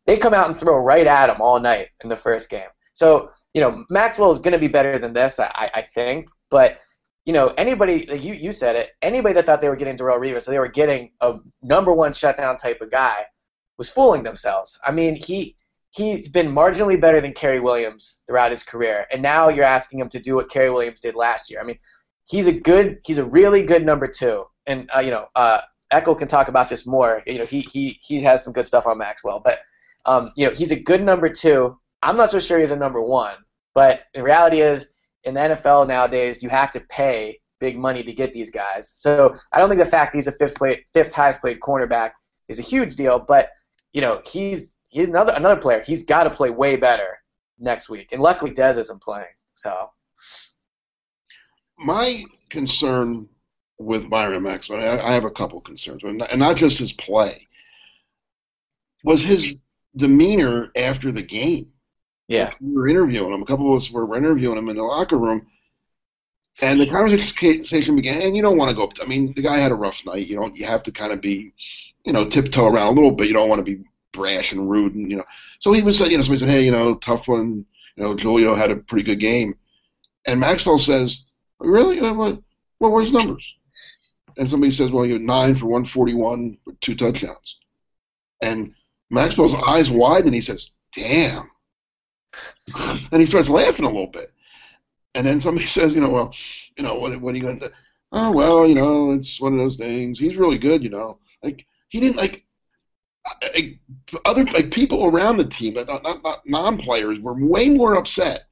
they 0.07 0.16
come 0.16 0.35
out 0.35 0.49
and 0.49 0.57
throw 0.57 0.77
right 0.77 1.07
at 1.07 1.31
him 1.31 1.40
all 1.40 1.61
night 1.61 1.88
in 2.03 2.09
the 2.09 2.16
first 2.16 2.51
game. 2.51 2.68
So 2.92 3.31
you 3.55 3.61
know 3.61 3.85
Maxwell 3.90 4.33
is 4.33 4.40
going 4.40 4.53
to 4.53 4.59
be 4.59 4.68
better 4.68 4.99
than 4.99 5.12
this, 5.12 5.38
I, 5.40 5.71
I 5.75 5.83
think. 5.83 6.29
But 6.51 6.81
you 7.25 7.33
know 7.33 7.49
anybody, 7.57 8.07
like 8.07 8.23
you 8.23 8.35
you 8.35 8.53
said 8.53 8.77
it, 8.77 8.90
anybody 9.03 9.35
that 9.35 9.47
thought 9.47 9.61
they 9.61 9.68
were 9.68 9.77
getting 9.77 9.97
Darrelle 9.97 10.21
Revis, 10.21 10.42
so 10.42 10.51
they 10.51 10.59
were 10.59 10.68
getting 10.68 11.12
a 11.21 11.38
number 11.62 11.92
one 11.92 12.12
shutdown 12.12 12.57
type 12.57 12.81
of 12.81 12.90
guy, 12.90 13.25
was 13.79 13.90
fooling 13.90 14.23
themselves. 14.23 14.79
I 14.85 14.92
mean 14.92 15.16
he 15.16 15.57
he's 15.92 16.28
been 16.28 16.48
marginally 16.48 17.00
better 17.00 17.20
than 17.20 17.33
Cary 17.33 17.61
Williams 17.61 18.18
throughout 18.26 18.50
his 18.50 18.62
career, 18.62 19.07
and 19.12 19.22
now 19.22 19.48
you're 19.48 19.64
asking 19.64 20.00
him 20.00 20.09
to 20.11 20.18
do 20.18 20.35
what 20.35 20.50
Cary 20.50 20.70
Williams 20.70 21.00
did 21.00 21.14
last 21.14 21.50
year. 21.50 21.61
I 21.61 21.64
mean, 21.64 21.78
he's 22.28 22.46
a 22.46 22.52
good, 22.52 22.98
he's 23.07 23.18
a 23.18 23.24
really 23.24 23.62
good 23.62 23.85
number 23.85 24.07
two, 24.07 24.44
and 24.66 24.90
uh, 24.94 25.00
you 25.00 25.11
know, 25.11 25.26
uh, 25.37 25.61
Eckel 25.92 26.18
can 26.18 26.28
talk 26.28 26.48
about 26.48 26.68
this 26.68 26.87
more. 26.87 27.22
You 27.26 27.38
know, 27.38 27.46
he 27.46 27.61
he 27.61 27.98
he 28.02 28.20
has 28.22 28.42
some 28.42 28.52
good 28.52 28.66
stuff 28.66 28.87
on 28.87 28.98
Maxwell, 28.98 29.40
but 29.44 29.61
um, 30.07 30.33
you 30.37 30.46
know, 30.46 30.55
he's 30.55 30.72
a 30.72 30.81
good 30.81 31.02
number 31.02 31.28
two. 31.28 31.78
I'm 32.02 32.16
not 32.16 32.31
so 32.31 32.40
sure 32.40 32.59
he's 32.59 32.72
a 32.72 32.76
number 32.76 33.00
one, 33.00 33.37
but 33.74 34.02
the 34.14 34.22
reality 34.22 34.61
is, 34.61 34.92
in 35.24 35.35
the 35.35 35.40
NFL 35.40 35.87
nowadays, 35.87 36.42
you 36.42 36.48
have 36.48 36.72
to 36.72 36.81
pay 36.81 37.38
big 37.61 37.78
money 37.78 38.02
to 38.02 38.12
get 38.12 38.33
these 38.33 38.50
guys. 38.50 38.92
So 38.96 39.37
I 39.52 39.59
don't 39.59 39.68
think 39.68 39.78
the 39.78 39.87
fact 39.87 40.14
he's 40.14 40.26
a 40.26 40.33
fifth 40.33 40.57
play, 40.57 40.85
fifth 40.92 41.12
highest 41.12 41.42
paid 41.42 41.61
cornerback 41.61 42.11
is 42.48 42.59
a 42.59 42.62
huge 42.62 42.96
deal, 42.96 43.20
but 43.20 43.50
you 43.92 44.00
know, 44.00 44.20
he's 44.26 44.71
he's 44.92 45.09
another 45.09 45.33
another 45.35 45.61
player. 45.61 45.83
He's 45.85 46.05
got 46.05 46.24
to 46.24 46.31
play 46.31 46.50
way 46.50 46.76
better 46.76 47.18
next 47.59 47.88
week, 47.88 48.12
and 48.12 48.22
luckily 48.22 48.52
Dez 48.52 48.78
isn't 48.78 49.02
playing. 49.02 49.26
So 49.55 49.90
my 51.78 52.24
concern 52.50 53.28
with 53.78 54.09
Byron 54.09 54.44
Maxwell, 54.44 54.81
I, 54.81 55.11
I 55.11 55.14
have 55.14 55.24
a 55.24 55.31
couple 55.31 55.61
concerns, 55.61 56.02
and 56.05 56.22
not 56.38 56.57
just 56.57 56.78
his 56.78 56.92
play, 56.92 57.48
was 59.02 59.22
his 59.24 59.57
demeanor 59.96 60.70
after 60.76 61.11
the 61.11 61.22
game. 61.22 61.68
Yeah, 62.28 62.52
we 62.61 62.72
were 62.72 62.88
interviewing 62.88 63.33
him. 63.33 63.42
A 63.42 63.46
couple 63.46 63.72
of 63.74 63.83
us 63.83 63.90
were 63.90 64.16
interviewing 64.16 64.59
him 64.59 64.68
in 64.68 64.76
the 64.76 64.83
locker 64.83 65.18
room, 65.18 65.46
and 66.61 66.78
the 66.78 66.87
conversation 66.87 67.96
began. 67.96 68.22
And 68.22 68.37
you 68.37 68.42
don't 68.42 68.59
want 68.59 68.68
to 68.68 68.76
go. 68.76 68.90
I 69.02 69.09
mean, 69.09 69.33
the 69.35 69.42
guy 69.42 69.59
had 69.59 69.72
a 69.72 69.76
rough 69.76 70.00
night. 70.07 70.28
You 70.28 70.37
know, 70.37 70.50
you 70.55 70.66
have 70.66 70.83
to 70.85 70.92
kind 70.92 71.12
of 71.12 71.20
be, 71.20 71.52
you 72.05 72.12
know, 72.12 72.28
tiptoe 72.28 72.66
around 72.66 72.88
a 72.88 73.00
little 73.00 73.12
bit. 73.12 73.26
You 73.26 73.35
don't 73.35 73.48
want 73.48 73.59
to 73.59 73.76
be 73.76 73.85
brash 74.12 74.53
and 74.53 74.70
rude, 74.70 74.94
and 74.94 75.11
you 75.11 75.16
know. 75.16 75.25
So 75.61 75.72
he 75.72 75.83
was, 75.83 75.98
saying, 75.98 76.11
you 76.11 76.16
know, 76.16 76.22
somebody 76.22 76.40
said, 76.40 76.48
"Hey, 76.51 76.64
you 76.64 76.70
know, 76.70 76.94
tough 76.96 77.29
one. 77.29 77.64
You 77.96 78.03
know, 78.03 78.16
Julio 78.16 78.55
had 78.55 78.70
a 78.70 78.77
pretty 78.77 79.05
good 79.05 79.20
game," 79.20 79.55
and 80.27 80.40
Maxwell 80.40 80.79
says, 80.79 81.22
oh, 81.61 81.66
"Really? 81.66 82.01
What? 82.01 82.40
Well, 82.79 82.90
where's 82.90 83.12
numbers?" 83.12 83.46
And 84.37 84.48
somebody 84.48 84.72
says, 84.72 84.90
"Well, 84.90 85.07
you 85.07 85.14
had 85.14 85.22
nine 85.22 85.57
for 85.57 85.66
141 85.66 86.59
with 86.64 86.81
two 86.81 86.94
touchdowns," 86.94 87.59
and 88.40 88.75
Maxwell's 89.11 89.55
eyes 89.55 89.90
widen, 89.90 90.29
and 90.29 90.35
he 90.35 90.40
says, 90.40 90.70
"Damn," 90.94 91.51
and 93.11 93.20
he 93.20 93.27
starts 93.27 93.48
laughing 93.48 93.85
a 93.85 93.88
little 93.88 94.07
bit. 94.07 94.33
And 95.14 95.27
then 95.27 95.40
somebody 95.40 95.66
says, 95.79 95.94
"You 95.94 96.01
know, 96.01 96.11
well, 96.11 96.35
you 96.77 96.83
know, 96.83 96.94
what, 96.94 97.20
what 97.20 97.35
are 97.35 97.37
you 97.37 97.42
going 97.42 97.61
to?" 97.61 97.72
Oh 98.12 98.31
well, 98.31 98.66
you 98.66 98.75
know, 98.75 99.12
it's 99.12 99.40
one 99.40 99.55
of 99.55 99.59
those 99.59 99.77
things. 99.77 100.18
He's 100.18 100.37
really 100.37 100.59
good, 100.59 100.83
you 100.83 100.90
know. 100.90 101.18
Like 101.42 101.66
he 101.88 101.98
didn't 101.98 102.16
like, 102.16 102.44
other 104.24 104.44
like 104.46 104.70
people 104.70 105.06
around 105.06 105.37
the 105.37 105.44
team, 105.44 105.74
not, 105.74 106.02
not, 106.02 106.22
not 106.22 106.40
non-players, 106.46 107.20
were 107.20 107.35
way 107.35 107.68
more 107.68 107.94
upset. 107.94 108.46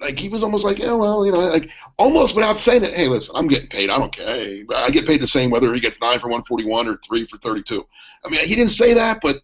Like 0.00 0.18
he 0.18 0.28
was 0.28 0.42
almost 0.42 0.64
like, 0.64 0.78
yeah, 0.78 0.92
well, 0.92 1.24
you 1.24 1.32
know, 1.32 1.40
like 1.40 1.68
almost 1.98 2.34
without 2.34 2.58
saying 2.58 2.84
it. 2.84 2.94
Hey, 2.94 3.08
listen, 3.08 3.34
I'm 3.36 3.48
getting 3.48 3.68
paid. 3.68 3.90
I 3.90 3.98
don't 3.98 4.14
care. 4.14 4.64
I 4.74 4.90
get 4.90 5.06
paid 5.06 5.22
the 5.22 5.28
same 5.28 5.50
whether 5.50 5.72
he 5.72 5.80
gets 5.80 6.00
nine 6.00 6.18
for 6.18 6.28
141 6.28 6.88
or 6.88 6.98
three 7.06 7.26
for 7.26 7.38
32. 7.38 7.86
I 8.24 8.28
mean, 8.28 8.40
he 8.46 8.54
didn't 8.54 8.72
say 8.72 8.94
that, 8.94 9.18
but 9.22 9.36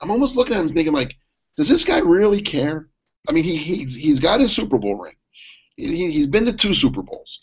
I'm 0.00 0.10
almost 0.10 0.36
looking 0.36 0.54
at 0.54 0.60
him 0.60 0.68
thinking 0.68 0.94
like, 0.94 1.16
does 1.56 1.68
this 1.68 1.84
guy 1.84 1.98
really 1.98 2.40
care? 2.40 2.88
I 3.28 3.32
mean, 3.32 3.44
he 3.44 3.56
he's, 3.56 3.94
he's 3.94 4.20
got 4.20 4.40
his 4.40 4.54
Super 4.54 4.78
Bowl 4.78 4.94
ring. 4.94 5.16
He, 5.76 6.10
he's 6.10 6.26
been 6.26 6.46
to 6.46 6.52
two 6.52 6.74
Super 6.74 7.02
Bowls. 7.02 7.40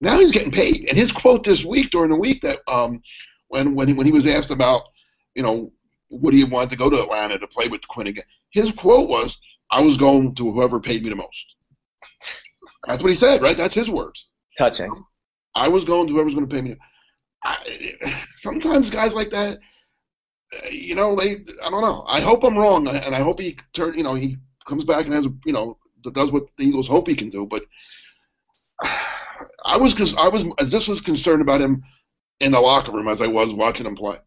Now 0.00 0.18
he's 0.18 0.32
getting 0.32 0.52
paid. 0.52 0.86
And 0.88 0.98
his 0.98 1.12
quote 1.12 1.44
this 1.44 1.64
week 1.64 1.90
during 1.90 2.10
the 2.10 2.16
week 2.16 2.42
that 2.42 2.60
um, 2.66 3.02
when 3.48 3.74
when 3.74 3.88
he, 3.88 3.94
when 3.94 4.06
he 4.06 4.12
was 4.12 4.26
asked 4.26 4.50
about 4.50 4.82
you 5.36 5.42
know, 5.42 5.70
would 6.08 6.34
he 6.34 6.40
have 6.40 6.50
wanted 6.50 6.70
to 6.70 6.76
go 6.76 6.88
to 6.88 7.02
Atlanta 7.02 7.38
to 7.38 7.46
play 7.46 7.68
with 7.68 7.86
Quinn 7.86 8.06
again? 8.06 8.24
His 8.50 8.72
quote 8.72 9.08
was, 9.08 9.36
I 9.70 9.80
was 9.80 9.96
going 9.96 10.34
to 10.36 10.50
whoever 10.50 10.80
paid 10.80 11.02
me 11.02 11.10
the 11.10 11.16
most. 11.16 11.54
That's 12.86 13.02
what 13.02 13.10
he 13.10 13.14
said, 13.14 13.42
right? 13.42 13.56
That's 13.56 13.74
his 13.74 13.90
words. 13.90 14.28
Touching. 14.56 14.90
I 15.54 15.68
was 15.68 15.84
going 15.84 16.06
to 16.06 16.14
whoever's 16.14 16.34
going 16.34 16.48
to 16.48 16.54
pay 16.54 16.62
me. 16.62 16.76
I, 17.44 18.24
sometimes 18.38 18.90
guys 18.90 19.14
like 19.14 19.30
that, 19.30 19.58
you 20.70 20.94
know, 20.94 21.16
they, 21.16 21.44
I 21.62 21.70
don't 21.70 21.82
know. 21.82 22.04
I 22.06 22.20
hope 22.20 22.44
I'm 22.44 22.56
wrong, 22.56 22.86
and 22.88 23.14
I 23.14 23.20
hope 23.20 23.40
he 23.40 23.58
turn, 23.74 23.94
you 23.94 24.04
know, 24.04 24.14
he 24.14 24.38
comes 24.66 24.84
back 24.84 25.04
and 25.04 25.14
has, 25.14 25.26
you 25.44 25.52
know, 25.52 25.76
does 26.12 26.30
what 26.30 26.44
the 26.56 26.64
Eagles 26.64 26.88
hope 26.88 27.08
he 27.08 27.16
can 27.16 27.30
do. 27.30 27.46
But 27.46 27.64
I 29.64 29.76
was, 29.76 30.14
I 30.14 30.28
was 30.28 30.44
just 30.68 30.88
as 30.88 31.00
concerned 31.00 31.42
about 31.42 31.60
him 31.60 31.82
in 32.40 32.52
the 32.52 32.60
locker 32.60 32.92
room 32.92 33.08
as 33.08 33.20
I 33.20 33.26
was 33.26 33.52
watching 33.52 33.86
him 33.86 33.96
play. 33.96 34.18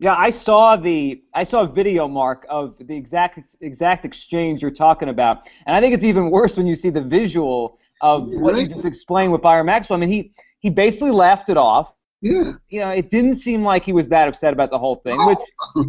Yeah, 0.00 0.14
I 0.16 0.30
saw 0.30 0.76
the 0.76 1.22
I 1.34 1.42
saw 1.42 1.62
a 1.62 1.66
video 1.66 2.06
mark 2.06 2.46
of 2.48 2.78
the 2.78 2.96
exact 2.96 3.56
exact 3.60 4.04
exchange 4.04 4.62
you're 4.62 4.70
talking 4.70 5.08
about, 5.08 5.48
and 5.66 5.74
I 5.74 5.80
think 5.80 5.94
it's 5.94 6.04
even 6.04 6.30
worse 6.30 6.56
when 6.56 6.66
you 6.66 6.76
see 6.76 6.90
the 6.90 7.02
visual 7.02 7.78
of 8.00 8.28
what 8.30 8.56
you 8.56 8.68
just 8.68 8.84
explained 8.84 9.32
with 9.32 9.42
Byron 9.42 9.66
Maxwell. 9.66 9.96
I 9.96 10.00
mean, 10.00 10.08
he 10.08 10.32
he 10.60 10.70
basically 10.70 11.10
laughed 11.10 11.48
it 11.48 11.56
off. 11.56 11.92
Yeah. 12.20 12.52
You 12.68 12.80
know, 12.80 12.90
it 12.90 13.10
didn't 13.10 13.36
seem 13.36 13.62
like 13.62 13.84
he 13.84 13.92
was 13.92 14.08
that 14.08 14.28
upset 14.28 14.52
about 14.52 14.70
the 14.70 14.78
whole 14.78 14.96
thing. 14.96 15.16
Which, 15.26 15.38
oh. 15.76 15.86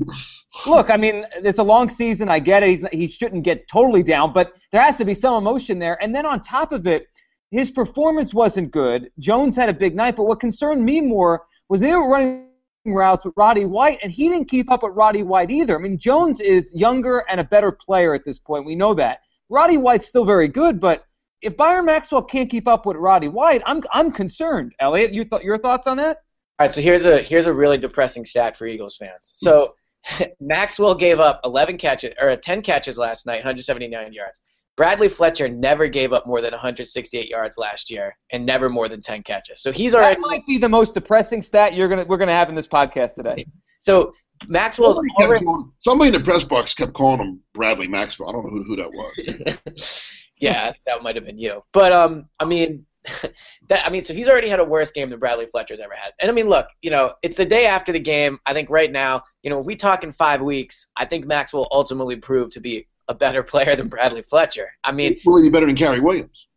look, 0.68 0.92
I 0.92 0.98
mean, 0.98 1.26
it's 1.34 1.58
a 1.58 1.64
long 1.64 1.90
season. 1.90 2.30
I 2.30 2.38
get 2.38 2.62
it. 2.62 2.70
He's, 2.70 2.88
he 2.92 3.08
shouldn't 3.08 3.44
get 3.44 3.68
totally 3.68 4.04
down, 4.04 4.32
but 4.32 4.54
there 4.72 4.82
has 4.82 4.98
to 4.98 5.06
be 5.06 5.16
some 5.16 5.36
emotion 5.36 5.80
there. 5.80 6.02
And 6.04 6.14
then 6.14 6.28
on 6.28 6.40
top 6.42 6.72
of 6.72 6.86
it, 6.86 7.08
his 7.50 7.72
performance 7.72 8.32
wasn't 8.32 8.70
good. 8.70 9.10
Jones 9.18 9.56
had 9.56 9.70
a 9.70 9.74
big 9.74 9.96
night, 9.96 10.16
but 10.16 10.26
what 10.26 10.40
concerned 10.40 10.86
me 10.86 11.02
more 11.02 11.48
was 11.68 11.82
they 11.82 11.96
were 11.96 12.08
running 12.08 12.49
routes 12.86 13.26
with 13.26 13.34
Roddy 13.38 13.66
White, 13.66 14.00
and 14.02 14.12
he 14.12 14.30
didn't 14.30 14.50
keep 14.50 14.72
up 14.72 14.84
with 14.84 14.94
Roddy 14.94 15.24
White 15.24 15.52
either. 15.52 15.78
I 15.78 15.82
mean, 15.82 15.98
Jones 15.98 16.40
is 16.40 16.74
younger 16.74 17.26
and 17.30 17.40
a 17.40 17.44
better 17.44 17.72
player 17.72 18.14
at 18.14 18.26
this 18.26 18.40
point. 18.40 18.66
We 18.66 18.76
know 18.76 18.94
that. 18.96 19.20
Roddy 19.50 19.78
White's 19.78 20.08
still 20.08 20.26
very 20.26 20.48
good, 20.48 20.80
but 20.80 21.06
if 21.42 21.56
Byron 21.58 21.86
Maxwell 21.86 22.22
can't 22.22 22.50
keep 22.50 22.68
up 22.68 22.86
with 22.86 22.98
Roddy 22.98 23.28
White, 23.28 23.62
I'm 23.66 23.82
I'm 23.92 24.12
concerned. 24.12 24.74
Elliot, 24.80 25.14
you 25.14 25.24
th- 25.24 25.44
your 25.44 25.58
thoughts 25.58 25.88
on 25.88 25.98
that? 25.98 26.18
All 26.60 26.68
right, 26.68 26.76
so 26.76 26.82
here's 26.82 27.06
a 27.06 27.22
here's 27.22 27.48
a 27.48 27.54
really 27.54 27.78
depressing 27.78 28.26
stat 28.26 28.58
for 28.58 28.68
Eagles 28.68 28.98
fans. 28.98 29.32
So 29.34 29.76
Maxwell 30.40 30.96
gave 30.96 31.20
up 31.20 31.42
11 31.44 31.78
catches 31.78 32.14
or 32.22 32.36
10 32.36 32.62
catches 32.62 32.98
last 32.98 33.26
night, 33.26 33.38
179 33.38 34.14
yards. 34.14 34.42
Bradley 34.80 35.10
Fletcher 35.10 35.50
never 35.50 35.90
gave 35.90 36.14
up 36.14 36.26
more 36.26 36.40
than 36.40 36.52
168 36.52 37.28
yards 37.28 37.58
last 37.58 37.92
year, 37.92 38.18
and 38.32 38.46
never 38.46 38.70
more 38.70 38.88
than 38.88 39.02
10 39.02 39.24
catches. 39.24 39.62
So 39.62 39.74
he's 39.74 39.94
already 39.94 40.16
that 40.16 40.22
might 40.22 40.46
be 40.48 40.58
the 40.58 40.70
most 40.70 40.94
depressing 40.94 41.42
stat 41.42 41.74
you're 41.74 41.90
gonna 41.90 42.06
we're 42.06 42.16
gonna 42.16 42.32
have 42.32 42.48
in 42.48 42.56
this 42.56 42.66
podcast 42.66 43.16
today. 43.16 43.46
So 43.82 44.14
Maxwell's 44.48 44.96
Somebody, 44.96 45.14
already, 45.22 45.44
calling, 45.44 45.72
somebody 45.80 46.08
in 46.08 46.14
the 46.14 46.22
press 46.22 46.46
box 46.46 46.74
kept 46.74 46.94
calling 46.94 47.20
him 47.20 47.42
Bradley 47.54 47.90
Maxwell. 47.90 48.30
I 48.30 48.32
don't 48.32 48.46
know 48.46 48.52
who, 48.52 48.64
who 48.64 48.76
that 48.78 48.90
was. 48.90 50.24
yeah, 50.40 50.72
that 50.86 51.04
might 51.04 51.16
have 51.16 51.26
been 51.26 51.38
you. 51.38 51.62
But 51.74 51.92
um, 51.92 52.30
I 52.40 52.46
mean, 52.46 52.86
that 53.68 53.86
I 53.86 53.90
mean, 53.90 54.06
so 54.06 54.14
he's 54.14 54.30
already 54.30 54.48
had 54.48 54.62
a 54.62 54.66
worse 54.66 54.92
game 54.92 55.10
than 55.10 55.20
Bradley 55.20 55.48
Fletcher's 55.48 55.82
ever 55.82 55.94
had. 55.94 56.14
And 56.22 56.32
I 56.32 56.34
mean, 56.34 56.48
look, 56.48 56.68
you 56.82 56.92
know, 56.92 57.16
it's 57.22 57.36
the 57.36 57.44
day 57.44 57.66
after 57.66 57.92
the 57.92 58.00
game. 58.00 58.40
I 58.46 58.54
think 58.54 58.70
right 58.70 58.94
now, 58.94 59.24
you 59.44 59.50
know, 59.50 59.60
if 59.60 59.66
we 59.66 59.76
talk 59.76 60.06
in 60.06 60.14
five 60.14 60.42
weeks, 60.42 60.88
I 60.96 61.04
think 61.04 61.26
Maxwell 61.26 61.68
ultimately 61.70 62.16
prove 62.16 62.52
to 62.52 62.62
be 62.62 62.88
a 63.10 63.14
better 63.14 63.44
player 63.44 63.76
than 63.76 63.90
Bradley 63.90 64.22
Fletcher. 64.22 64.72
I 64.84 64.94
mean, 64.94 65.20
Will 65.26 65.38
he 65.38 65.50
be 65.50 65.52
better 65.52 65.66
than 65.66 65.76
Cary 65.76 66.00
Williams? 66.00 66.48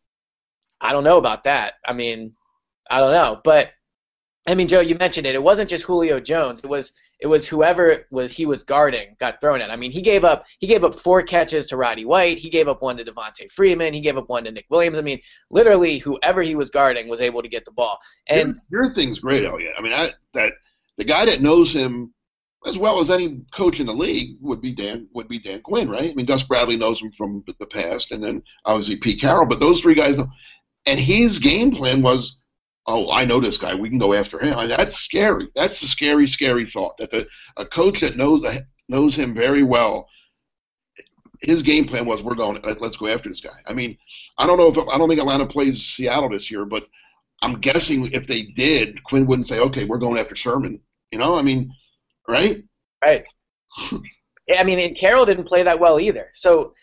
I 0.81 0.93
don't 0.93 1.05
know 1.05 1.19
about 1.19 1.45
that. 1.45 1.75
I 1.87 1.93
mean, 1.93 2.35
I 2.91 3.01
don't 3.01 3.12
know, 3.12 3.41
but 3.43 3.71
I 4.47 4.55
mean, 4.55 4.69
Joe, 4.69 4.81
you 4.81 4.97
mentioned 4.97 5.27
it. 5.27 5.35
It 5.35 5.43
wasn't 5.43 5.71
just 5.71 5.85
Julio 5.85 6.21
Jones. 6.21 6.62
It 6.62 6.69
was 6.69 6.93
it 7.21 7.29
was 7.29 7.47
whoever 7.47 8.05
was 8.11 8.33
he 8.33 8.47
was 8.47 8.65
guarding 8.65 9.15
got 9.21 9.41
thrown 9.41 9.61
at. 9.61 9.71
I 9.71 9.77
mean, 9.77 9.93
he 9.93 10.03
gave 10.03 10.25
up 10.25 10.45
he 10.59 10.67
gave 10.67 10.83
up 10.83 10.99
four 10.99 11.23
catches 11.23 11.67
to 11.67 11.77
Roddy 11.77 12.05
White. 12.05 12.38
He 12.38 12.51
gave 12.51 12.67
up 12.67 12.83
one 12.83 12.97
to 12.97 13.05
Devonta 13.05 13.49
Freeman. 13.51 13.95
He 13.95 14.01
gave 14.01 14.19
up 14.19 14.29
one 14.29 14.45
to 14.45 14.51
Nick 14.51 14.67
Williams. 14.69 14.99
I 14.99 15.03
mean, 15.03 15.21
literally 15.49 15.99
whoever 15.99 16.43
he 16.43 16.57
was 16.57 16.69
guarding 16.69 17.09
was 17.09 17.21
able 17.21 17.41
to 17.41 17.49
get 17.49 17.65
the 17.65 17.71
ball. 17.71 17.99
And 18.27 18.57
your, 18.69 18.83
your 18.83 18.93
thing's 18.93 19.21
great, 19.21 19.45
Elliot. 19.45 19.73
I 19.79 19.83
mean, 19.83 19.93
I, 19.93 20.11
that 20.35 20.53
the 20.99 21.05
guy 21.05 21.25
that 21.25 21.41
knows 21.41 21.73
him 21.73 22.12
as 22.66 22.79
well 22.79 23.01
as 23.01 23.11
any 23.11 23.40
coach 23.53 23.81
in 23.81 23.87
the 23.87 23.94
league 23.94 24.37
would 24.40 24.61
be 24.61 24.72
Dan 24.72 25.09
would 25.12 25.29
be 25.29 25.38
Dan 25.38 25.61
Quinn, 25.62 25.88
right? 25.88 26.11
I 26.11 26.14
mean, 26.14 26.27
Gus 26.27 26.42
Bradley 26.42 26.77
knows 26.77 27.01
him 27.01 27.12
from 27.12 27.44
the 27.59 27.66
past, 27.66 28.12
and 28.12 28.22
then 28.22 28.42
obviously 28.64 28.96
Pete 28.96 29.20
Carroll. 29.20 29.46
But 29.46 29.61
those 29.61 29.81
three 29.81 29.94
guys 29.94 30.16
know. 30.16 30.29
And 30.87 30.98
his 30.98 31.38
game 31.38 31.70
plan 31.70 32.03
was, 32.03 32.37
oh, 32.87 33.11
I 33.11 33.25
know 33.25 33.40
this 33.40 33.59
guy. 33.59 33.75
We 33.75 33.88
can 33.88 33.98
go 33.98 34.14
after 34.14 34.38
him. 34.38 34.68
That's 34.68 34.96
scary. 34.96 35.48
That's 35.55 35.81
a 35.83 35.87
scary, 35.87 36.27
scary 36.27 36.66
thought. 36.66 36.96
That 36.98 37.11
the 37.11 37.27
a 37.57 37.66
coach 37.66 38.01
that 38.01 38.16
knows 38.16 38.44
knows 38.88 39.16
him 39.16 39.35
very 39.35 39.62
well. 39.62 40.09
His 41.40 41.62
game 41.62 41.87
plan 41.87 42.07
was, 42.07 42.22
we're 42.22 42.35
going. 42.35 42.61
Let's 42.81 42.96
go 42.96 43.09
after 43.09 43.29
this 43.29 43.40
guy. 43.40 43.61
I 43.66 43.72
mean, 43.72 43.96
I 44.38 44.46
don't 44.46 44.59
know 44.59 44.68
if 44.68 44.79
I 44.79 44.98
don't 44.98 45.09
think 45.09 45.20
Atlanta 45.20 45.46
plays 45.46 45.85
Seattle 45.85 46.29
this 46.29 46.51
year, 46.51 46.64
but 46.64 46.85
I'm 47.42 47.61
guessing 47.61 48.11
if 48.12 48.27
they 48.29 48.42
did, 48.42 49.03
Quinn 49.03 49.27
wouldn't 49.27 49.48
say, 49.48 49.59
okay, 49.59 49.85
we're 49.85 49.98
going 49.98 50.18
after 50.18 50.37
Sherman. 50.37 50.81
You 51.11 51.18
know, 51.18 51.35
I 51.35 51.42
mean, 51.42 51.72
right? 52.29 52.63
Right. 53.03 53.25
yeah, 54.49 54.61
I 54.61 54.65
mean, 54.65 54.79
and 54.79 54.97
Carroll 54.97 55.27
didn't 55.27 55.45
play 55.45 55.63
that 55.63 55.81
well 55.81 55.99
either. 55.99 56.31
So 56.35 56.75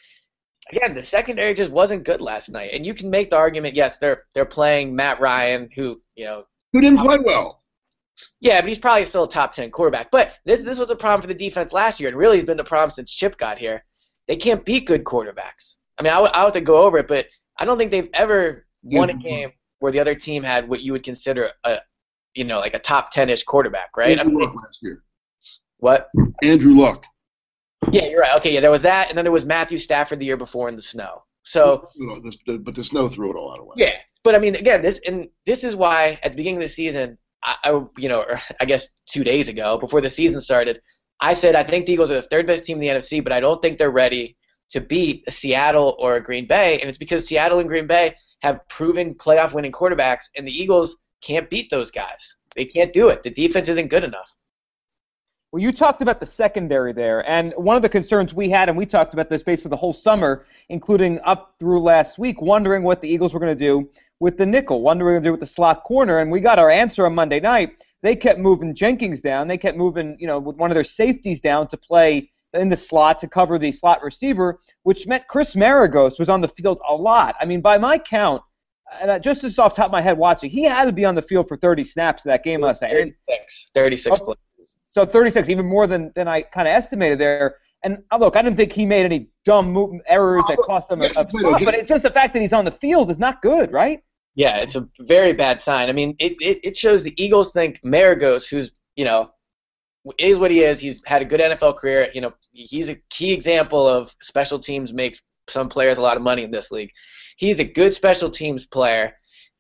again, 0.72 0.96
the 0.96 1.04
secondary 1.04 1.54
just 1.54 1.72
wasn't 1.72 2.04
good 2.04 2.22
last 2.22 2.50
night. 2.50 2.72
And 2.74 2.86
you 2.86 2.94
can 2.94 3.10
make 3.10 3.30
the 3.30 3.38
argument, 3.38 3.76
yes, 3.76 3.98
they're 3.98 4.24
they're 4.34 4.46
playing 4.46 4.96
Matt 4.96 5.20
Ryan, 5.20 5.70
who 5.76 6.02
you 6.16 6.26
know, 6.26 6.44
who 6.74 6.82
didn't 6.82 7.00
play 7.00 7.18
well. 7.24 7.64
Yeah, 8.42 8.60
but 8.60 8.68
he's 8.68 8.80
probably 8.80 9.06
still 9.06 9.24
a 9.24 9.30
top 9.30 9.54
ten 9.54 9.72
quarterback. 9.72 10.12
But 10.12 10.34
this 10.46 10.62
this 10.62 10.80
was 10.80 10.92
a 10.92 10.96
problem 10.96 11.22
for 11.22 11.28
the 11.28 11.34
defense 11.34 11.74
last 11.74 12.00
year, 12.00 12.10
and 12.10 12.18
really 12.18 12.38
has 12.38 12.46
been 12.46 12.58
the 12.58 12.64
problem 12.64 12.92
since 12.92 13.14
Chip 13.14 13.38
got 13.38 13.58
here. 13.58 13.84
They 14.28 14.36
can't 14.36 14.66
beat 14.66 14.86
good 14.86 15.04
quarterbacks. 15.04 15.76
I 15.98 16.04
mean, 16.04 16.14
I 16.14 16.20
would 16.20 16.32
I 16.32 16.44
have 16.44 16.54
to 16.54 16.62
go 16.62 16.84
over 16.84 17.00
it, 17.00 17.08
but 17.08 17.28
I 17.58 17.66
don't 17.66 17.78
think 17.78 17.92
they've 17.92 18.10
ever 18.14 18.66
won 18.84 19.10
a 19.10 19.14
game 19.14 19.52
where 19.80 19.92
the 19.92 20.00
other 20.00 20.16
team 20.16 20.44
had 20.44 20.68
what 20.68 20.82
you 20.82 20.92
would 20.92 21.04
consider 21.04 21.52
a, 21.64 21.78
you 22.34 22.44
know, 22.44 22.60
like 22.60 22.74
a 22.74 22.80
top 22.80 23.12
ten-ish 23.12 23.44
quarterback, 23.44 23.98
right? 23.98 24.20
I 24.20 24.24
mean, 24.24 24.36
last 24.36 24.80
year. 24.82 25.04
What? 25.80 26.10
Andrew 26.44 26.74
Luck. 26.76 27.04
Yeah, 27.92 28.06
you're 28.06 28.22
right. 28.22 28.36
Okay, 28.38 28.54
yeah, 28.54 28.60
there 28.60 28.72
was 28.72 28.82
that, 28.84 29.10
and 29.10 29.18
then 29.18 29.26
there 29.26 29.32
was 29.32 29.46
Matthew 29.46 29.78
Stafford 29.78 30.20
the 30.20 30.26
year 30.26 30.38
before 30.38 30.70
in 30.70 30.76
the 30.76 30.82
snow. 30.82 31.24
So, 31.44 31.90
You 31.96 32.08
know, 32.08 32.32
the- 32.46 32.58
but 32.60 32.76
the 32.76 32.84
snow 32.84 33.08
threw 33.08 33.32
it 33.32 33.36
all 33.38 33.52
out 33.52 33.60
of 33.60 33.66
whack. 33.66 33.78
yeah, 33.78 33.96
but 34.24 34.36
I 34.36 34.40
mean, 34.40 34.56
again, 34.56 34.82
this 34.82 35.00
and 35.08 35.30
this 35.46 35.64
is 35.64 35.76
why 35.76 36.20
at 36.24 36.32
the 36.34 36.36
beginning 36.38 36.58
of 36.58 36.64
the 36.64 36.68
season, 36.70 37.18
I, 37.44 37.56
I 37.64 37.70
you 37.98 38.10
know, 38.10 38.26
I 38.60 38.66
guess 38.66 38.90
two 39.06 39.24
days 39.24 39.48
ago 39.48 39.78
before 39.78 40.02
the 40.02 40.10
season 40.10 40.42
started, 40.42 40.82
I 41.22 41.34
said 41.34 41.56
I 41.56 41.64
think 41.64 41.86
the 41.86 41.94
Eagles 41.94 42.12
are 42.12 42.16
the 42.16 42.22
third 42.24 42.46
best 42.46 42.66
team 42.66 42.78
in 42.78 42.82
the 42.82 42.88
NFC, 42.90 43.24
but 43.24 43.32
I 43.34 43.40
don't 43.40 43.62
think 43.62 43.78
they're 43.78 43.90
ready 43.92 44.36
to 44.72 44.82
beat 44.82 45.24
a 45.28 45.32
Seattle 45.32 45.96
or 46.00 46.16
a 46.18 46.24
Green 46.24 46.46
Bay, 46.46 46.78
and 46.80 46.90
it's 46.90 46.98
because 47.00 47.26
Seattle 47.26 47.60
and 47.60 47.68
Green 47.70 47.88
Bay 47.88 48.14
have 48.42 48.60
proven 48.68 49.16
playoff 49.16 49.54
winning 49.54 49.72
quarterbacks, 49.72 50.26
and 50.38 50.46
the 50.48 50.52
Eagles 50.52 50.98
can't 51.22 51.50
beat 51.50 51.70
those 51.72 51.90
guys. 51.90 52.36
They 52.56 52.66
can't 52.66 52.94
do 52.94 53.08
it. 53.10 53.24
The 53.24 53.32
defense 53.32 53.68
isn't 53.70 53.88
good 53.90 54.04
enough. 54.04 54.30
Well, 55.52 55.64
you 55.64 55.72
talked 55.72 56.04
about 56.04 56.20
the 56.20 56.28
secondary 56.28 56.94
there, 56.94 57.28
and 57.28 57.54
one 57.58 57.76
of 57.76 57.82
the 57.82 57.90
concerns 57.90 58.36
we 58.36 58.52
had, 58.52 58.70
and 58.70 58.78
we 58.78 58.86
talked 58.86 59.14
about 59.14 59.30
this 59.30 59.42
basically 59.42 59.70
the 59.70 59.78
whole 59.78 59.94
summer, 59.94 60.46
including 60.70 61.20
up 61.24 61.56
through 61.58 61.82
last 61.82 62.20
week, 62.20 62.40
wondering 62.40 62.84
what 62.84 63.02
the 63.02 63.10
Eagles 63.10 63.34
were 63.34 63.40
going 63.40 63.58
to 63.58 63.66
do 63.66 63.90
with 64.20 64.38
the 64.38 64.46
nickel, 64.46 64.82
wondering 64.82 65.16
what 65.16 65.24
they 65.24 65.30
were 65.30 65.38
going 65.38 65.40
to 65.40 65.40
do 65.40 65.44
with 65.44 65.50
the 65.50 65.54
slot 65.56 65.84
corner, 65.86 66.20
and 66.20 66.30
we 66.30 66.40
got 66.40 66.60
our 66.60 66.70
answer 66.70 67.04
on 67.08 67.16
Monday 67.16 67.40
night. 67.40 67.84
They 68.04 68.16
kept 68.16 68.38
moving 68.40 68.76
Jenkins 68.76 69.22
down. 69.22 69.48
They 69.48 69.58
kept 69.58 69.76
moving, 69.76 70.18
you 70.20 70.28
know, 70.28 70.38
with 70.38 70.58
one 70.58 70.70
of 70.70 70.76
their 70.76 70.84
safeties 70.84 71.42
down 71.42 71.68
to 71.70 71.78
play 71.78 72.30
in 72.54 72.70
the 72.70 72.78
slot 72.78 73.18
to 73.20 73.28
cover 73.28 73.58
the 73.58 73.72
slot 73.72 74.04
receiver, 74.04 74.60
which 74.84 75.08
meant 75.08 75.28
Chris 75.28 75.56
Maragos 75.56 76.20
was 76.20 76.30
on 76.30 76.42
the 76.42 76.48
field 76.48 76.80
a 76.88 76.94
lot. 76.94 77.36
I 77.42 77.46
mean, 77.46 77.62
by 77.62 77.80
my 77.80 77.98
count, 77.98 78.44
and 79.02 79.22
just 79.24 79.44
as 79.44 79.58
off 79.58 79.74
the 79.74 79.78
top 79.78 79.88
of 79.88 79.92
my 79.94 80.02
head 80.02 80.18
watching, 80.18 80.52
he 80.52 80.64
had 80.64 80.86
to 80.86 80.92
be 80.92 81.06
on 81.06 81.16
the 81.16 81.22
field 81.24 81.48
for 81.48 81.58
30 81.58 81.84
snaps 81.84 82.22
that 82.24 82.44
game 82.44 82.62
last 82.62 82.84
night. 82.84 82.92
36, 82.92 83.72
36 83.74 84.20
Oh. 84.20 84.26
plays. 84.26 84.38
So 84.90 85.06
36, 85.06 85.50
even 85.50 85.68
more 85.68 85.86
than, 85.86 86.12
than 86.16 86.28
I 86.28 86.42
kind 86.42 86.68
of 86.68 86.74
estimated 86.74 87.20
there. 87.20 87.58
And 87.84 88.04
uh, 88.12 88.18
look, 88.18 88.36
I 88.36 88.42
didn't 88.42 88.58
think 88.58 88.74
he 88.74 88.86
made 88.86 89.06
any 89.06 89.30
dumb 89.46 89.72
move, 89.72 90.02
errors 90.08 90.44
that 90.48 90.58
cost 90.58 90.92
him 90.92 91.02
a, 91.02 91.06
a 91.06 91.24
but- 91.24 91.30
spot, 91.30 91.62
but 91.64 91.76
it's 91.76 91.88
just 91.88 92.04
the 92.04 92.10
fact 92.10 92.34
that 92.34 92.42
he's 92.42 92.54
on 92.54 92.66
the 92.66 92.72
field 92.72 93.10
is 93.10 93.20
not 93.20 93.42
good, 93.42 93.72
right? 93.72 94.04
Yeah, 94.36 94.58
it's 94.58 94.76
a 94.76 94.88
very 95.00 95.34
bad 95.34 95.60
sign. 95.60 95.90
I 95.90 95.92
mean, 95.92 96.16
it, 96.20 96.34
it, 96.40 96.60
it 96.64 96.78
shows 96.78 97.04
the 97.04 97.14
Eagles 97.22 97.52
think 97.52 97.82
Maragos, 97.84 98.50
who's, 98.50 98.72
you 98.96 99.06
know, 99.06 99.32
is 100.18 100.38
what 100.38 100.50
he 100.50 100.62
is. 100.62 100.80
He's 100.80 101.02
had 101.06 101.22
a 101.22 101.26
good 101.26 101.40
NFL 101.40 101.78
career. 101.78 102.10
You 102.14 102.22
know, 102.22 102.34
he's 102.52 102.90
a 102.90 102.96
key 103.10 103.32
example 103.32 103.88
of 103.88 104.16
special 104.22 104.60
teams 104.60 104.92
makes 104.94 105.22
some 105.50 105.70
players 105.70 105.98
a 105.98 106.02
lot 106.02 106.18
of 106.18 106.24
money 106.24 106.44
in 106.44 106.52
this 106.52 106.72
league. 106.72 106.92
He's 107.38 107.60
a 107.60 107.64
good 107.64 107.94
special 107.94 108.30
teams 108.30 108.66
player, 108.66 109.14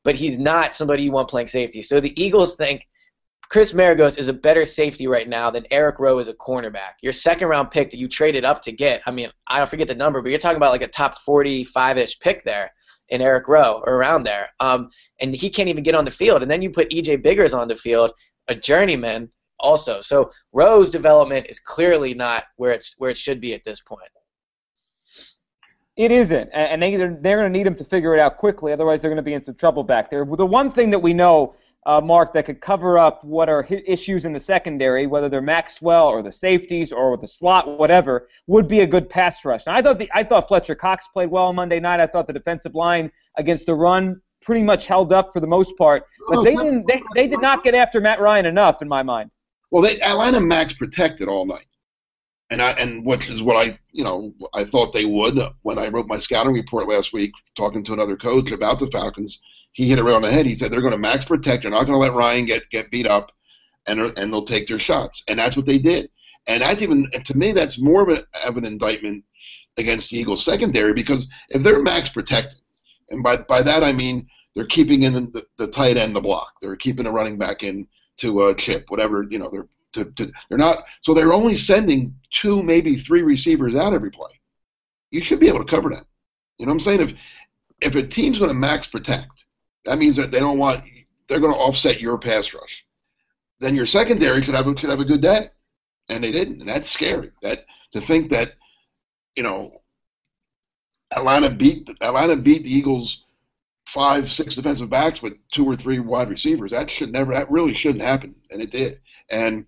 but 0.04 0.16
he's 0.16 0.38
not 0.38 0.76
somebody 0.76 1.04
you 1.04 1.12
want 1.12 1.30
playing 1.30 1.48
safety. 1.48 1.82
So 1.82 2.00
the 2.00 2.20
Eagles 2.22 2.56
think 2.56 2.88
Chris 3.50 3.74
Maragos 3.74 4.18
is 4.20 4.28
a 4.28 4.34
better 4.34 4.64
safety 4.64 5.08
right 5.08 5.28
now 5.28 5.50
than 5.50 5.66
Eric 5.72 6.00
Rowe 6.00 6.20
is 6.20 6.28
a 6.28 6.34
cornerback. 6.34 6.94
Your 7.02 7.14
second 7.14 7.48
round 7.48 7.72
pick 7.72 7.90
that 7.90 7.98
you 7.98 8.08
traded 8.08 8.46
up 8.46 8.62
to 8.62 8.72
get, 8.72 9.02
I 9.08 9.12
mean, 9.12 9.32
I 9.48 9.58
don't 9.58 9.70
forget 9.70 9.88
the 9.88 9.96
number, 9.96 10.22
but 10.22 10.30
you're 10.30 10.40
talking 10.40 10.58
about 10.58 10.72
like 10.72 10.84
a 10.84 10.88
top 10.88 11.18
45 11.18 11.98
ish 11.98 12.20
pick 12.20 12.44
there 12.44 12.72
in 13.10 13.22
Eric 13.22 13.48
Rowe 13.48 13.82
or 13.86 13.96
around 13.96 14.24
there. 14.24 14.50
Um, 14.60 14.92
and 15.20 15.34
he 15.34 15.50
can't 15.50 15.68
even 15.68 15.84
get 15.84 15.96
on 15.96 16.06
the 16.06 16.12
field. 16.12 16.44
And 16.44 16.52
then 16.52 16.62
you 16.62 16.70
put 16.70 16.92
EJ 16.92 17.24
Biggers 17.24 17.56
on 17.56 17.68
the 17.68 17.76
field, 17.76 18.12
a 18.48 18.54
journeyman 18.54 19.30
also. 19.60 20.00
So 20.00 20.32
Rowe's 20.54 20.92
development 20.92 21.48
is 21.50 21.60
clearly 21.60 22.14
not 22.14 22.44
where 22.58 22.72
it's 22.72 22.96
where 23.00 23.10
it 23.10 23.18
should 23.18 23.42
be 23.42 23.56
at 23.56 23.64
this 23.64 23.82
point. 23.82 24.10
It 25.96 26.14
isn't, 26.14 26.50
and 26.54 26.82
they 26.82 26.96
they're, 26.96 27.18
they're 27.20 27.38
going 27.40 27.52
to 27.52 27.58
need 27.58 27.68
him 27.68 27.76
to 27.76 27.84
figure 27.84 28.16
it 28.16 28.22
out 28.22 28.38
quickly. 28.38 28.72
Otherwise, 28.72 29.02
they're 29.02 29.10
going 29.10 29.18
to 29.18 29.22
be 29.22 29.34
in 29.34 29.42
some 29.42 29.56
trouble 29.56 29.84
back 29.84 30.10
there. 30.10 30.24
The 30.24 30.46
one 30.46 30.72
thing 30.72 30.92
that 30.92 31.00
we 31.00 31.14
know, 31.14 31.56
uh, 31.86 32.02
Mark, 32.02 32.34
that 32.34 32.46
could 32.46 32.62
cover 32.62 32.98
up 32.98 33.24
what 33.24 33.50
are 33.50 33.66
issues 33.70 34.26
in 34.26 34.34
the 34.34 34.40
secondary, 34.40 35.08
whether 35.08 35.30
they're 35.30 35.42
Maxwell 35.42 36.08
or 36.08 36.22
the 36.22 36.32
safeties 36.32 36.92
or 36.92 37.18
the 37.18 37.28
slot, 37.28 37.80
whatever, 37.80 38.28
would 38.48 38.68
be 38.68 38.82
a 38.82 38.88
good 38.88 39.10
pass 39.10 39.44
rush. 39.46 39.66
Now, 39.66 39.76
I 39.76 39.82
thought 39.82 39.98
the 39.98 40.10
I 40.14 40.24
thought 40.24 40.48
Fletcher 40.48 40.76
Cox 40.76 41.08
played 41.08 41.32
well 41.32 41.46
on 41.46 41.56
Monday 41.56 41.80
night. 41.80 42.00
I 42.00 42.08
thought 42.08 42.28
the 42.28 42.34
defensive 42.34 42.76
line 42.76 43.12
against 43.38 43.66
the 43.66 43.76
run 43.76 44.22
pretty 44.42 44.64
much 44.64 44.88
held 44.88 45.14
up 45.14 45.32
for 45.34 45.40
the 45.40 45.48
most 45.48 45.78
part, 45.78 46.04
but 46.30 46.40
Oh, 46.40 46.44
they 46.44 46.56
didn't 46.56 46.86
they, 46.88 47.02
they 47.16 47.28
did 47.28 47.42
not 47.42 47.64
get 47.64 47.76
after 47.76 48.02
Matt 48.02 48.20
Ryan 48.20 48.46
enough 48.46 48.82
in 48.82 48.88
my 48.88 49.04
mind. 49.04 49.32
Well, 49.72 49.82
they 49.82 50.00
Atlanta 50.02 50.40
Max 50.40 50.74
protected 50.74 51.28
all 51.28 51.46
night, 51.46 51.68
and 52.50 52.62
I 52.62 52.72
and 52.72 53.06
which 53.06 53.30
is 53.30 53.42
what 53.42 53.56
I 53.56 53.80
you 53.92 54.04
know 54.04 54.34
I 54.54 54.66
thought 54.66 54.94
they 54.94 55.06
would 55.06 55.40
when 55.62 55.78
I 55.78 55.88
wrote 55.88 56.08
my 56.08 56.20
scouting 56.20 56.54
report 56.54 56.88
last 56.90 57.14
week, 57.14 57.32
talking 57.56 57.86
to 57.86 57.94
another 57.94 58.18
coach 58.18 58.52
about 58.52 58.80
the 58.80 58.88
Falcons. 58.92 59.40
He 59.72 59.88
hit 59.88 60.00
it 60.00 60.04
right 60.04 60.16
on 60.16 60.22
the 60.22 60.32
head. 60.32 60.46
He 60.46 60.56
said 60.56 60.72
they're 60.72 60.82
going 60.82 60.92
to 60.92 60.98
max 60.98 61.26
protect. 61.26 61.64
They're 61.64 61.72
not 61.72 61.86
going 61.86 61.94
to 61.94 61.98
let 61.98 62.14
Ryan 62.14 62.46
get 62.46 62.70
get 62.70 62.92
beat 62.92 63.08
up, 63.08 63.32
and 63.88 64.00
and 64.00 64.34
they'll 64.34 64.46
take 64.46 64.68
their 64.68 64.80
shots, 64.80 65.24
and 65.28 65.40
that's 65.40 65.56
what 65.56 65.66
they 65.66 65.78
did. 65.78 66.10
And 66.48 66.64
that's 66.64 66.82
even 66.82 67.10
to 67.12 67.38
me 67.38 67.52
that's 67.52 67.80
more 67.80 68.10
of, 68.10 68.18
a, 68.18 68.48
of 68.48 68.58
an 68.58 68.66
indictment 68.66 69.24
against 69.78 70.10
the 70.10 70.18
Eagles 70.18 70.44
secondary 70.44 70.94
because 70.94 71.28
if 71.50 71.64
they're 71.64 71.82
max 71.82 72.10
protected, 72.10 72.60
and 73.10 73.24
by 73.24 73.38
by 73.38 73.62
that 73.62 73.84
I 73.84 73.94
mean 73.94 74.28
they're 74.56 74.66
keeping 74.66 75.04
in 75.04 75.14
the, 75.14 75.46
the 75.58 75.68
tight 75.68 75.98
end 75.98 76.16
the 76.16 76.22
block, 76.22 76.54
they're 76.62 76.76
keeping 76.76 77.06
the 77.06 77.12
running 77.12 77.38
back 77.38 77.64
in 77.64 77.88
to 78.18 78.54
chip, 78.58 78.86
whatever 78.90 79.26
you 79.30 79.40
know. 79.40 79.50
They're 79.52 79.68
to, 79.94 80.06
to, 80.06 80.32
they're 80.50 80.58
not 80.58 80.84
so 81.02 81.14
they're 81.14 81.34
only 81.34 81.56
sending 81.56 82.16
two, 82.32 82.62
maybe 82.62 82.98
three 82.98 83.22
receivers 83.22 83.76
out 83.76 83.94
every 83.94 84.12
play. 84.12 84.32
You 85.12 85.24
should 85.24 85.40
be 85.40 85.48
able 85.48 85.64
to 85.64 85.70
cover 85.70 85.90
that. 85.90 86.06
You 86.58 86.66
know 86.66 86.72
what 86.72 86.76
I'm 86.76 86.80
saying? 86.82 87.02
If 87.02 87.14
if 87.82 87.96
a 87.96 88.06
team's 88.06 88.40
going 88.40 88.50
to 88.50 88.56
max 88.56 88.86
protect, 88.88 89.46
that 89.90 89.98
means 89.98 90.16
that 90.18 90.30
they 90.30 90.40
don't 90.40 90.60
want 90.60 90.84
they're 91.28 91.40
going 91.40 91.54
to 91.54 91.60
offset 91.60 92.00
your 92.00 92.20
pass 92.20 92.54
rush. 92.54 92.86
Then 93.60 93.76
your 93.76 93.88
secondary 93.88 94.42
could 94.44 94.54
have 94.54 94.68
a, 94.68 94.74
could 94.76 94.92
have 94.92 95.00
a 95.00 95.06
good 95.06 95.22
day, 95.22 95.48
and 96.10 96.24
they 96.24 96.32
didn't, 96.32 96.60
and 96.60 96.70
that's 96.70 96.90
scary. 96.90 97.32
That 97.42 97.66
to 97.94 98.02
think 98.02 98.30
that 98.30 98.54
you 99.36 99.42
know 99.42 99.82
Atlanta 101.12 101.50
beat 101.50 101.90
Atlanta 102.02 102.36
beat 102.36 102.64
the 102.64 102.72
Eagles 102.72 103.24
five, 103.88 104.32
six 104.32 104.54
defensive 104.54 104.92
backs 104.92 105.24
with 105.24 105.34
two 105.52 105.66
or 105.66 105.76
three 105.76 105.98
wide 105.98 106.30
receivers. 106.30 106.70
That 106.70 106.92
should 106.92 107.12
never, 107.12 107.34
that 107.34 107.50
really 107.50 107.74
shouldn't 107.74 108.04
happen, 108.04 108.36
and 108.52 108.62
it 108.62 108.70
did. 108.70 109.00
And 109.32 109.66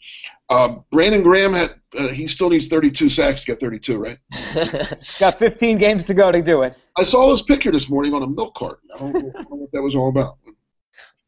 uh, 0.49 0.77
Brandon 0.91 1.21
Graham 1.21 1.53
had, 1.53 1.75
uh, 1.97 2.09
he 2.09 2.27
still 2.27 2.49
needs 2.49 2.67
32 2.67 3.09
sacks 3.09 3.41
to 3.41 3.45
get 3.45 3.59
32, 3.59 3.97
right? 3.97 4.17
Got 5.19 5.39
15 5.39 5.77
games 5.77 6.05
to 6.05 6.13
go 6.13 6.31
to 6.31 6.41
do 6.41 6.63
it. 6.63 6.75
I 6.97 7.03
saw 7.03 7.31
his 7.31 7.41
picture 7.41 7.71
this 7.71 7.89
morning 7.89 8.13
on 8.13 8.23
a 8.23 8.27
milk 8.27 8.55
carton. 8.55 8.89
I 8.95 8.99
don't, 8.99 9.13
know, 9.13 9.19
I 9.19 9.21
don't 9.21 9.49
know 9.51 9.55
what 9.57 9.71
that 9.71 9.81
was 9.81 9.95
all 9.95 10.09
about. 10.09 10.37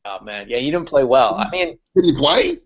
Oh 0.06 0.22
man, 0.22 0.50
yeah, 0.50 0.58
he 0.58 0.70
didn't 0.70 0.88
play 0.88 1.06
well. 1.06 1.36
I 1.36 1.50
mean, 1.50 1.78
did 1.96 2.04
he 2.04 2.14
play? 2.14 2.60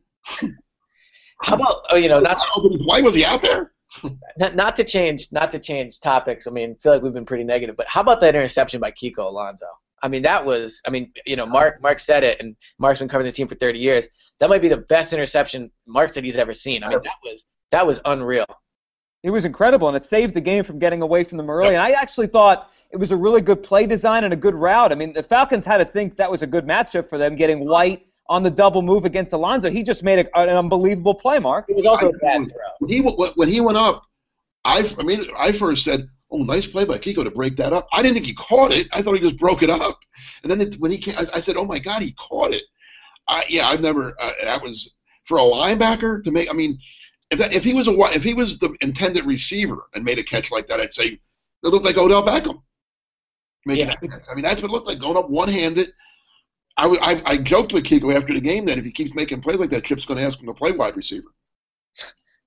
How 1.42 1.56
about 1.56 1.84
oh, 1.92 1.96
you 1.96 2.10
know, 2.10 2.20
not 2.20 2.40
to, 2.40 2.62
did 2.64 2.80
he 2.80 2.84
play? 2.84 3.04
Was 3.04 3.14
he 3.14 3.24
out 3.24 3.44
there? 3.44 3.74
not, 4.38 4.56
not 4.56 4.76
to 4.78 4.84
change, 4.84 5.32
not 5.32 5.52
to 5.52 5.60
change 5.60 6.00
topics. 6.00 6.48
I 6.48 6.52
mean, 6.52 6.72
I 6.72 6.82
feel 6.82 6.94
like 6.94 7.04
we've 7.04 7.14
been 7.14 7.26
pretty 7.26 7.44
negative, 7.44 7.78
but 7.78 7.88
how 7.88 8.02
about 8.02 8.22
that 8.22 8.36
interception 8.36 8.80
by 8.80 8.92
Kiko 8.92 9.20
Alonso? 9.20 9.68
I 10.02 10.08
mean, 10.08 10.24
that 10.24 10.46
was, 10.46 10.82
I 10.86 10.90
mean, 10.90 11.12
you 11.26 11.36
know, 11.36 11.46
Mark 11.46 11.82
Mark 11.82 12.00
said 12.00 12.24
it, 12.24 12.40
and 12.40 12.56
Mark's 12.78 13.00
been 13.00 13.08
covering 13.08 13.26
the 13.26 13.32
team 13.32 13.48
for 13.48 13.56
30 13.56 13.80
years. 13.80 14.08
That 14.40 14.50
might 14.50 14.62
be 14.62 14.68
the 14.68 14.78
best 14.78 15.14
interception 15.14 15.72
Mark 15.88 16.12
said 16.12 16.24
he's 16.24 16.38
ever 16.38 16.54
seen. 16.54 16.84
I 16.84 16.90
mean, 16.90 17.00
that 17.04 17.16
was 17.24 17.46
that 17.72 17.86
was 17.86 18.00
unreal. 18.06 18.46
It 19.24 19.32
was 19.32 19.46
incredible, 19.46 19.88
and 19.88 19.98
it 19.98 20.06
saved 20.06 20.34
the 20.34 20.42
game 20.42 20.64
from 20.64 20.80
getting 20.80 21.02
away 21.02 21.24
from 21.24 21.38
them 21.38 21.50
early. 21.50 21.70
And 21.70 21.82
I 21.82 21.92
actually 21.92 22.28
thought 22.28 22.70
it 22.92 22.98
was 22.98 23.12
a 23.12 23.18
really 23.18 23.42
good 23.42 23.64
play 23.64 23.86
design 23.88 24.24
and 24.24 24.34
a 24.34 24.38
good 24.38 24.56
route. 24.56 24.92
I 24.92 24.96
mean, 24.96 25.14
the 25.14 25.24
Falcons 25.24 25.66
had 25.66 25.78
to 25.78 25.86
think 25.86 26.16
that 26.18 26.30
was 26.30 26.44
a 26.44 26.48
good 26.48 26.66
matchup 26.66 27.10
for 27.10 27.18
them, 27.18 27.36
getting 27.36 27.68
White 27.68 28.06
on 28.30 28.44
the 28.44 28.52
double 28.52 28.82
move 28.82 29.06
against 29.06 29.34
Alonso. 29.34 29.70
He 29.70 29.84
just 29.84 30.04
made 30.04 30.20
a, 30.20 30.40
an 30.40 30.50
unbelievable 30.50 31.16
play, 31.16 31.40
Mark. 31.40 31.66
It 31.68 31.76
was 31.76 31.86
also 31.86 32.08
I, 32.08 32.10
a 32.10 32.20
bad 32.20 32.52
throw. 32.52 32.60
When 32.80 32.92
he 32.92 33.02
when 33.02 33.50
he 33.50 33.60
went 33.60 33.78
up, 33.78 34.06
I 34.64 34.90
I 35.00 35.04
mean, 35.04 35.24
I 35.38 35.52
first 35.52 35.84
said 35.84 36.08
Oh, 36.30 36.38
nice 36.40 36.68
play 36.68 36.84
by 36.84 36.98
Kiko 36.98 37.24
to 37.24 37.32
break 37.32 37.56
that 37.56 37.72
up. 37.72 37.88
I 37.94 38.02
didn't 38.02 38.16
think 38.16 38.26
he 38.26 38.34
caught 38.34 38.72
it. 38.72 38.88
I 38.92 39.02
thought 39.02 39.14
he 39.14 39.22
just 39.22 39.38
broke 39.38 39.64
it 39.64 39.70
up. 39.70 39.98
And 40.44 40.52
then 40.52 40.60
it, 40.60 40.76
when 40.80 40.92
he 40.92 40.98
came, 40.98 41.18
I, 41.18 41.26
I, 41.36 41.40
said, 41.40 41.56
"Oh 41.56 41.66
my 41.66 41.80
God, 41.80 42.02
he 42.02 42.14
caught 42.14 42.54
it." 42.54 42.64
I, 43.28 43.46
yeah, 43.48 43.70
I've 43.70 43.82
never. 43.82 44.14
Uh, 44.20 44.32
that 44.44 44.62
was 44.62 44.94
for 45.26 45.38
a 45.38 45.42
linebacker 45.42 46.24
to 46.24 46.32
make. 46.32 46.50
I 46.50 46.54
mean, 46.54 46.78
if 47.32 47.40
that, 47.40 47.54
if 47.54 47.64
he 47.64 47.74
was 47.74 47.88
a 47.88 47.94
if 48.14 48.24
he 48.24 48.34
was 48.34 48.60
the 48.60 48.76
intended 48.82 49.26
receiver 49.26 49.88
and 49.94 50.04
made 50.04 50.20
a 50.20 50.24
catch 50.24 50.52
like 50.52 50.68
that, 50.68 50.82
I'd 50.82 50.92
say 50.92 51.20
it 51.64 51.68
looked 51.68 51.86
like 51.86 51.98
Odell 51.98 52.26
Beckham 52.26 52.62
making 53.66 53.88
yeah. 53.88 53.96
that 54.02 54.10
catch. 54.10 54.24
I 54.30 54.36
mean, 54.36 54.44
that's 54.44 54.62
what 54.62 54.70
it 54.70 54.74
looked 54.74 54.88
like 54.88 55.00
going 55.00 55.18
up 55.18 55.30
one 55.30 55.50
handed. 55.50 55.94
I, 56.78 56.86
I, 56.86 57.32
I 57.32 57.38
joked 57.38 57.74
with 57.74 57.86
Kiko 57.86 58.16
after 58.16 58.34
the 58.34 58.42
game 58.42 58.66
that 58.66 58.78
if 58.78 58.86
he 58.86 58.92
keeps 58.92 59.14
making 59.16 59.42
plays 59.42 59.60
like 59.60 59.72
that, 59.72 59.84
Chip's 59.84 60.06
going 60.06 60.20
to 60.20 60.26
ask 60.26 60.40
him 60.40 60.46
to 60.46 60.54
play 60.54 60.72
wide 60.72 60.96
receiver. 60.96 61.34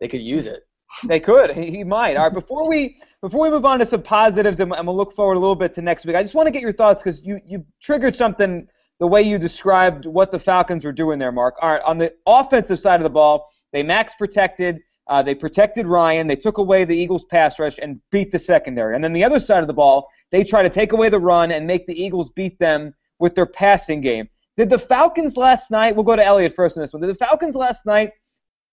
They 0.01 0.09
could 0.09 0.21
use 0.21 0.47
it. 0.47 0.67
They 1.05 1.21
could. 1.21 1.57
He, 1.57 1.85
might. 1.85 2.17
All 2.17 2.25
right. 2.25 2.35
Before 2.35 2.69
we 2.69 2.99
before 3.21 3.43
we 3.43 3.51
move 3.51 3.65
on 3.65 3.79
to 3.79 3.87
some 3.87 4.03
positives, 4.03 4.61
and, 4.61 4.73
and 4.73 4.87
we'll 4.87 4.97
look 4.97 5.15
forward 5.15 5.35
a 5.37 5.39
little 5.39 5.57
bit 5.57 5.73
to 5.75 5.83
next 5.83 6.05
week. 6.05 6.17
I 6.17 6.23
just 6.23 6.35
want 6.35 6.47
to 6.47 6.51
get 6.51 6.63
your 6.63 6.73
thoughts 6.73 7.03
because 7.03 7.23
you 7.23 7.41
you 7.45 7.65
triggered 7.81 8.15
something 8.15 8.67
the 8.99 9.07
way 9.07 9.23
you 9.23 9.39
described 9.39 10.05
what 10.05 10.31
the 10.31 10.39
Falcons 10.39 10.85
were 10.85 10.93
doing 10.93 11.19
there, 11.19 11.33
Mark. 11.33 11.57
All 11.63 11.71
right. 11.71 11.83
On 11.83 11.97
the 11.97 12.13
offensive 12.27 12.79
side 12.79 13.01
of 13.01 13.05
the 13.05 13.11
ball, 13.11 13.51
they 13.73 13.83
max 13.83 14.15
protected. 14.15 14.81
Uh, 15.07 15.23
they 15.23 15.35
protected 15.35 15.89
Ryan. 15.89 16.27
They 16.27 16.37
took 16.37 16.59
away 16.59 16.85
the 16.85 16.97
Eagles' 16.97 17.25
pass 17.25 17.59
rush 17.59 17.79
and 17.81 18.01
beat 18.13 18.31
the 18.31 18.39
secondary. 18.39 18.95
And 18.95 19.03
then 19.03 19.13
the 19.13 19.25
other 19.25 19.41
side 19.41 19.63
of 19.63 19.67
the 19.67 19.73
ball, 19.73 20.09
they 20.31 20.45
try 20.45 20.63
to 20.63 20.71
take 20.71 20.93
away 20.93 21.09
the 21.09 21.19
run 21.19 21.51
and 21.51 21.67
make 21.67 21.87
the 21.87 22.01
Eagles 22.01 22.31
beat 22.31 22.59
them 22.59 22.95
with 23.19 23.35
their 23.35 23.47
passing 23.47 24.01
game. 24.01 24.29
Did 24.57 24.71
the 24.71 24.79
Falcons 24.79 25.37
last 25.37 25.71
night? 25.71 25.97
We'll 25.97 26.05
go 26.05 26.15
to 26.15 26.25
Elliot 26.25 26.55
first 26.55 26.77
on 26.77 26.83
this 26.83 26.93
one. 26.93 27.01
Did 27.01 27.11
the 27.11 27.15
Falcons 27.15 27.57
last 27.57 27.87
night 27.87 28.13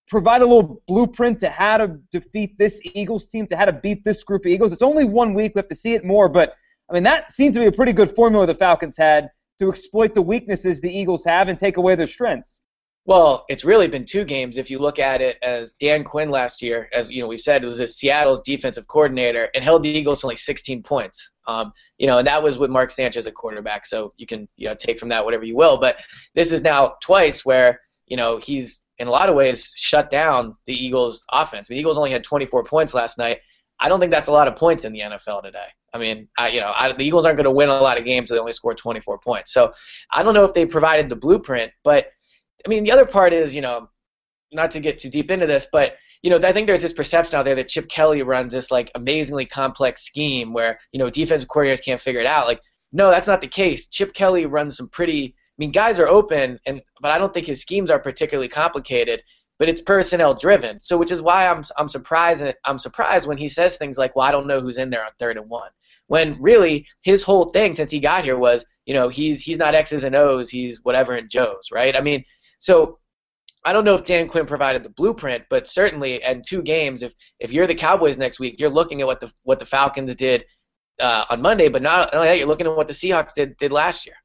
provide 0.07 0.41
a 0.41 0.45
little 0.45 0.81
blueprint 0.87 1.39
to 1.39 1.49
how 1.49 1.77
to 1.77 1.99
defeat 2.11 2.57
this 2.57 2.79
Eagles 2.93 3.27
team, 3.27 3.45
to 3.47 3.57
how 3.57 3.65
to 3.65 3.73
beat 3.73 4.03
this 4.03 4.23
group 4.23 4.45
of 4.45 4.51
Eagles. 4.51 4.71
It's 4.71 4.81
only 4.81 5.05
one 5.05 5.33
week. 5.33 5.53
We 5.55 5.59
have 5.59 5.67
to 5.67 5.75
see 5.75 5.93
it 5.93 6.05
more, 6.05 6.29
but 6.29 6.53
I 6.89 6.93
mean 6.93 7.03
that 7.03 7.31
seems 7.31 7.55
to 7.55 7.61
be 7.61 7.67
a 7.67 7.71
pretty 7.71 7.93
good 7.93 8.15
formula 8.15 8.45
the 8.45 8.55
Falcons 8.55 8.97
had 8.97 9.29
to 9.59 9.69
exploit 9.69 10.13
the 10.13 10.21
weaknesses 10.21 10.79
the 10.79 10.95
Eagles 10.95 11.25
have 11.25 11.49
and 11.49 11.57
take 11.57 11.77
away 11.77 11.95
their 11.95 12.07
strengths. 12.07 12.61
Well, 13.07 13.45
it's 13.47 13.63
really 13.63 13.87
been 13.87 14.03
two 14.03 14.25
games 14.25 14.57
if 14.57 14.69
you 14.69 14.79
look 14.79 14.99
at 14.99 15.21
it 15.21 15.37
as 15.41 15.71
Dan 15.79 16.03
Quinn 16.03 16.29
last 16.29 16.61
year, 16.61 16.89
as 16.91 17.09
you 17.09 17.21
know, 17.21 17.29
we've 17.29 17.39
said 17.39 17.63
it 17.63 17.67
was 17.67 17.97
Seattle's 17.97 18.41
defensive 18.41 18.85
coordinator 18.89 19.49
and 19.55 19.63
held 19.63 19.83
the 19.83 19.89
Eagles 19.89 20.19
to 20.19 20.25
only 20.27 20.35
16 20.35 20.83
points. 20.83 21.31
Um, 21.47 21.71
you 21.97 22.05
know, 22.05 22.17
and 22.17 22.27
that 22.27 22.43
was 22.43 22.57
with 22.57 22.69
Mark 22.69 22.91
Sanchez 22.91 23.25
at 23.25 23.33
quarterback. 23.33 23.85
So 23.85 24.13
you 24.17 24.27
can 24.27 24.49
you 24.57 24.67
know 24.67 24.75
take 24.75 24.99
from 24.99 25.07
that 25.09 25.23
whatever 25.23 25.45
you 25.45 25.55
will. 25.55 25.77
But 25.77 26.01
this 26.35 26.51
is 26.51 26.61
now 26.61 26.95
twice 27.01 27.45
where 27.45 27.79
you 28.07 28.17
know 28.17 28.39
he's 28.39 28.81
in 28.99 29.07
a 29.07 29.11
lot 29.11 29.29
of 29.29 29.35
ways 29.35 29.73
shut 29.75 30.09
down 30.09 30.55
the 30.65 30.73
Eagles' 30.73 31.23
offense. 31.31 31.67
The 31.67 31.77
Eagles 31.77 31.97
only 31.97 32.11
had 32.11 32.23
24 32.23 32.63
points 32.63 32.93
last 32.93 33.17
night. 33.17 33.39
I 33.79 33.89
don't 33.89 33.99
think 33.99 34.11
that's 34.11 34.27
a 34.27 34.31
lot 34.31 34.47
of 34.47 34.55
points 34.55 34.85
in 34.85 34.93
the 34.93 35.01
NFL 35.01 35.43
today. 35.43 35.67
I 35.93 35.99
mean, 35.99 36.27
I, 36.37 36.49
you 36.49 36.59
know, 36.59 36.73
I, 36.75 36.91
the 36.91 37.03
Eagles 37.03 37.25
aren't 37.25 37.37
going 37.37 37.45
to 37.45 37.51
win 37.51 37.69
a 37.69 37.79
lot 37.79 37.97
of 37.97 38.05
games 38.05 38.29
if 38.29 38.35
they 38.35 38.39
only 38.39 38.51
score 38.51 38.73
24 38.73 39.19
points. 39.19 39.53
So 39.53 39.73
I 40.11 40.23
don't 40.23 40.33
know 40.33 40.43
if 40.43 40.53
they 40.53 40.65
provided 40.65 41.09
the 41.09 41.15
blueprint, 41.15 41.71
but 41.83 42.07
I 42.65 42.69
mean, 42.69 42.83
the 42.83 42.91
other 42.91 43.05
part 43.05 43.33
is, 43.33 43.55
you 43.55 43.61
know, 43.61 43.89
not 44.51 44.71
to 44.71 44.79
get 44.79 44.99
too 44.99 45.09
deep 45.09 45.29
into 45.29 45.45
this, 45.45 45.67
but 45.71 45.95
you 46.23 46.31
know, 46.31 46.47
I 46.47 46.51
think 46.51 46.67
there's 46.67 46.81
this 46.81 46.93
perception 46.93 47.35
out 47.35 47.45
there 47.45 47.55
that 47.55 47.67
Chip 47.67 47.87
Kelly 47.89 48.23
runs 48.23 48.51
this 48.51 48.71
like 48.71 48.91
amazingly 48.95 49.45
complex 49.45 50.03
scheme 50.03 50.51
where 50.51 50.79
you 50.91 50.99
know 50.99 51.09
defensive 51.09 51.47
coordinators 51.47 51.83
can't 51.83 52.01
figure 52.01 52.19
it 52.19 52.27
out. 52.27 52.47
Like, 52.47 52.59
no, 52.91 53.09
that's 53.09 53.27
not 53.27 53.39
the 53.39 53.47
case. 53.47 53.87
Chip 53.87 54.13
Kelly 54.13 54.45
runs 54.45 54.77
some 54.77 54.89
pretty 54.89 55.35
mean, 55.57 55.71
guys 55.71 55.99
are 55.99 56.07
open, 56.07 56.59
and 56.65 56.81
but 57.01 57.11
I 57.11 57.17
don't 57.17 57.33
think 57.33 57.47
his 57.47 57.61
schemes 57.61 57.89
are 57.91 57.99
particularly 57.99 58.49
complicated. 58.49 59.21
But 59.59 59.69
it's 59.69 59.81
personnel 59.81 60.35
driven, 60.35 60.79
so 60.79 60.97
which 60.97 61.11
is 61.11 61.21
why 61.21 61.47
I'm 61.47 61.63
I'm 61.77 61.87
surprised 61.87 62.45
I'm 62.65 62.77
surprised 62.77 63.27
when 63.27 63.37
he 63.37 63.47
says 63.47 63.77
things 63.77 63.97
like, 63.97 64.15
"Well, 64.15 64.27
I 64.27 64.31
don't 64.31 64.47
know 64.47 64.59
who's 64.59 64.77
in 64.77 64.91
there 64.91 65.03
on 65.03 65.11
third 65.19 65.37
and 65.37 65.49
one," 65.49 65.71
when 66.07 66.39
really 66.41 66.87
his 67.01 67.23
whole 67.23 67.51
thing 67.51 67.75
since 67.75 67.91
he 67.91 67.99
got 67.99 68.23
here 68.23 68.37
was, 68.37 68.65
you 68.85 68.93
know, 68.93 69.09
he's 69.09 69.41
he's 69.41 69.57
not 69.57 69.75
X's 69.75 70.03
and 70.03 70.15
O's, 70.15 70.49
he's 70.49 70.79
whatever 70.83 71.15
and 71.15 71.29
Joe's, 71.29 71.69
right? 71.71 71.95
I 71.95 72.01
mean, 72.01 72.23
so 72.59 72.99
I 73.65 73.73
don't 73.73 73.83
know 73.83 73.95
if 73.95 74.05
Dan 74.05 74.27
Quinn 74.29 74.45
provided 74.45 74.83
the 74.83 74.89
blueprint, 74.89 75.43
but 75.49 75.67
certainly 75.67 76.23
in 76.23 76.41
two 76.47 76.61
games, 76.61 77.01
if 77.01 77.13
if 77.39 77.51
you're 77.51 77.67
the 77.67 77.75
Cowboys 77.75 78.17
next 78.17 78.39
week, 78.39 78.59
you're 78.59 78.69
looking 78.69 79.01
at 79.01 79.07
what 79.07 79.19
the 79.19 79.31
what 79.43 79.59
the 79.59 79.65
Falcons 79.65 80.15
did 80.15 80.45
uh, 81.01 81.25
on 81.29 81.41
Monday, 81.41 81.67
but 81.67 81.81
not 81.81 82.13
only 82.13 82.27
that, 82.27 82.37
you're 82.37 82.47
looking 82.47 82.67
at 82.67 82.75
what 82.75 82.87
the 82.87 82.93
Seahawks 82.93 83.33
did 83.33 83.57
did 83.57 83.71
last 83.71 84.05
year. 84.05 84.15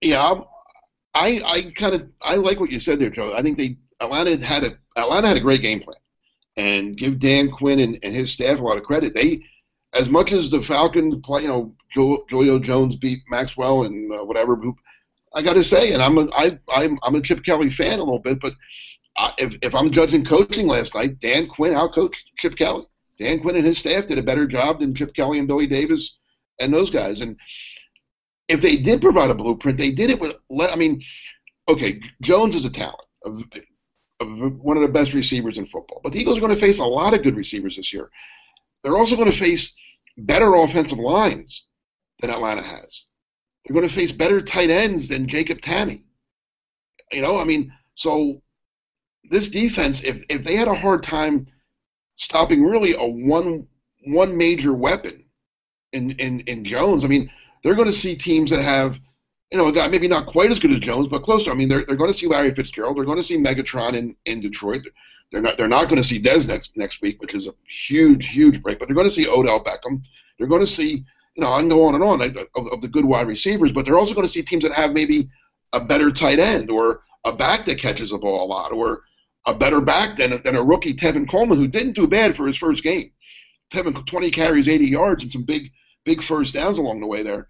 Yeah, 0.00 0.40
I 1.14 1.40
I 1.44 1.72
kind 1.76 1.94
of 1.94 2.08
I 2.22 2.36
like 2.36 2.60
what 2.60 2.70
you 2.70 2.80
said 2.80 3.00
there, 3.00 3.10
Joe. 3.10 3.34
I 3.36 3.42
think 3.42 3.58
they 3.58 3.78
Atlanta 4.00 4.44
had 4.44 4.64
a 4.64 4.78
Atlanta 4.96 5.28
had 5.28 5.36
a 5.36 5.40
great 5.40 5.62
game 5.62 5.80
plan, 5.80 5.96
and 6.56 6.96
give 6.96 7.20
Dan 7.20 7.50
Quinn 7.50 7.80
and, 7.80 7.98
and 8.02 8.14
his 8.14 8.32
staff 8.32 8.60
a 8.60 8.62
lot 8.62 8.76
of 8.76 8.84
credit. 8.84 9.14
They, 9.14 9.42
as 9.92 10.08
much 10.08 10.32
as 10.32 10.50
the 10.50 10.62
Falcons 10.62 11.16
play, 11.24 11.42
you 11.42 11.48
know, 11.48 11.74
Julio 11.94 12.58
Jones 12.58 12.96
beat 12.96 13.20
Maxwell 13.28 13.84
and 13.84 14.12
uh, 14.12 14.24
whatever. 14.24 14.60
I 15.34 15.42
got 15.42 15.54
to 15.54 15.64
say, 15.64 15.92
and 15.92 16.02
I'm 16.02 16.18
a 16.18 16.28
I 16.32 16.58
I'm 16.68 16.98
I'm 17.02 17.14
a 17.16 17.22
Chip 17.22 17.44
Kelly 17.44 17.70
fan 17.70 17.98
a 17.98 18.04
little 18.04 18.20
bit, 18.20 18.40
but 18.40 18.52
uh, 19.16 19.32
if 19.38 19.54
if 19.62 19.74
I'm 19.74 19.92
judging 19.92 20.24
coaching 20.24 20.66
last 20.66 20.94
night, 20.94 21.18
Dan 21.20 21.48
Quinn 21.48 21.72
outcoached 21.72 22.16
Chip 22.38 22.56
Kelly. 22.56 22.86
Dan 23.18 23.40
Quinn 23.40 23.56
and 23.56 23.66
his 23.66 23.78
staff 23.78 24.06
did 24.06 24.18
a 24.18 24.22
better 24.22 24.46
job 24.46 24.78
than 24.78 24.94
Chip 24.94 25.12
Kelly 25.14 25.40
and 25.40 25.48
Billy 25.48 25.66
Davis 25.66 26.18
and 26.60 26.72
those 26.72 26.90
guys. 26.90 27.20
And 27.20 27.36
if 28.48 28.60
they 28.60 28.76
did 28.76 29.00
provide 29.00 29.30
a 29.30 29.34
blueprint, 29.34 29.78
they 29.78 29.90
did 29.90 30.10
it 30.10 30.20
with. 30.20 30.36
I 30.60 30.76
mean, 30.76 31.02
okay, 31.68 32.00
Jones 32.22 32.54
is 32.54 32.64
a 32.64 32.70
talent 32.70 33.06
of, 33.24 33.38
of 34.20 34.58
one 34.60 34.76
of 34.76 34.82
the 34.82 34.88
best 34.88 35.12
receivers 35.12 35.58
in 35.58 35.66
football, 35.66 36.00
but 36.02 36.12
the 36.12 36.18
Eagles 36.18 36.38
are 36.38 36.40
going 36.40 36.54
to 36.54 36.60
face 36.60 36.78
a 36.78 36.84
lot 36.84 37.14
of 37.14 37.22
good 37.22 37.36
receivers 37.36 37.76
this 37.76 37.92
year. 37.92 38.10
They're 38.82 38.96
also 38.96 39.16
going 39.16 39.30
to 39.30 39.36
face 39.36 39.74
better 40.16 40.54
offensive 40.54 40.98
lines 40.98 41.66
than 42.20 42.30
Atlanta 42.30 42.62
has. 42.62 43.04
They're 43.64 43.74
going 43.74 43.88
to 43.88 43.94
face 43.94 44.12
better 44.12 44.40
tight 44.40 44.70
ends 44.70 45.08
than 45.08 45.28
Jacob 45.28 45.60
Tamme. 45.60 46.02
You 47.12 47.22
know, 47.22 47.38
I 47.38 47.44
mean, 47.44 47.72
so 47.96 48.42
this 49.30 49.48
defense, 49.48 50.02
if 50.02 50.22
if 50.28 50.44
they 50.44 50.56
had 50.56 50.68
a 50.68 50.74
hard 50.74 51.02
time 51.02 51.46
stopping 52.16 52.64
really 52.64 52.94
a 52.94 53.04
one 53.04 53.66
one 54.06 54.36
major 54.36 54.72
weapon 54.72 55.24
in 55.92 56.12
in 56.12 56.40
in 56.40 56.64
Jones, 56.64 57.04
I 57.04 57.08
mean 57.08 57.30
they're 57.68 57.76
going 57.76 57.86
to 57.86 57.92
see 57.92 58.16
teams 58.16 58.50
that 58.50 58.62
have, 58.62 58.98
you 59.52 59.58
know, 59.58 59.68
a 59.68 59.72
guy 59.72 59.86
maybe 59.88 60.08
not 60.08 60.24
quite 60.24 60.50
as 60.50 60.58
good 60.58 60.72
as 60.72 60.78
Jones, 60.78 61.06
but 61.06 61.22
closer. 61.22 61.50
I 61.50 61.54
mean, 61.54 61.68
they're, 61.68 61.84
they're 61.84 61.96
going 61.96 62.10
to 62.10 62.16
see 62.16 62.26
Larry 62.26 62.54
Fitzgerald. 62.54 62.96
They're 62.96 63.04
going 63.04 63.18
to 63.18 63.22
see 63.22 63.36
Megatron 63.36 63.94
in, 63.94 64.16
in 64.24 64.40
Detroit. 64.40 64.86
They're 65.30 65.42
not 65.42 65.58
they're 65.58 65.68
not 65.68 65.90
going 65.90 66.00
to 66.00 66.08
see 66.08 66.18
Dez 66.18 66.48
next 66.48 66.74
next 66.78 67.02
week, 67.02 67.20
which 67.20 67.34
is 67.34 67.46
a 67.46 67.52
huge 67.86 68.28
huge 68.28 68.62
break. 68.62 68.78
But 68.78 68.88
they're 68.88 68.94
going 68.94 69.06
to 69.06 69.14
see 69.14 69.28
Odell 69.28 69.62
Beckham. 69.62 70.02
They're 70.38 70.48
going 70.48 70.64
to 70.64 70.66
see 70.66 71.04
you 71.34 71.42
know 71.42 71.52
I 71.52 71.60
can 71.60 71.68
go 71.68 71.84
on 71.84 71.94
and 71.94 72.02
on 72.02 72.22
of, 72.22 72.72
of 72.72 72.80
the 72.80 72.88
good 72.88 73.04
wide 73.04 73.28
receivers, 73.28 73.72
but 73.72 73.84
they're 73.84 73.98
also 73.98 74.14
going 74.14 74.26
to 74.26 74.32
see 74.32 74.40
teams 74.40 74.62
that 74.62 74.72
have 74.72 74.92
maybe 74.92 75.28
a 75.74 75.84
better 75.84 76.10
tight 76.10 76.38
end 76.38 76.70
or 76.70 77.02
a 77.26 77.32
back 77.34 77.66
that 77.66 77.78
catches 77.78 78.12
the 78.12 78.16
ball 78.16 78.46
a 78.46 78.48
lot 78.48 78.72
or 78.72 79.02
a 79.44 79.52
better 79.52 79.82
back 79.82 80.16
than 80.16 80.40
than 80.42 80.56
a 80.56 80.62
rookie 80.62 80.94
Tevin 80.94 81.30
Coleman 81.30 81.58
who 81.58 81.68
didn't 81.68 81.92
do 81.92 82.06
bad 82.06 82.34
for 82.34 82.46
his 82.46 82.56
first 82.56 82.82
game. 82.82 83.10
Tevin 83.70 84.06
20 84.06 84.30
carries 84.30 84.66
80 84.66 84.86
yards 84.86 85.22
and 85.22 85.30
some 85.30 85.44
big 85.44 85.70
big 86.06 86.22
first 86.22 86.54
downs 86.54 86.78
along 86.78 87.00
the 87.00 87.06
way 87.06 87.22
there. 87.22 87.48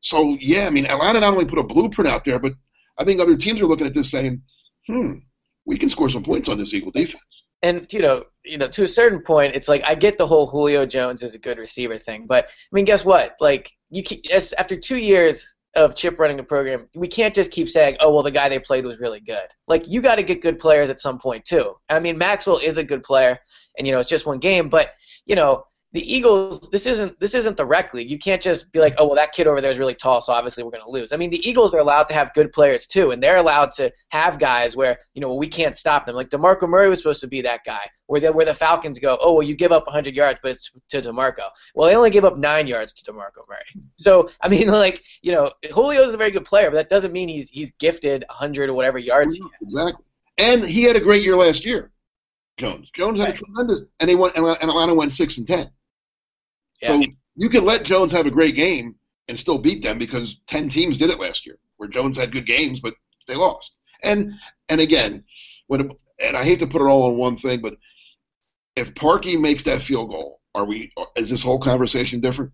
So 0.00 0.36
yeah, 0.40 0.66
I 0.66 0.70
mean, 0.70 0.86
Atlanta 0.86 1.20
not 1.20 1.32
only 1.32 1.44
put 1.44 1.58
a 1.58 1.62
blueprint 1.62 2.08
out 2.08 2.24
there, 2.24 2.38
but 2.38 2.52
I 2.98 3.04
think 3.04 3.20
other 3.20 3.36
teams 3.36 3.60
are 3.60 3.66
looking 3.66 3.86
at 3.86 3.94
this 3.94 4.10
saying, 4.10 4.42
"Hmm, 4.86 5.18
we 5.64 5.78
can 5.78 5.88
score 5.88 6.08
some 6.08 6.24
points 6.24 6.48
on 6.48 6.58
this 6.58 6.72
Eagle 6.72 6.90
defense." 6.90 7.22
And 7.62 7.92
you 7.92 8.00
know, 8.00 8.24
you 8.44 8.58
know, 8.58 8.68
to 8.68 8.84
a 8.84 8.88
certain 8.88 9.20
point, 9.22 9.56
it's 9.56 9.68
like 9.68 9.82
I 9.84 9.94
get 9.94 10.18
the 10.18 10.26
whole 10.26 10.46
Julio 10.46 10.86
Jones 10.86 11.22
is 11.22 11.34
a 11.34 11.38
good 11.38 11.58
receiver 11.58 11.98
thing, 11.98 12.26
but 12.26 12.44
I 12.44 12.48
mean, 12.72 12.84
guess 12.84 13.04
what? 13.04 13.36
Like 13.40 13.70
you, 13.90 14.02
as, 14.32 14.52
after 14.52 14.76
two 14.76 14.98
years 14.98 15.56
of 15.74 15.94
Chip 15.94 16.18
running 16.18 16.36
the 16.36 16.42
program, 16.42 16.88
we 16.94 17.08
can't 17.08 17.34
just 17.34 17.50
keep 17.50 17.68
saying, 17.68 17.96
"Oh, 18.00 18.12
well, 18.12 18.22
the 18.22 18.30
guy 18.30 18.48
they 18.48 18.60
played 18.60 18.84
was 18.84 19.00
really 19.00 19.20
good." 19.20 19.48
Like 19.66 19.88
you 19.88 20.00
got 20.00 20.16
to 20.16 20.22
get 20.22 20.40
good 20.40 20.60
players 20.60 20.90
at 20.90 21.00
some 21.00 21.18
point 21.18 21.44
too. 21.44 21.74
I 21.88 21.98
mean, 21.98 22.16
Maxwell 22.16 22.58
is 22.58 22.76
a 22.76 22.84
good 22.84 23.02
player, 23.02 23.38
and 23.76 23.86
you 23.86 23.92
know, 23.92 23.98
it's 23.98 24.08
just 24.08 24.26
one 24.26 24.38
game, 24.38 24.68
but 24.68 24.92
you 25.26 25.34
know, 25.34 25.64
the 25.92 26.14
Eagles, 26.14 26.68
this 26.70 26.84
isn't 26.84 27.18
this 27.18 27.34
isn't 27.34 27.56
the 27.56 27.64
rec 27.64 27.94
league. 27.94 28.10
You 28.10 28.18
can't 28.18 28.42
just 28.42 28.70
be 28.72 28.78
like, 28.78 28.94
oh 28.98 29.06
well, 29.06 29.14
that 29.14 29.32
kid 29.32 29.46
over 29.46 29.62
there 29.62 29.70
is 29.70 29.78
really 29.78 29.94
tall, 29.94 30.20
so 30.20 30.34
obviously 30.34 30.62
we're 30.62 30.70
going 30.70 30.84
to 30.84 30.90
lose. 30.90 31.12
I 31.12 31.16
mean, 31.16 31.30
the 31.30 31.48
Eagles 31.48 31.72
are 31.72 31.78
allowed 31.78 32.04
to 32.04 32.14
have 32.14 32.34
good 32.34 32.52
players 32.52 32.86
too, 32.86 33.12
and 33.12 33.22
they're 33.22 33.38
allowed 33.38 33.72
to 33.72 33.90
have 34.10 34.38
guys 34.38 34.76
where 34.76 34.98
you 35.14 35.22
know 35.22 35.34
we 35.34 35.46
can't 35.46 35.74
stop 35.74 36.04
them. 36.04 36.14
Like 36.14 36.28
Demarco 36.28 36.68
Murray 36.68 36.90
was 36.90 36.98
supposed 36.98 37.22
to 37.22 37.26
be 37.26 37.40
that 37.40 37.60
guy, 37.64 37.88
where 38.06 38.20
the, 38.20 38.30
where 38.30 38.44
the 38.44 38.54
Falcons 38.54 38.98
go, 38.98 39.16
oh 39.22 39.32
well, 39.32 39.42
you 39.42 39.56
give 39.56 39.72
up 39.72 39.86
100 39.86 40.14
yards, 40.14 40.38
but 40.42 40.50
it's 40.52 40.70
to 40.90 41.00
Demarco. 41.00 41.48
Well, 41.74 41.88
they 41.88 41.96
only 41.96 42.10
give 42.10 42.26
up 42.26 42.36
nine 42.36 42.66
yards 42.66 42.92
to 42.92 43.10
Demarco 43.10 43.48
Murray. 43.48 43.58
So 43.98 44.30
I 44.42 44.48
mean, 44.48 44.68
like 44.68 45.02
you 45.22 45.32
know, 45.32 45.50
Julio 45.72 46.02
is 46.02 46.12
a 46.12 46.18
very 46.18 46.30
good 46.30 46.44
player, 46.44 46.70
but 46.70 46.76
that 46.76 46.90
doesn't 46.90 47.12
mean 47.12 47.30
he's 47.30 47.48
he's 47.48 47.70
gifted 47.78 48.26
100 48.28 48.68
or 48.68 48.74
whatever 48.74 48.98
yards. 48.98 49.40
Exactly, 49.62 50.04
and 50.36 50.64
he 50.64 50.82
had 50.82 50.96
a 50.96 51.00
great 51.00 51.22
year 51.24 51.36
last 51.36 51.64
year. 51.64 51.92
Jones. 52.58 52.90
Jones 52.90 53.18
had 53.20 53.30
a 53.30 53.32
tremendous, 53.32 53.80
and 54.00 54.10
they 54.10 54.16
went, 54.16 54.36
and 54.36 54.44
Atlanta 54.44 54.92
went 54.92 55.12
six 55.12 55.38
and 55.38 55.46
ten. 55.46 55.70
Yeah. 56.80 57.00
So 57.00 57.10
you 57.36 57.48
can 57.48 57.64
let 57.64 57.84
Jones 57.84 58.12
have 58.12 58.26
a 58.26 58.30
great 58.30 58.54
game 58.54 58.94
and 59.28 59.38
still 59.38 59.58
beat 59.58 59.82
them 59.82 59.98
because 59.98 60.40
ten 60.46 60.68
teams 60.68 60.96
did 60.96 61.10
it 61.10 61.20
last 61.20 61.46
year, 61.46 61.58
where 61.76 61.88
Jones 61.88 62.16
had 62.16 62.32
good 62.32 62.46
games 62.46 62.80
but 62.80 62.94
they 63.26 63.34
lost. 63.34 63.72
And 64.02 64.32
and 64.68 64.80
again, 64.80 65.24
when 65.66 65.90
and 66.20 66.36
I 66.36 66.44
hate 66.44 66.58
to 66.60 66.66
put 66.66 66.82
it 66.82 66.86
all 66.86 67.10
on 67.10 67.18
one 67.18 67.36
thing, 67.36 67.60
but 67.60 67.76
if 68.76 68.94
Parkey 68.94 69.40
makes 69.40 69.62
that 69.64 69.82
field 69.82 70.10
goal, 70.10 70.40
are 70.54 70.64
we? 70.64 70.92
Is 71.16 71.30
this 71.30 71.42
whole 71.42 71.60
conversation 71.60 72.20
different? 72.20 72.52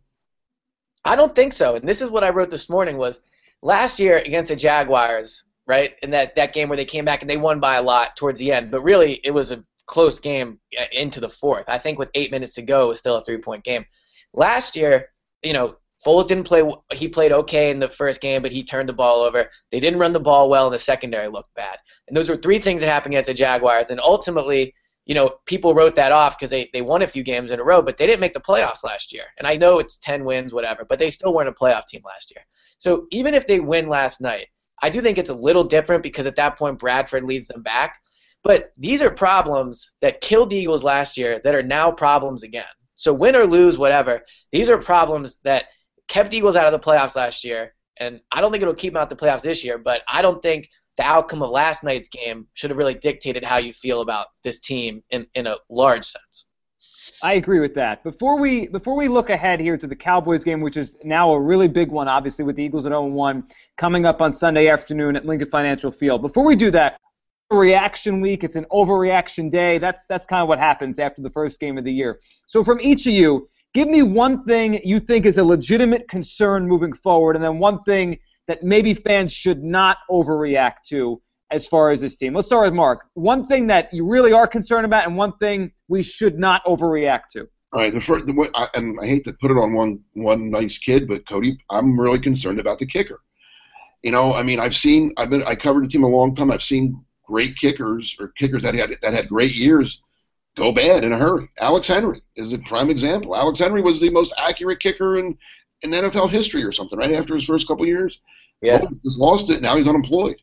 I 1.04 1.16
don't 1.16 1.34
think 1.34 1.52
so. 1.52 1.76
And 1.76 1.86
this 1.86 2.00
is 2.00 2.10
what 2.10 2.24
I 2.24 2.30
wrote 2.30 2.50
this 2.50 2.70
morning 2.70 2.96
was 2.96 3.22
last 3.62 3.98
year 4.00 4.18
against 4.18 4.50
the 4.50 4.56
Jaguars, 4.56 5.44
right? 5.66 5.94
In 6.02 6.10
that 6.10 6.34
that 6.36 6.54
game 6.54 6.68
where 6.68 6.76
they 6.76 6.84
came 6.84 7.04
back 7.04 7.22
and 7.22 7.30
they 7.30 7.36
won 7.36 7.60
by 7.60 7.76
a 7.76 7.82
lot 7.82 8.16
towards 8.16 8.38
the 8.38 8.52
end, 8.52 8.70
but 8.70 8.82
really 8.82 9.20
it 9.24 9.30
was 9.32 9.52
a 9.52 9.64
close 9.86 10.18
game 10.18 10.58
into 10.92 11.20
the 11.20 11.28
fourth. 11.28 11.64
I 11.68 11.78
think 11.78 11.98
with 11.98 12.10
eight 12.14 12.30
minutes 12.30 12.54
to 12.54 12.62
go, 12.62 12.84
it 12.84 12.88
was 12.88 12.98
still 12.98 13.16
a 13.16 13.24
three 13.24 13.38
point 13.38 13.64
game. 13.64 13.84
Last 14.34 14.76
year, 14.76 15.10
you 15.42 15.52
know, 15.52 15.76
Foles 16.04 16.26
didn't 16.26 16.44
play. 16.44 16.62
He 16.92 17.08
played 17.08 17.32
okay 17.32 17.70
in 17.70 17.78
the 17.78 17.88
first 17.88 18.20
game, 18.20 18.42
but 18.42 18.52
he 18.52 18.62
turned 18.62 18.88
the 18.88 18.92
ball 18.94 19.20
over. 19.22 19.48
They 19.72 19.80
didn't 19.80 20.00
run 20.00 20.12
the 20.12 20.20
ball 20.20 20.50
well, 20.50 20.66
and 20.66 20.74
the 20.74 20.78
secondary 20.78 21.28
looked 21.28 21.54
bad. 21.54 21.78
And 22.08 22.16
those 22.16 22.28
were 22.28 22.36
three 22.36 22.58
things 22.58 22.82
that 22.82 22.88
happened 22.88 23.14
against 23.14 23.28
the 23.28 23.34
Jaguars. 23.34 23.88
And 23.88 24.00
ultimately, 24.00 24.74
you 25.06 25.14
know, 25.14 25.36
people 25.46 25.74
wrote 25.74 25.96
that 25.96 26.12
off 26.12 26.38
because 26.38 26.50
they, 26.50 26.68
they 26.72 26.82
won 26.82 27.02
a 27.02 27.06
few 27.06 27.22
games 27.22 27.52
in 27.52 27.60
a 27.60 27.64
row, 27.64 27.80
but 27.80 27.96
they 27.96 28.06
didn't 28.06 28.20
make 28.20 28.34
the 28.34 28.40
playoffs 28.40 28.84
last 28.84 29.12
year. 29.12 29.24
And 29.38 29.46
I 29.46 29.56
know 29.56 29.78
it's 29.78 29.96
10 29.98 30.24
wins, 30.24 30.52
whatever, 30.52 30.84
but 30.84 30.98
they 30.98 31.10
still 31.10 31.32
weren't 31.32 31.48
a 31.48 31.52
playoff 31.52 31.86
team 31.86 32.02
last 32.04 32.32
year. 32.34 32.44
So 32.78 33.06
even 33.10 33.32
if 33.32 33.46
they 33.46 33.60
win 33.60 33.88
last 33.88 34.20
night, 34.20 34.48
I 34.82 34.90
do 34.90 35.00
think 35.00 35.16
it's 35.16 35.30
a 35.30 35.34
little 35.34 35.64
different 35.64 36.02
because 36.02 36.26
at 36.26 36.36
that 36.36 36.58
point 36.58 36.78
Bradford 36.78 37.24
leads 37.24 37.48
them 37.48 37.62
back. 37.62 38.00
But 38.42 38.72
these 38.76 39.00
are 39.00 39.10
problems 39.10 39.92
that 40.02 40.20
killed 40.20 40.50
the 40.50 40.56
Eagles 40.56 40.84
last 40.84 41.16
year 41.16 41.40
that 41.44 41.54
are 41.54 41.62
now 41.62 41.90
problems 41.90 42.42
again. 42.42 42.64
So 42.94 43.12
win 43.12 43.36
or 43.36 43.44
lose, 43.44 43.78
whatever, 43.78 44.22
these 44.52 44.68
are 44.68 44.78
problems 44.78 45.36
that 45.44 45.64
kept 46.08 46.32
Eagles 46.32 46.56
out 46.56 46.72
of 46.72 46.72
the 46.72 46.84
playoffs 46.84 47.16
last 47.16 47.44
year, 47.44 47.74
and 47.98 48.20
I 48.32 48.40
don't 48.40 48.50
think 48.50 48.62
it'll 48.62 48.74
keep 48.74 48.92
them 48.92 49.00
out 49.00 49.10
of 49.10 49.18
the 49.18 49.24
playoffs 49.24 49.42
this 49.42 49.64
year. 49.64 49.78
But 49.78 50.02
I 50.08 50.22
don't 50.22 50.42
think 50.42 50.68
the 50.96 51.04
outcome 51.04 51.42
of 51.42 51.50
last 51.50 51.82
night's 51.82 52.08
game 52.08 52.46
should 52.54 52.70
have 52.70 52.76
really 52.76 52.94
dictated 52.94 53.44
how 53.44 53.56
you 53.56 53.72
feel 53.72 54.00
about 54.00 54.26
this 54.42 54.60
team 54.60 55.02
in, 55.10 55.26
in 55.34 55.46
a 55.46 55.56
large 55.68 56.04
sense. 56.04 56.46
I 57.22 57.34
agree 57.34 57.60
with 57.60 57.74
that. 57.74 58.02
Before 58.02 58.38
we 58.38 58.66
before 58.66 58.96
we 58.96 59.08
look 59.08 59.30
ahead 59.30 59.60
here 59.60 59.76
to 59.76 59.86
the 59.86 59.96
Cowboys 59.96 60.44
game, 60.44 60.60
which 60.60 60.76
is 60.76 60.96
now 61.04 61.32
a 61.32 61.40
really 61.40 61.68
big 61.68 61.90
one, 61.90 62.08
obviously 62.08 62.44
with 62.44 62.56
the 62.56 62.62
Eagles 62.62 62.86
at 62.86 62.92
0-1 62.92 63.50
coming 63.76 64.04
up 64.06 64.20
on 64.20 64.34
Sunday 64.34 64.68
afternoon 64.68 65.16
at 65.16 65.24
Lincoln 65.24 65.48
Financial 65.48 65.90
Field. 65.90 66.22
Before 66.22 66.44
we 66.44 66.56
do 66.56 66.70
that, 66.72 66.98
reaction 67.54 68.20
week. 68.20 68.44
It's 68.44 68.56
an 68.56 68.66
overreaction 68.70 69.50
day. 69.50 69.78
That's 69.78 70.06
that's 70.06 70.26
kind 70.26 70.42
of 70.42 70.48
what 70.48 70.58
happens 70.58 70.98
after 70.98 71.22
the 71.22 71.30
first 71.30 71.60
game 71.60 71.78
of 71.78 71.84
the 71.84 71.92
year. 71.92 72.20
So 72.46 72.62
from 72.64 72.80
each 72.80 73.06
of 73.06 73.12
you, 73.12 73.48
give 73.72 73.88
me 73.88 74.02
one 74.02 74.44
thing 74.44 74.80
you 74.84 75.00
think 75.00 75.26
is 75.26 75.38
a 75.38 75.44
legitimate 75.44 76.08
concern 76.08 76.66
moving 76.66 76.92
forward, 76.92 77.36
and 77.36 77.44
then 77.44 77.58
one 77.58 77.82
thing 77.82 78.18
that 78.46 78.62
maybe 78.62 78.92
fans 78.94 79.32
should 79.32 79.62
not 79.62 79.98
overreact 80.10 80.82
to 80.88 81.20
as 81.50 81.66
far 81.66 81.90
as 81.90 82.00
this 82.00 82.16
team. 82.16 82.34
Let's 82.34 82.48
start 82.48 82.66
with 82.66 82.74
Mark. 82.74 83.06
One 83.14 83.46
thing 83.46 83.66
that 83.68 83.92
you 83.92 84.06
really 84.06 84.32
are 84.32 84.46
concerned 84.46 84.84
about, 84.84 85.06
and 85.06 85.16
one 85.16 85.32
thing 85.38 85.72
we 85.88 86.02
should 86.02 86.38
not 86.38 86.64
overreact 86.64 87.28
to. 87.32 87.48
All 87.72 87.80
right, 87.80 87.92
the 87.92 88.00
first, 88.00 88.26
the, 88.26 88.50
I, 88.54 88.68
and 88.74 88.98
I 89.00 89.06
hate 89.06 89.24
to 89.24 89.32
put 89.40 89.50
it 89.50 89.56
on 89.56 89.72
one 89.72 90.00
one 90.12 90.50
nice 90.50 90.78
kid, 90.78 91.08
but 91.08 91.28
Cody, 91.28 91.58
I'm 91.70 91.98
really 91.98 92.20
concerned 92.20 92.60
about 92.60 92.78
the 92.78 92.86
kicker. 92.86 93.20
You 94.02 94.10
know, 94.10 94.34
I 94.34 94.42
mean, 94.42 94.60
I've 94.60 94.76
seen, 94.76 95.12
I've 95.16 95.30
been, 95.30 95.42
I 95.44 95.54
covered 95.54 95.84
the 95.84 95.88
team 95.88 96.04
a 96.04 96.08
long 96.08 96.34
time. 96.34 96.50
I've 96.50 96.62
seen 96.62 97.03
great 97.26 97.56
kickers 97.56 98.16
or 98.18 98.28
kickers 98.28 98.62
that 98.62 98.74
had 98.74 98.90
that 99.02 99.14
had 99.14 99.28
great 99.28 99.54
years 99.54 100.00
go 100.56 100.72
bad 100.72 101.04
in 101.04 101.12
a 101.12 101.18
hurry. 101.18 101.48
Alex 101.60 101.86
Henery 101.86 102.20
is 102.36 102.52
a 102.52 102.58
prime 102.58 102.90
example. 102.90 103.34
Alex 103.34 103.58
Henery 103.58 103.82
was 103.82 104.00
the 104.00 104.10
most 104.10 104.32
accurate 104.38 104.80
kicker 104.80 105.18
in, 105.18 105.36
in 105.82 105.90
NFL 105.90 106.30
history 106.30 106.62
or 106.62 106.72
something, 106.72 106.98
right 106.98 107.12
after 107.12 107.34
his 107.34 107.44
first 107.44 107.66
couple 107.66 107.86
years. 107.86 108.18
Yeah. 108.62 108.80
Oh, 108.82 108.88
just 109.04 109.18
lost 109.18 109.50
it. 109.50 109.60
Now 109.60 109.76
he's 109.76 109.88
unemployed. 109.88 110.36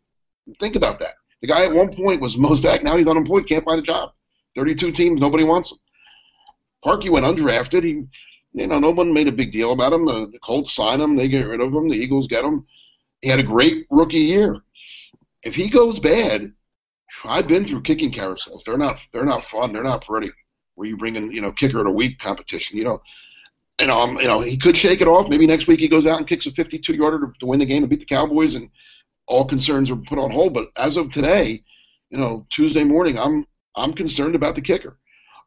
Think 0.59 0.75
about 0.75 0.99
that. 0.99 1.15
The 1.41 1.47
guy 1.47 1.65
at 1.65 1.73
one 1.73 1.95
point 1.95 2.21
was 2.21 2.38
most 2.38 2.65
accurate. 2.65 2.84
Now 2.84 2.97
he's 2.97 3.07
unemployed. 3.07 3.47
Can't 3.47 3.65
find 3.65 3.79
a 3.79 3.84
job. 3.84 4.11
32 4.55 4.91
teams. 4.91 5.21
Nobody 5.21 5.43
wants 5.43 5.71
him. 5.71 5.77
Parkey 6.86 7.09
went 7.09 7.25
undrafted. 7.25 7.84
He, 7.84 8.03
you 8.53 8.67
know, 8.67 8.79
no 8.79 8.91
one 8.91 9.13
made 9.13 9.27
a 9.27 9.32
big 9.32 9.51
deal 9.51 9.71
about 9.71 9.93
him. 9.93 10.05
The, 10.05 10.27
the 10.27 10.39
Colts 10.39 10.73
sign 10.73 10.99
him. 10.99 11.15
They 11.15 11.27
get 11.27 11.47
rid 11.47 11.61
of 11.61 11.73
him. 11.73 11.89
The 11.89 11.95
Eagles 11.95 12.27
get 12.27 12.43
him. 12.43 12.65
He 13.21 13.29
had 13.29 13.39
a 13.39 13.43
great 13.43 13.86
rookie 13.89 14.17
year. 14.17 14.61
If 15.43 15.55
he 15.55 15.69
goes 15.69 15.99
bad, 15.99 16.53
I've 17.26 17.47
been 17.47 17.65
through 17.65 17.82
kicking 17.82 18.11
carousels. 18.11 18.63
They're 18.65 18.78
not 18.78 18.99
they're 19.11 19.26
not 19.26 19.45
fun. 19.45 19.74
They're 19.74 19.84
not 19.84 20.05
pretty. 20.05 20.32
Where 20.76 20.88
you 20.88 20.97
bring 20.97 21.15
in 21.15 21.32
you 21.32 21.41
know 21.41 21.51
kicker 21.51 21.80
of 21.80 21.86
the 21.86 21.91
week 21.91 22.19
competition. 22.19 22.78
You 22.78 22.84
know, 22.86 23.01
you 23.80 23.88
know, 23.88 23.99
um, 23.99 24.17
you 24.17 24.28
know 24.28 24.39
he 24.39 24.57
could 24.57 24.78
shake 24.78 25.01
it 25.01 25.07
off. 25.07 25.30
Maybe 25.30 25.47
next 25.47 25.67
week 25.67 25.80
he 25.80 25.88
goes 25.88 26.05
out 26.05 26.19
and 26.19 26.28
kicks 26.28 26.45
a 26.45 26.51
52 26.51 26.93
yarder 26.93 27.19
to, 27.19 27.34
to 27.39 27.45
win 27.45 27.59
the 27.59 27.65
game 27.65 27.84
and 27.84 27.89
beat 27.89 27.99
the 27.99 28.05
Cowboys, 28.05 28.55
and 28.55 28.69
all 29.28 29.45
concerns 29.45 29.89
are 29.91 29.95
put 29.95 30.19
on 30.19 30.32
hold. 30.32 30.53
But 30.53 30.69
as 30.78 30.97
of 30.97 31.11
today, 31.11 31.63
you 32.09 32.17
know, 32.17 32.45
Tuesday 32.49 32.84
morning, 32.84 33.17
I'm 33.17 33.45
I'm 33.76 33.93
concerned 33.93 34.36
about 34.36 34.55
the 34.55 34.61
kicker. 34.61 34.97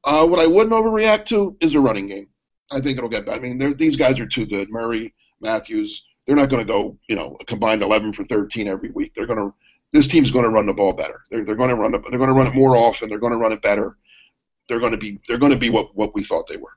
Uh, 0.05 0.27
what 0.27 0.41
I 0.41 0.47
wouldn't 0.47 0.73
overreact 0.73 1.27
to 1.27 1.57
is 1.61 1.73
the 1.73 1.81
running 1.81 2.07
game. 2.07 2.29
I 2.71 2.81
think 2.81 2.99
it'll 2.99 3.11
get 3.11 3.27
better. 3.27 3.39
I 3.39 3.41
mean, 3.41 3.77
these 3.77 3.97
guys 3.97 4.19
are 4.21 4.27
too 4.27 4.47
good. 4.47 4.71
Murray, 4.71 5.15
Mathews, 5.41 6.03
they're 6.27 6.37
not 6.37 6.49
going 6.49 6.67
to 6.67 6.73
go, 6.73 6.99
you 7.09 7.17
know, 7.17 7.37
a 7.41 7.45
combined 7.45 7.83
11 7.83 8.13
for 8.13 8.25
13 8.25 8.69
every 8.69 8.91
week. 8.91 9.15
They're 9.15 9.27
going 9.27 9.39
to 9.39 9.55
this 9.95 10.09
team's 10.09 10.33
going 10.33 10.45
to 10.45 10.51
run 10.51 10.67
the 10.67 10.75
ball 10.75 10.93
better. 10.93 11.23
They're, 11.31 11.45
they're 11.45 11.55
going 11.55 11.71
to 11.71 11.77
run 11.77 11.95
it. 11.95 12.03
They're 12.11 12.19
going 12.19 12.29
to 12.29 12.35
run 12.35 12.49
it 12.49 12.55
more 12.55 12.77
often. 12.77 13.09
They're 13.09 13.21
going 13.21 13.33
to 13.33 13.39
run 13.39 13.53
it 13.53 13.63
better. 13.63 13.97
They're 14.69 14.81
going 14.81 14.91
to 14.91 14.99
be. 14.99 15.21
They're 15.29 15.39
going 15.39 15.53
to 15.53 15.59
be 15.59 15.71
what 15.71 15.97
what 15.97 16.15
we 16.15 16.25
thought 16.25 16.49
they 16.49 16.57
were. 16.57 16.73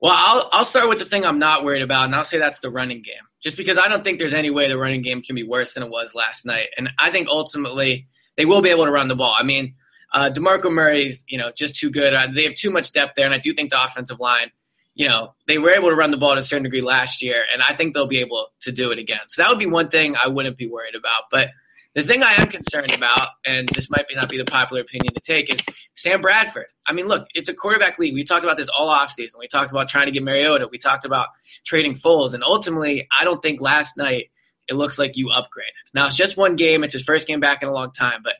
Well, 0.00 0.14
I'll 0.16 0.48
I'll 0.50 0.64
start 0.64 0.88
with 0.88 0.98
the 0.98 1.04
thing 1.04 1.26
I'm 1.26 1.38
not 1.38 1.64
worried 1.64 1.82
about, 1.82 2.06
and 2.06 2.14
I'll 2.14 2.24
say 2.24 2.38
that's 2.38 2.60
the 2.60 2.70
running 2.70 3.02
game. 3.02 3.22
Just 3.42 3.56
because 3.56 3.76
I 3.76 3.86
don't 3.88 4.02
think 4.02 4.18
there's 4.18 4.32
any 4.32 4.50
way 4.50 4.66
the 4.66 4.78
running 4.78 5.02
game 5.02 5.20
can 5.20 5.36
be 5.36 5.42
worse 5.42 5.74
than 5.74 5.82
it 5.82 5.90
was 5.90 6.14
last 6.14 6.46
night, 6.46 6.68
and 6.78 6.88
I 6.98 7.10
think 7.10 7.28
ultimately 7.28 8.08
they 8.36 8.46
will 8.46 8.62
be 8.62 8.70
able 8.70 8.86
to 8.86 8.90
run 8.90 9.08
the 9.08 9.14
ball. 9.14 9.34
I 9.38 9.42
mean, 9.42 9.74
uh, 10.14 10.30
Demarco 10.32 10.72
Murray's 10.72 11.24
you 11.28 11.36
know 11.36 11.52
just 11.54 11.76
too 11.76 11.90
good. 11.90 12.14
Uh, 12.14 12.28
they 12.32 12.44
have 12.44 12.54
too 12.54 12.70
much 12.70 12.92
depth 12.92 13.14
there, 13.16 13.26
and 13.26 13.34
I 13.34 13.38
do 13.38 13.52
think 13.52 13.70
the 13.70 13.84
offensive 13.84 14.20
line 14.20 14.52
you 14.98 15.06
know, 15.06 15.32
they 15.46 15.58
were 15.58 15.70
able 15.70 15.90
to 15.90 15.94
run 15.94 16.10
the 16.10 16.16
ball 16.16 16.34
to 16.34 16.40
a 16.40 16.42
certain 16.42 16.64
degree 16.64 16.82
last 16.82 17.22
year, 17.22 17.44
and 17.52 17.62
I 17.62 17.72
think 17.72 17.94
they'll 17.94 18.08
be 18.08 18.18
able 18.18 18.48
to 18.62 18.72
do 18.72 18.90
it 18.90 18.98
again. 18.98 19.20
So 19.28 19.40
that 19.40 19.48
would 19.48 19.58
be 19.58 19.66
one 19.66 19.90
thing 19.90 20.16
I 20.22 20.26
wouldn't 20.26 20.56
be 20.56 20.66
worried 20.66 20.96
about. 20.96 21.22
But 21.30 21.50
the 21.94 22.02
thing 22.02 22.24
I 22.24 22.32
am 22.32 22.48
concerned 22.48 22.92
about, 22.92 23.28
and 23.46 23.68
this 23.68 23.88
might 23.90 24.06
not 24.10 24.28
be 24.28 24.38
the 24.38 24.44
popular 24.44 24.82
opinion 24.82 25.14
to 25.14 25.20
take, 25.20 25.54
is 25.54 25.60
Sam 25.94 26.20
Bradford. 26.20 26.66
I 26.84 26.92
mean, 26.94 27.06
look, 27.06 27.28
it's 27.32 27.48
a 27.48 27.54
quarterback 27.54 27.96
league. 28.00 28.12
We 28.12 28.24
talked 28.24 28.42
about 28.42 28.56
this 28.56 28.68
all 28.76 28.92
offseason. 28.92 29.38
We 29.38 29.46
talked 29.46 29.70
about 29.70 29.86
trying 29.86 30.06
to 30.06 30.12
get 30.12 30.24
Mariota. 30.24 30.68
We 30.68 30.78
talked 30.78 31.04
about 31.04 31.28
trading 31.64 31.94
Foles. 31.94 32.34
And 32.34 32.42
ultimately, 32.42 33.06
I 33.16 33.22
don't 33.22 33.40
think 33.40 33.60
last 33.60 33.96
night 33.96 34.30
it 34.66 34.74
looks 34.74 34.98
like 34.98 35.16
you 35.16 35.28
upgraded. 35.28 35.94
Now, 35.94 36.08
it's 36.08 36.16
just 36.16 36.36
one 36.36 36.56
game. 36.56 36.82
It's 36.82 36.92
his 36.92 37.04
first 37.04 37.28
game 37.28 37.38
back 37.38 37.62
in 37.62 37.68
a 37.68 37.72
long 37.72 37.92
time. 37.92 38.22
But 38.24 38.34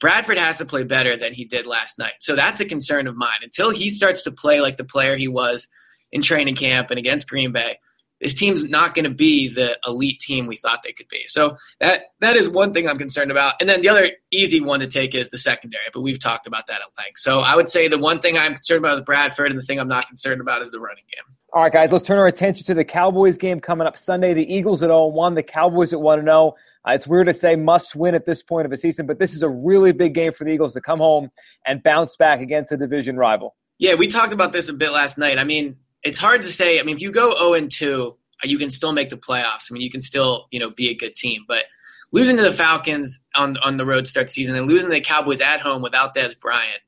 Bradford 0.00 0.38
has 0.38 0.58
to 0.58 0.64
play 0.64 0.82
better 0.82 1.16
than 1.16 1.34
he 1.34 1.44
did 1.44 1.68
last 1.68 2.00
night. 2.00 2.14
So 2.18 2.34
that's 2.34 2.60
a 2.60 2.64
concern 2.64 3.06
of 3.06 3.16
mine. 3.16 3.38
Until 3.44 3.70
he 3.70 3.90
starts 3.90 4.22
to 4.22 4.32
play 4.32 4.60
like 4.60 4.76
the 4.76 4.82
player 4.82 5.14
he 5.14 5.28
was– 5.28 5.68
in 6.12 6.22
training 6.22 6.56
camp 6.56 6.90
and 6.90 6.98
against 6.98 7.28
Green 7.28 7.52
Bay, 7.52 7.78
this 8.20 8.34
team's 8.34 8.62
not 8.64 8.94
going 8.94 9.04
to 9.04 9.10
be 9.10 9.48
the 9.48 9.78
elite 9.86 10.20
team 10.20 10.46
we 10.46 10.56
thought 10.56 10.80
they 10.84 10.92
could 10.92 11.08
be. 11.08 11.24
So 11.26 11.56
that 11.80 12.12
that 12.20 12.36
is 12.36 12.48
one 12.48 12.72
thing 12.72 12.88
I'm 12.88 12.98
concerned 12.98 13.30
about. 13.30 13.54
And 13.60 13.68
then 13.68 13.80
the 13.80 13.88
other 13.88 14.10
easy 14.30 14.60
one 14.60 14.80
to 14.80 14.86
take 14.86 15.14
is 15.14 15.30
the 15.30 15.38
secondary, 15.38 15.84
but 15.92 16.02
we've 16.02 16.20
talked 16.20 16.46
about 16.46 16.66
that 16.66 16.82
at 16.82 16.88
length. 16.98 17.18
So 17.18 17.40
I 17.40 17.56
would 17.56 17.68
say 17.68 17.88
the 17.88 17.98
one 17.98 18.20
thing 18.20 18.36
I'm 18.36 18.54
concerned 18.54 18.80
about 18.80 18.96
is 18.96 19.02
Bradford, 19.02 19.50
and 19.50 19.58
the 19.58 19.64
thing 19.64 19.80
I'm 19.80 19.88
not 19.88 20.06
concerned 20.06 20.40
about 20.40 20.62
is 20.62 20.70
the 20.70 20.80
running 20.80 21.04
game. 21.10 21.34
All 21.52 21.62
right, 21.62 21.72
guys, 21.72 21.90
let's 21.92 22.06
turn 22.06 22.18
our 22.18 22.28
attention 22.28 22.64
to 22.66 22.74
the 22.74 22.84
Cowboys 22.84 23.36
game 23.36 23.58
coming 23.58 23.86
up 23.86 23.96
Sunday. 23.96 24.34
The 24.34 24.54
Eagles 24.54 24.82
at 24.82 24.86
0 24.86 25.06
1, 25.06 25.34
the 25.34 25.42
Cowboys 25.42 25.92
at 25.92 26.00
1 26.00 26.22
0. 26.22 26.54
Uh, 26.86 26.92
it's 26.92 27.06
weird 27.06 27.26
to 27.26 27.34
say 27.34 27.56
must 27.56 27.96
win 27.96 28.14
at 28.14 28.24
this 28.24 28.42
point 28.42 28.66
of 28.66 28.72
a 28.72 28.76
season, 28.76 29.06
but 29.06 29.18
this 29.18 29.34
is 29.34 29.42
a 29.42 29.48
really 29.48 29.92
big 29.92 30.14
game 30.14 30.32
for 30.32 30.44
the 30.44 30.50
Eagles 30.50 30.74
to 30.74 30.80
come 30.80 30.98
home 30.98 31.30
and 31.66 31.82
bounce 31.82 32.16
back 32.16 32.40
against 32.40 32.70
a 32.72 32.76
division 32.76 33.16
rival. 33.16 33.56
Yeah, 33.78 33.94
we 33.94 34.08
talked 34.08 34.32
about 34.32 34.52
this 34.52 34.68
a 34.68 34.74
bit 34.74 34.90
last 34.90 35.18
night. 35.18 35.38
I 35.38 35.44
mean, 35.44 35.76
it's 36.02 36.18
hard 36.18 36.42
to 36.42 36.52
say. 36.52 36.80
I 36.80 36.82
mean, 36.82 36.96
if 36.96 37.02
you 37.02 37.12
go 37.12 37.36
0 37.38 37.54
and 37.54 37.70
2, 37.70 38.16
you 38.44 38.58
can 38.58 38.70
still 38.70 38.92
make 38.92 39.10
the 39.10 39.16
playoffs. 39.16 39.70
I 39.70 39.74
mean, 39.74 39.82
you 39.82 39.90
can 39.90 40.02
still, 40.02 40.46
you 40.50 40.58
know, 40.58 40.70
be 40.70 40.88
a 40.88 40.94
good 40.94 41.14
team. 41.14 41.42
But 41.46 41.64
losing 42.12 42.36
to 42.36 42.42
the 42.42 42.52
Falcons 42.52 43.20
on 43.34 43.56
on 43.58 43.76
the 43.76 43.86
road 43.86 44.06
start 44.06 44.30
season 44.30 44.56
and 44.56 44.66
losing 44.66 44.88
to 44.88 44.94
the 44.94 45.00
Cowboys 45.00 45.40
at 45.40 45.60
home 45.60 45.82
without 45.82 46.14
Dez 46.14 46.38
Bryant, 46.38 46.80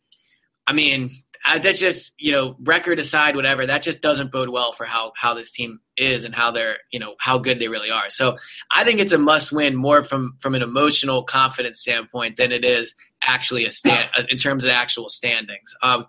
I 0.66 0.72
mean, 0.72 1.22
that's 1.62 1.78
just 1.78 2.12
you 2.18 2.32
know 2.32 2.56
record 2.60 2.98
aside 2.98 3.36
whatever 3.36 3.66
that 3.66 3.82
just 3.82 4.00
doesn't 4.00 4.30
bode 4.30 4.48
well 4.48 4.72
for 4.72 4.84
how 4.84 5.12
how 5.16 5.34
this 5.34 5.50
team 5.50 5.80
is 5.96 6.24
and 6.24 6.34
how 6.34 6.50
they're 6.50 6.76
you 6.90 7.00
know 7.00 7.14
how 7.18 7.38
good 7.38 7.58
they 7.58 7.68
really 7.68 7.90
are 7.90 8.08
so 8.10 8.36
i 8.70 8.84
think 8.84 9.00
it's 9.00 9.12
a 9.12 9.18
must 9.18 9.52
win 9.52 9.74
more 9.74 10.02
from 10.02 10.36
from 10.38 10.54
an 10.54 10.62
emotional 10.62 11.24
confidence 11.24 11.80
standpoint 11.80 12.36
than 12.36 12.52
it 12.52 12.64
is 12.64 12.94
actually 13.24 13.64
a 13.64 13.70
stand 13.70 14.08
in 14.28 14.38
terms 14.38 14.64
of 14.64 14.70
actual 14.70 15.08
standings 15.08 15.74
um 15.82 16.06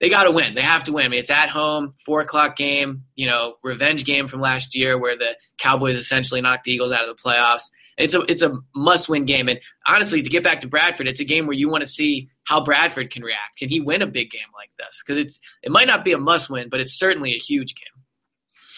they 0.00 0.10
got 0.10 0.24
to 0.24 0.30
win. 0.30 0.54
They 0.54 0.62
have 0.62 0.84
to 0.84 0.92
win. 0.92 1.06
I 1.06 1.08
mean, 1.08 1.20
it's 1.20 1.30
at 1.30 1.48
home, 1.48 1.94
four 2.04 2.20
o'clock 2.20 2.56
game. 2.56 3.04
You 3.14 3.26
know, 3.26 3.54
revenge 3.62 4.04
game 4.04 4.28
from 4.28 4.40
last 4.40 4.74
year 4.74 4.98
where 4.98 5.16
the 5.16 5.36
Cowboys 5.58 5.96
essentially 5.96 6.40
knocked 6.40 6.64
the 6.64 6.72
Eagles 6.72 6.92
out 6.92 7.08
of 7.08 7.16
the 7.16 7.22
playoffs. 7.22 7.70
It's 7.96 8.14
a 8.14 8.20
it's 8.30 8.42
a 8.42 8.52
must 8.74 9.08
win 9.08 9.24
game. 9.24 9.48
And 9.48 9.58
honestly, 9.86 10.20
to 10.20 10.28
get 10.28 10.44
back 10.44 10.60
to 10.60 10.68
Bradford, 10.68 11.08
it's 11.08 11.20
a 11.20 11.24
game 11.24 11.46
where 11.46 11.56
you 11.56 11.70
want 11.70 11.82
to 11.82 11.88
see 11.88 12.26
how 12.44 12.62
Bradford 12.62 13.10
can 13.10 13.22
react. 13.22 13.56
Can 13.58 13.70
he 13.70 13.80
win 13.80 14.02
a 14.02 14.06
big 14.06 14.30
game 14.30 14.48
like 14.54 14.70
this? 14.78 15.02
Because 15.02 15.18
it's 15.22 15.40
it 15.62 15.72
might 15.72 15.86
not 15.86 16.04
be 16.04 16.12
a 16.12 16.18
must 16.18 16.50
win, 16.50 16.68
but 16.68 16.80
it's 16.80 16.98
certainly 16.98 17.32
a 17.32 17.38
huge 17.38 17.74
game. 17.74 18.04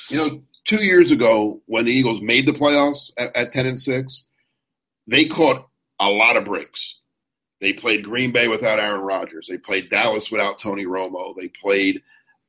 You 0.08 0.18
know, 0.18 0.42
two 0.66 0.84
years 0.84 1.10
ago 1.10 1.60
when 1.66 1.86
the 1.86 1.92
Eagles 1.92 2.22
made 2.22 2.46
the 2.46 2.52
playoffs 2.52 3.10
at, 3.18 3.34
at 3.34 3.52
ten 3.52 3.66
and 3.66 3.80
six, 3.80 4.24
they 5.08 5.24
caught 5.24 5.68
a 5.98 6.08
lot 6.08 6.36
of 6.36 6.44
breaks. 6.44 6.94
They 7.60 7.72
played 7.72 8.04
Green 8.04 8.32
Bay 8.32 8.48
without 8.48 8.78
Aaron 8.78 9.00
Rodgers. 9.00 9.46
They 9.48 9.58
played 9.58 9.90
Dallas 9.90 10.30
without 10.30 10.60
Tony 10.60 10.84
Romo. 10.84 11.34
They 11.36 11.48
played 11.48 12.02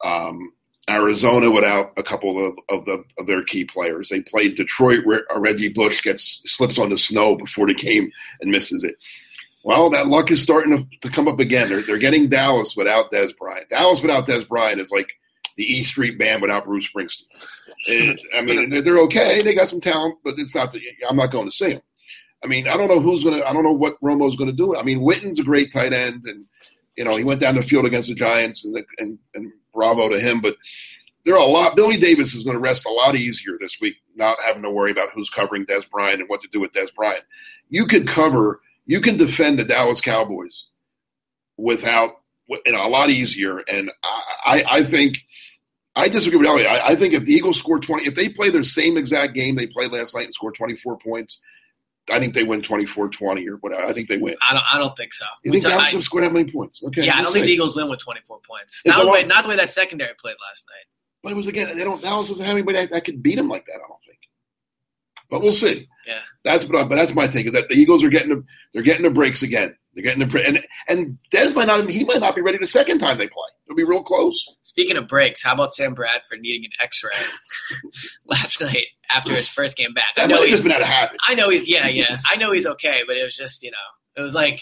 um, 0.03 0.53
Arizona 0.89 1.49
without 1.49 1.93
a 1.97 2.03
couple 2.03 2.47
of, 2.47 2.57
of, 2.69 2.85
the, 2.85 3.03
of 3.17 3.27
their 3.27 3.43
key 3.43 3.65
players. 3.65 4.09
They 4.09 4.21
played 4.21 4.55
Detroit 4.55 5.05
where 5.05 5.23
Reggie 5.35 5.69
Bush 5.69 6.01
gets 6.01 6.41
slips 6.45 6.77
on 6.77 6.89
the 6.89 6.97
snow 6.97 7.35
before 7.35 7.67
the 7.67 7.73
game 7.73 8.11
and 8.41 8.51
misses 8.51 8.83
it. 8.83 8.95
Well, 9.63 9.89
that 9.89 10.07
luck 10.07 10.31
is 10.31 10.41
starting 10.41 10.77
to, 10.77 10.99
to 11.07 11.13
come 11.13 11.27
up 11.27 11.39
again. 11.39 11.69
They're, 11.69 11.81
they're 11.81 11.97
getting 11.97 12.29
Dallas 12.29 12.75
without 12.75 13.11
Dez 13.11 13.35
Bryant. 13.37 13.69
Dallas 13.69 14.01
without 14.01 14.27
Dez 14.27 14.47
Bryant 14.47 14.79
is 14.79 14.91
like 14.91 15.09
the 15.57 15.63
E 15.63 15.83
Street 15.83 16.17
Band 16.17 16.41
without 16.41 16.65
Bruce 16.65 16.89
Springsteen. 16.89 17.25
It's, 17.85 18.25
I 18.33 18.41
mean, 18.41 18.69
they're, 18.69 18.99
okay. 18.99 19.41
They 19.41 19.53
got 19.53 19.67
some 19.67 19.81
talent, 19.81 20.19
but 20.23 20.35
it's 20.37 20.55
not. 20.55 20.71
The, 20.71 20.81
I'm 21.07 21.17
not 21.17 21.31
going 21.31 21.45
to 21.47 21.51
see 21.51 21.73
them. 21.73 21.81
I 22.43 22.47
mean, 22.47 22.67
I 22.67 22.77
don't 22.77 22.87
know 22.87 22.99
who's 22.99 23.23
gonna. 23.23 23.43
I 23.43 23.51
don't 23.53 23.63
know 23.63 23.73
what 23.73 23.97
Romo's 24.01 24.35
gonna 24.35 24.53
do. 24.53 24.75
I 24.75 24.83
mean, 24.83 25.01
Witten's 25.01 25.39
a 25.39 25.43
great 25.43 25.71
tight 25.71 25.93
end, 25.93 26.25
and 26.25 26.45
you 26.97 27.03
know 27.03 27.15
he 27.15 27.23
went 27.23 27.41
down 27.41 27.55
the 27.55 27.63
field 27.63 27.85
against 27.85 28.07
the 28.07 28.15
Giants, 28.15 28.63
and 28.63 28.77
and 28.97 29.19
and 29.35 29.51
bravo 29.73 30.09
to 30.09 30.19
him. 30.19 30.41
But 30.41 30.55
there 31.25 31.35
are 31.35 31.41
a 31.41 31.45
lot. 31.45 31.75
Billy 31.75 31.97
Davis 31.97 32.33
is 32.33 32.43
going 32.43 32.55
to 32.55 32.61
rest 32.61 32.85
a 32.85 32.91
lot 32.91 33.15
easier 33.15 33.53
this 33.59 33.77
week, 33.81 33.97
not 34.15 34.37
having 34.43 34.63
to 34.63 34.69
worry 34.69 34.91
about 34.91 35.09
who's 35.13 35.29
covering 35.29 35.65
Dez 35.65 35.89
Bryant 35.89 36.21
and 36.21 36.29
what 36.29 36.41
to 36.41 36.47
do 36.47 36.59
with 36.59 36.71
Dez 36.71 36.93
Bryant. 36.95 37.23
You 37.69 37.85
can 37.85 38.05
cover. 38.07 38.61
You 38.85 39.01
can 39.01 39.17
defend 39.17 39.59
the 39.59 39.65
Dallas 39.65 40.01
Cowboys 40.01 40.65
without 41.57 42.21
you 42.47 42.71
know 42.71 42.85
a 42.85 42.89
lot 42.89 43.09
easier. 43.09 43.57
And 43.67 43.91
I, 44.03 44.23
I, 44.45 44.63
I 44.77 44.83
think. 44.83 45.19
I 45.95 46.07
disagree 46.07 46.37
with 46.37 46.47
Elliot. 46.47 46.67
I, 46.67 46.89
I 46.89 46.95
think 46.95 47.13
if 47.13 47.25
the 47.25 47.33
Eagles 47.33 47.57
score 47.57 47.79
20, 47.79 48.05
if 48.05 48.15
they 48.15 48.29
play 48.29 48.49
their 48.51 48.63
same 48.63 48.95
exact 48.95 49.33
game 49.33 49.55
they 49.55 49.67
played 49.67 49.91
last 49.91 50.15
night 50.15 50.25
and 50.25 50.33
score 50.33 50.51
24 50.51 50.97
points, 50.99 51.41
I 52.11 52.19
think 52.19 52.33
they 52.33 52.43
win 52.43 52.61
24-20 52.61 53.47
or 53.47 53.57
whatever. 53.57 53.83
I 53.83 53.93
think 53.93 54.09
they 54.09 54.17
win. 54.17 54.35
I 54.41 54.53
don't. 54.53 54.63
I 54.73 54.79
don't 54.79 54.95
think 54.95 55.13
so. 55.13 55.25
You 55.43 55.51
think 55.51 55.63
Dallas 55.63 55.89
going 55.89 55.99
to 55.99 56.05
score 56.05 56.21
that 56.21 56.33
many 56.33 56.51
points? 56.51 56.83
Okay. 56.83 57.05
Yeah, 57.05 57.17
I 57.17 57.21
don't 57.21 57.31
think 57.33 57.45
the 57.45 57.51
Eagles 57.51 57.75
win 57.75 57.89
with 57.89 57.99
24 57.99 58.39
points. 58.47 58.81
Not 58.85 59.03
the, 59.03 59.11
way, 59.11 59.23
not 59.23 59.43
the 59.43 59.49
way 59.49 59.55
that 59.55 59.71
secondary 59.71 60.13
played 60.19 60.35
last 60.47 60.65
night. 60.67 60.85
But 61.23 61.31
it 61.33 61.35
was 61.35 61.47
again. 61.47 61.75
They 61.77 61.83
don't. 61.83 62.01
Dallas 62.01 62.29
doesn't 62.29 62.45
have 62.45 62.53
anybody 62.53 62.79
that, 62.79 62.91
that 62.91 63.05
could 63.05 63.21
beat 63.21 63.35
them 63.35 63.49
like 63.49 63.65
that. 63.65 63.75
I 63.75 63.87
don't 63.87 64.03
think. 64.05 64.19
But 65.29 65.41
we'll 65.41 65.51
see. 65.51 65.87
Yeah. 66.07 66.21
That's 66.43 66.65
but, 66.65 66.89
but 66.89 66.95
that's 66.95 67.13
my 67.13 67.27
take 67.27 67.45
is 67.45 67.53
that 67.53 67.69
the 67.69 67.75
Eagles 67.75 68.03
are 68.03 68.09
getting 68.09 68.29
the, 68.29 68.43
they're 68.73 68.83
getting 68.83 69.03
the 69.03 69.09
breaks 69.09 69.43
again. 69.43 69.75
They're 69.93 70.03
getting 70.03 70.27
the 70.27 70.45
and 70.45 70.65
and 70.87 71.17
Dez 71.31 71.55
might 71.55 71.65
not 71.65 71.89
he 71.89 72.03
might 72.03 72.19
not 72.19 72.35
be 72.35 72.41
ready 72.41 72.57
the 72.57 72.67
second 72.67 72.99
time 72.99 73.17
they 73.17 73.27
play. 73.27 73.47
It'll 73.65 73.75
be 73.75 73.83
real 73.83 74.03
close. 74.03 74.47
Speaking 74.61 74.97
of 74.97 75.07
breaks, 75.07 75.43
how 75.43 75.53
about 75.53 75.71
Sam 75.71 75.93
Bradford 75.93 76.41
needing 76.41 76.65
an 76.65 76.71
X-ray 76.81 77.11
last 78.27 78.61
night 78.61 78.87
after 79.11 79.33
his 79.33 79.49
first 79.49 79.77
game 79.77 79.93
back? 79.93 80.15
That 80.15 80.25
I 80.25 80.27
know 80.27 80.43
he's 80.43 80.61
been 80.61 80.71
out 80.71 80.81
of 80.81 80.87
habit. 80.87 81.17
I 81.27 81.33
know 81.33 81.49
he's 81.49 81.67
yeah 81.67 81.87
yeah. 81.87 82.19
I 82.29 82.35
know 82.35 82.51
he's 82.51 82.67
okay, 82.67 83.01
but 83.07 83.17
it 83.17 83.23
was 83.23 83.35
just 83.35 83.63
you 83.63 83.71
know 83.71 83.77
it 84.15 84.21
was 84.21 84.35
like 84.35 84.61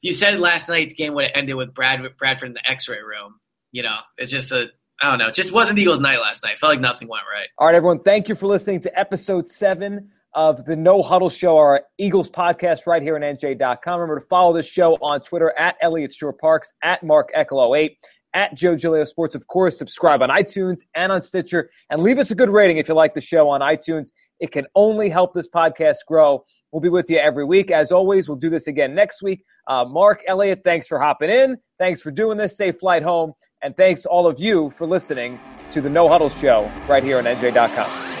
you 0.00 0.12
said 0.12 0.38
last 0.40 0.68
night's 0.68 0.94
game 0.94 1.14
would 1.14 1.26
have 1.26 1.36
ended 1.36 1.54
with 1.54 1.72
Brad 1.72 2.02
Bradford 2.18 2.48
in 2.48 2.54
the 2.54 2.70
X-ray 2.70 3.00
room. 3.00 3.38
You 3.70 3.84
know, 3.84 3.96
it's 4.18 4.30
just 4.30 4.50
a 4.52 4.70
I 5.00 5.10
don't 5.10 5.18
know. 5.18 5.28
It 5.28 5.34
just 5.34 5.52
wasn't 5.52 5.76
the 5.76 5.82
Eagles' 5.82 6.00
night 6.00 6.20
last 6.20 6.44
night. 6.44 6.58
Felt 6.58 6.72
like 6.72 6.80
nothing 6.80 7.08
went 7.08 7.24
right. 7.32 7.48
All 7.58 7.66
right, 7.66 7.74
everyone. 7.74 8.00
Thank 8.00 8.28
you 8.28 8.34
for 8.34 8.46
listening 8.46 8.80
to 8.82 8.98
episode 8.98 9.48
seven 9.48 10.10
of 10.34 10.64
the 10.64 10.76
No 10.76 11.02
Huddle 11.02 11.30
Show, 11.30 11.56
our 11.56 11.82
Eagles 11.98 12.30
podcast 12.30 12.86
right 12.86 13.02
here 13.02 13.16
on 13.16 13.22
NJ.com. 13.22 14.00
Remember 14.00 14.20
to 14.20 14.26
follow 14.26 14.52
this 14.52 14.66
show 14.66 14.94
on 14.96 15.20
Twitter 15.20 15.52
at 15.58 15.76
Elliot 15.82 16.14
Shorr-Parks, 16.14 16.72
at 16.82 17.02
Mark 17.02 17.30
Eckel 17.36 17.76
08, 17.76 17.98
at 18.34 18.54
Joe 18.54 18.76
Giglio 18.76 19.04
Sports. 19.04 19.34
Of 19.34 19.46
course, 19.46 19.78
subscribe 19.78 20.22
on 20.22 20.30
iTunes 20.30 20.80
and 20.94 21.12
on 21.12 21.20
Stitcher, 21.20 21.70
and 21.90 22.02
leave 22.02 22.18
us 22.18 22.30
a 22.30 22.34
good 22.34 22.50
rating 22.50 22.78
if 22.78 22.88
you 22.88 22.94
like 22.94 23.14
the 23.14 23.20
show 23.20 23.48
on 23.48 23.60
iTunes. 23.60 24.08
It 24.40 24.50
can 24.52 24.66
only 24.74 25.08
help 25.08 25.34
this 25.34 25.48
podcast 25.48 25.98
grow. 26.08 26.44
We'll 26.72 26.80
be 26.80 26.88
with 26.88 27.10
you 27.10 27.18
every 27.18 27.44
week. 27.44 27.70
As 27.70 27.92
always, 27.92 28.28
we'll 28.28 28.38
do 28.38 28.50
this 28.50 28.66
again 28.66 28.94
next 28.94 29.22
week. 29.22 29.44
Uh, 29.66 29.84
Mark 29.84 30.22
Elliott, 30.26 30.62
thanks 30.64 30.88
for 30.88 30.98
hopping 30.98 31.30
in. 31.30 31.58
Thanks 31.78 32.00
for 32.00 32.10
doing 32.10 32.38
this. 32.38 32.56
Safe 32.56 32.76
flight 32.80 33.02
home. 33.02 33.34
And 33.62 33.76
thanks 33.76 34.06
all 34.06 34.26
of 34.26 34.40
you 34.40 34.70
for 34.70 34.86
listening 34.86 35.38
to 35.70 35.80
the 35.80 35.90
No 35.90 36.08
Huddle 36.08 36.30
Show 36.30 36.70
right 36.88 37.04
here 37.04 37.18
on 37.18 37.24
NJ.com. 37.24 38.11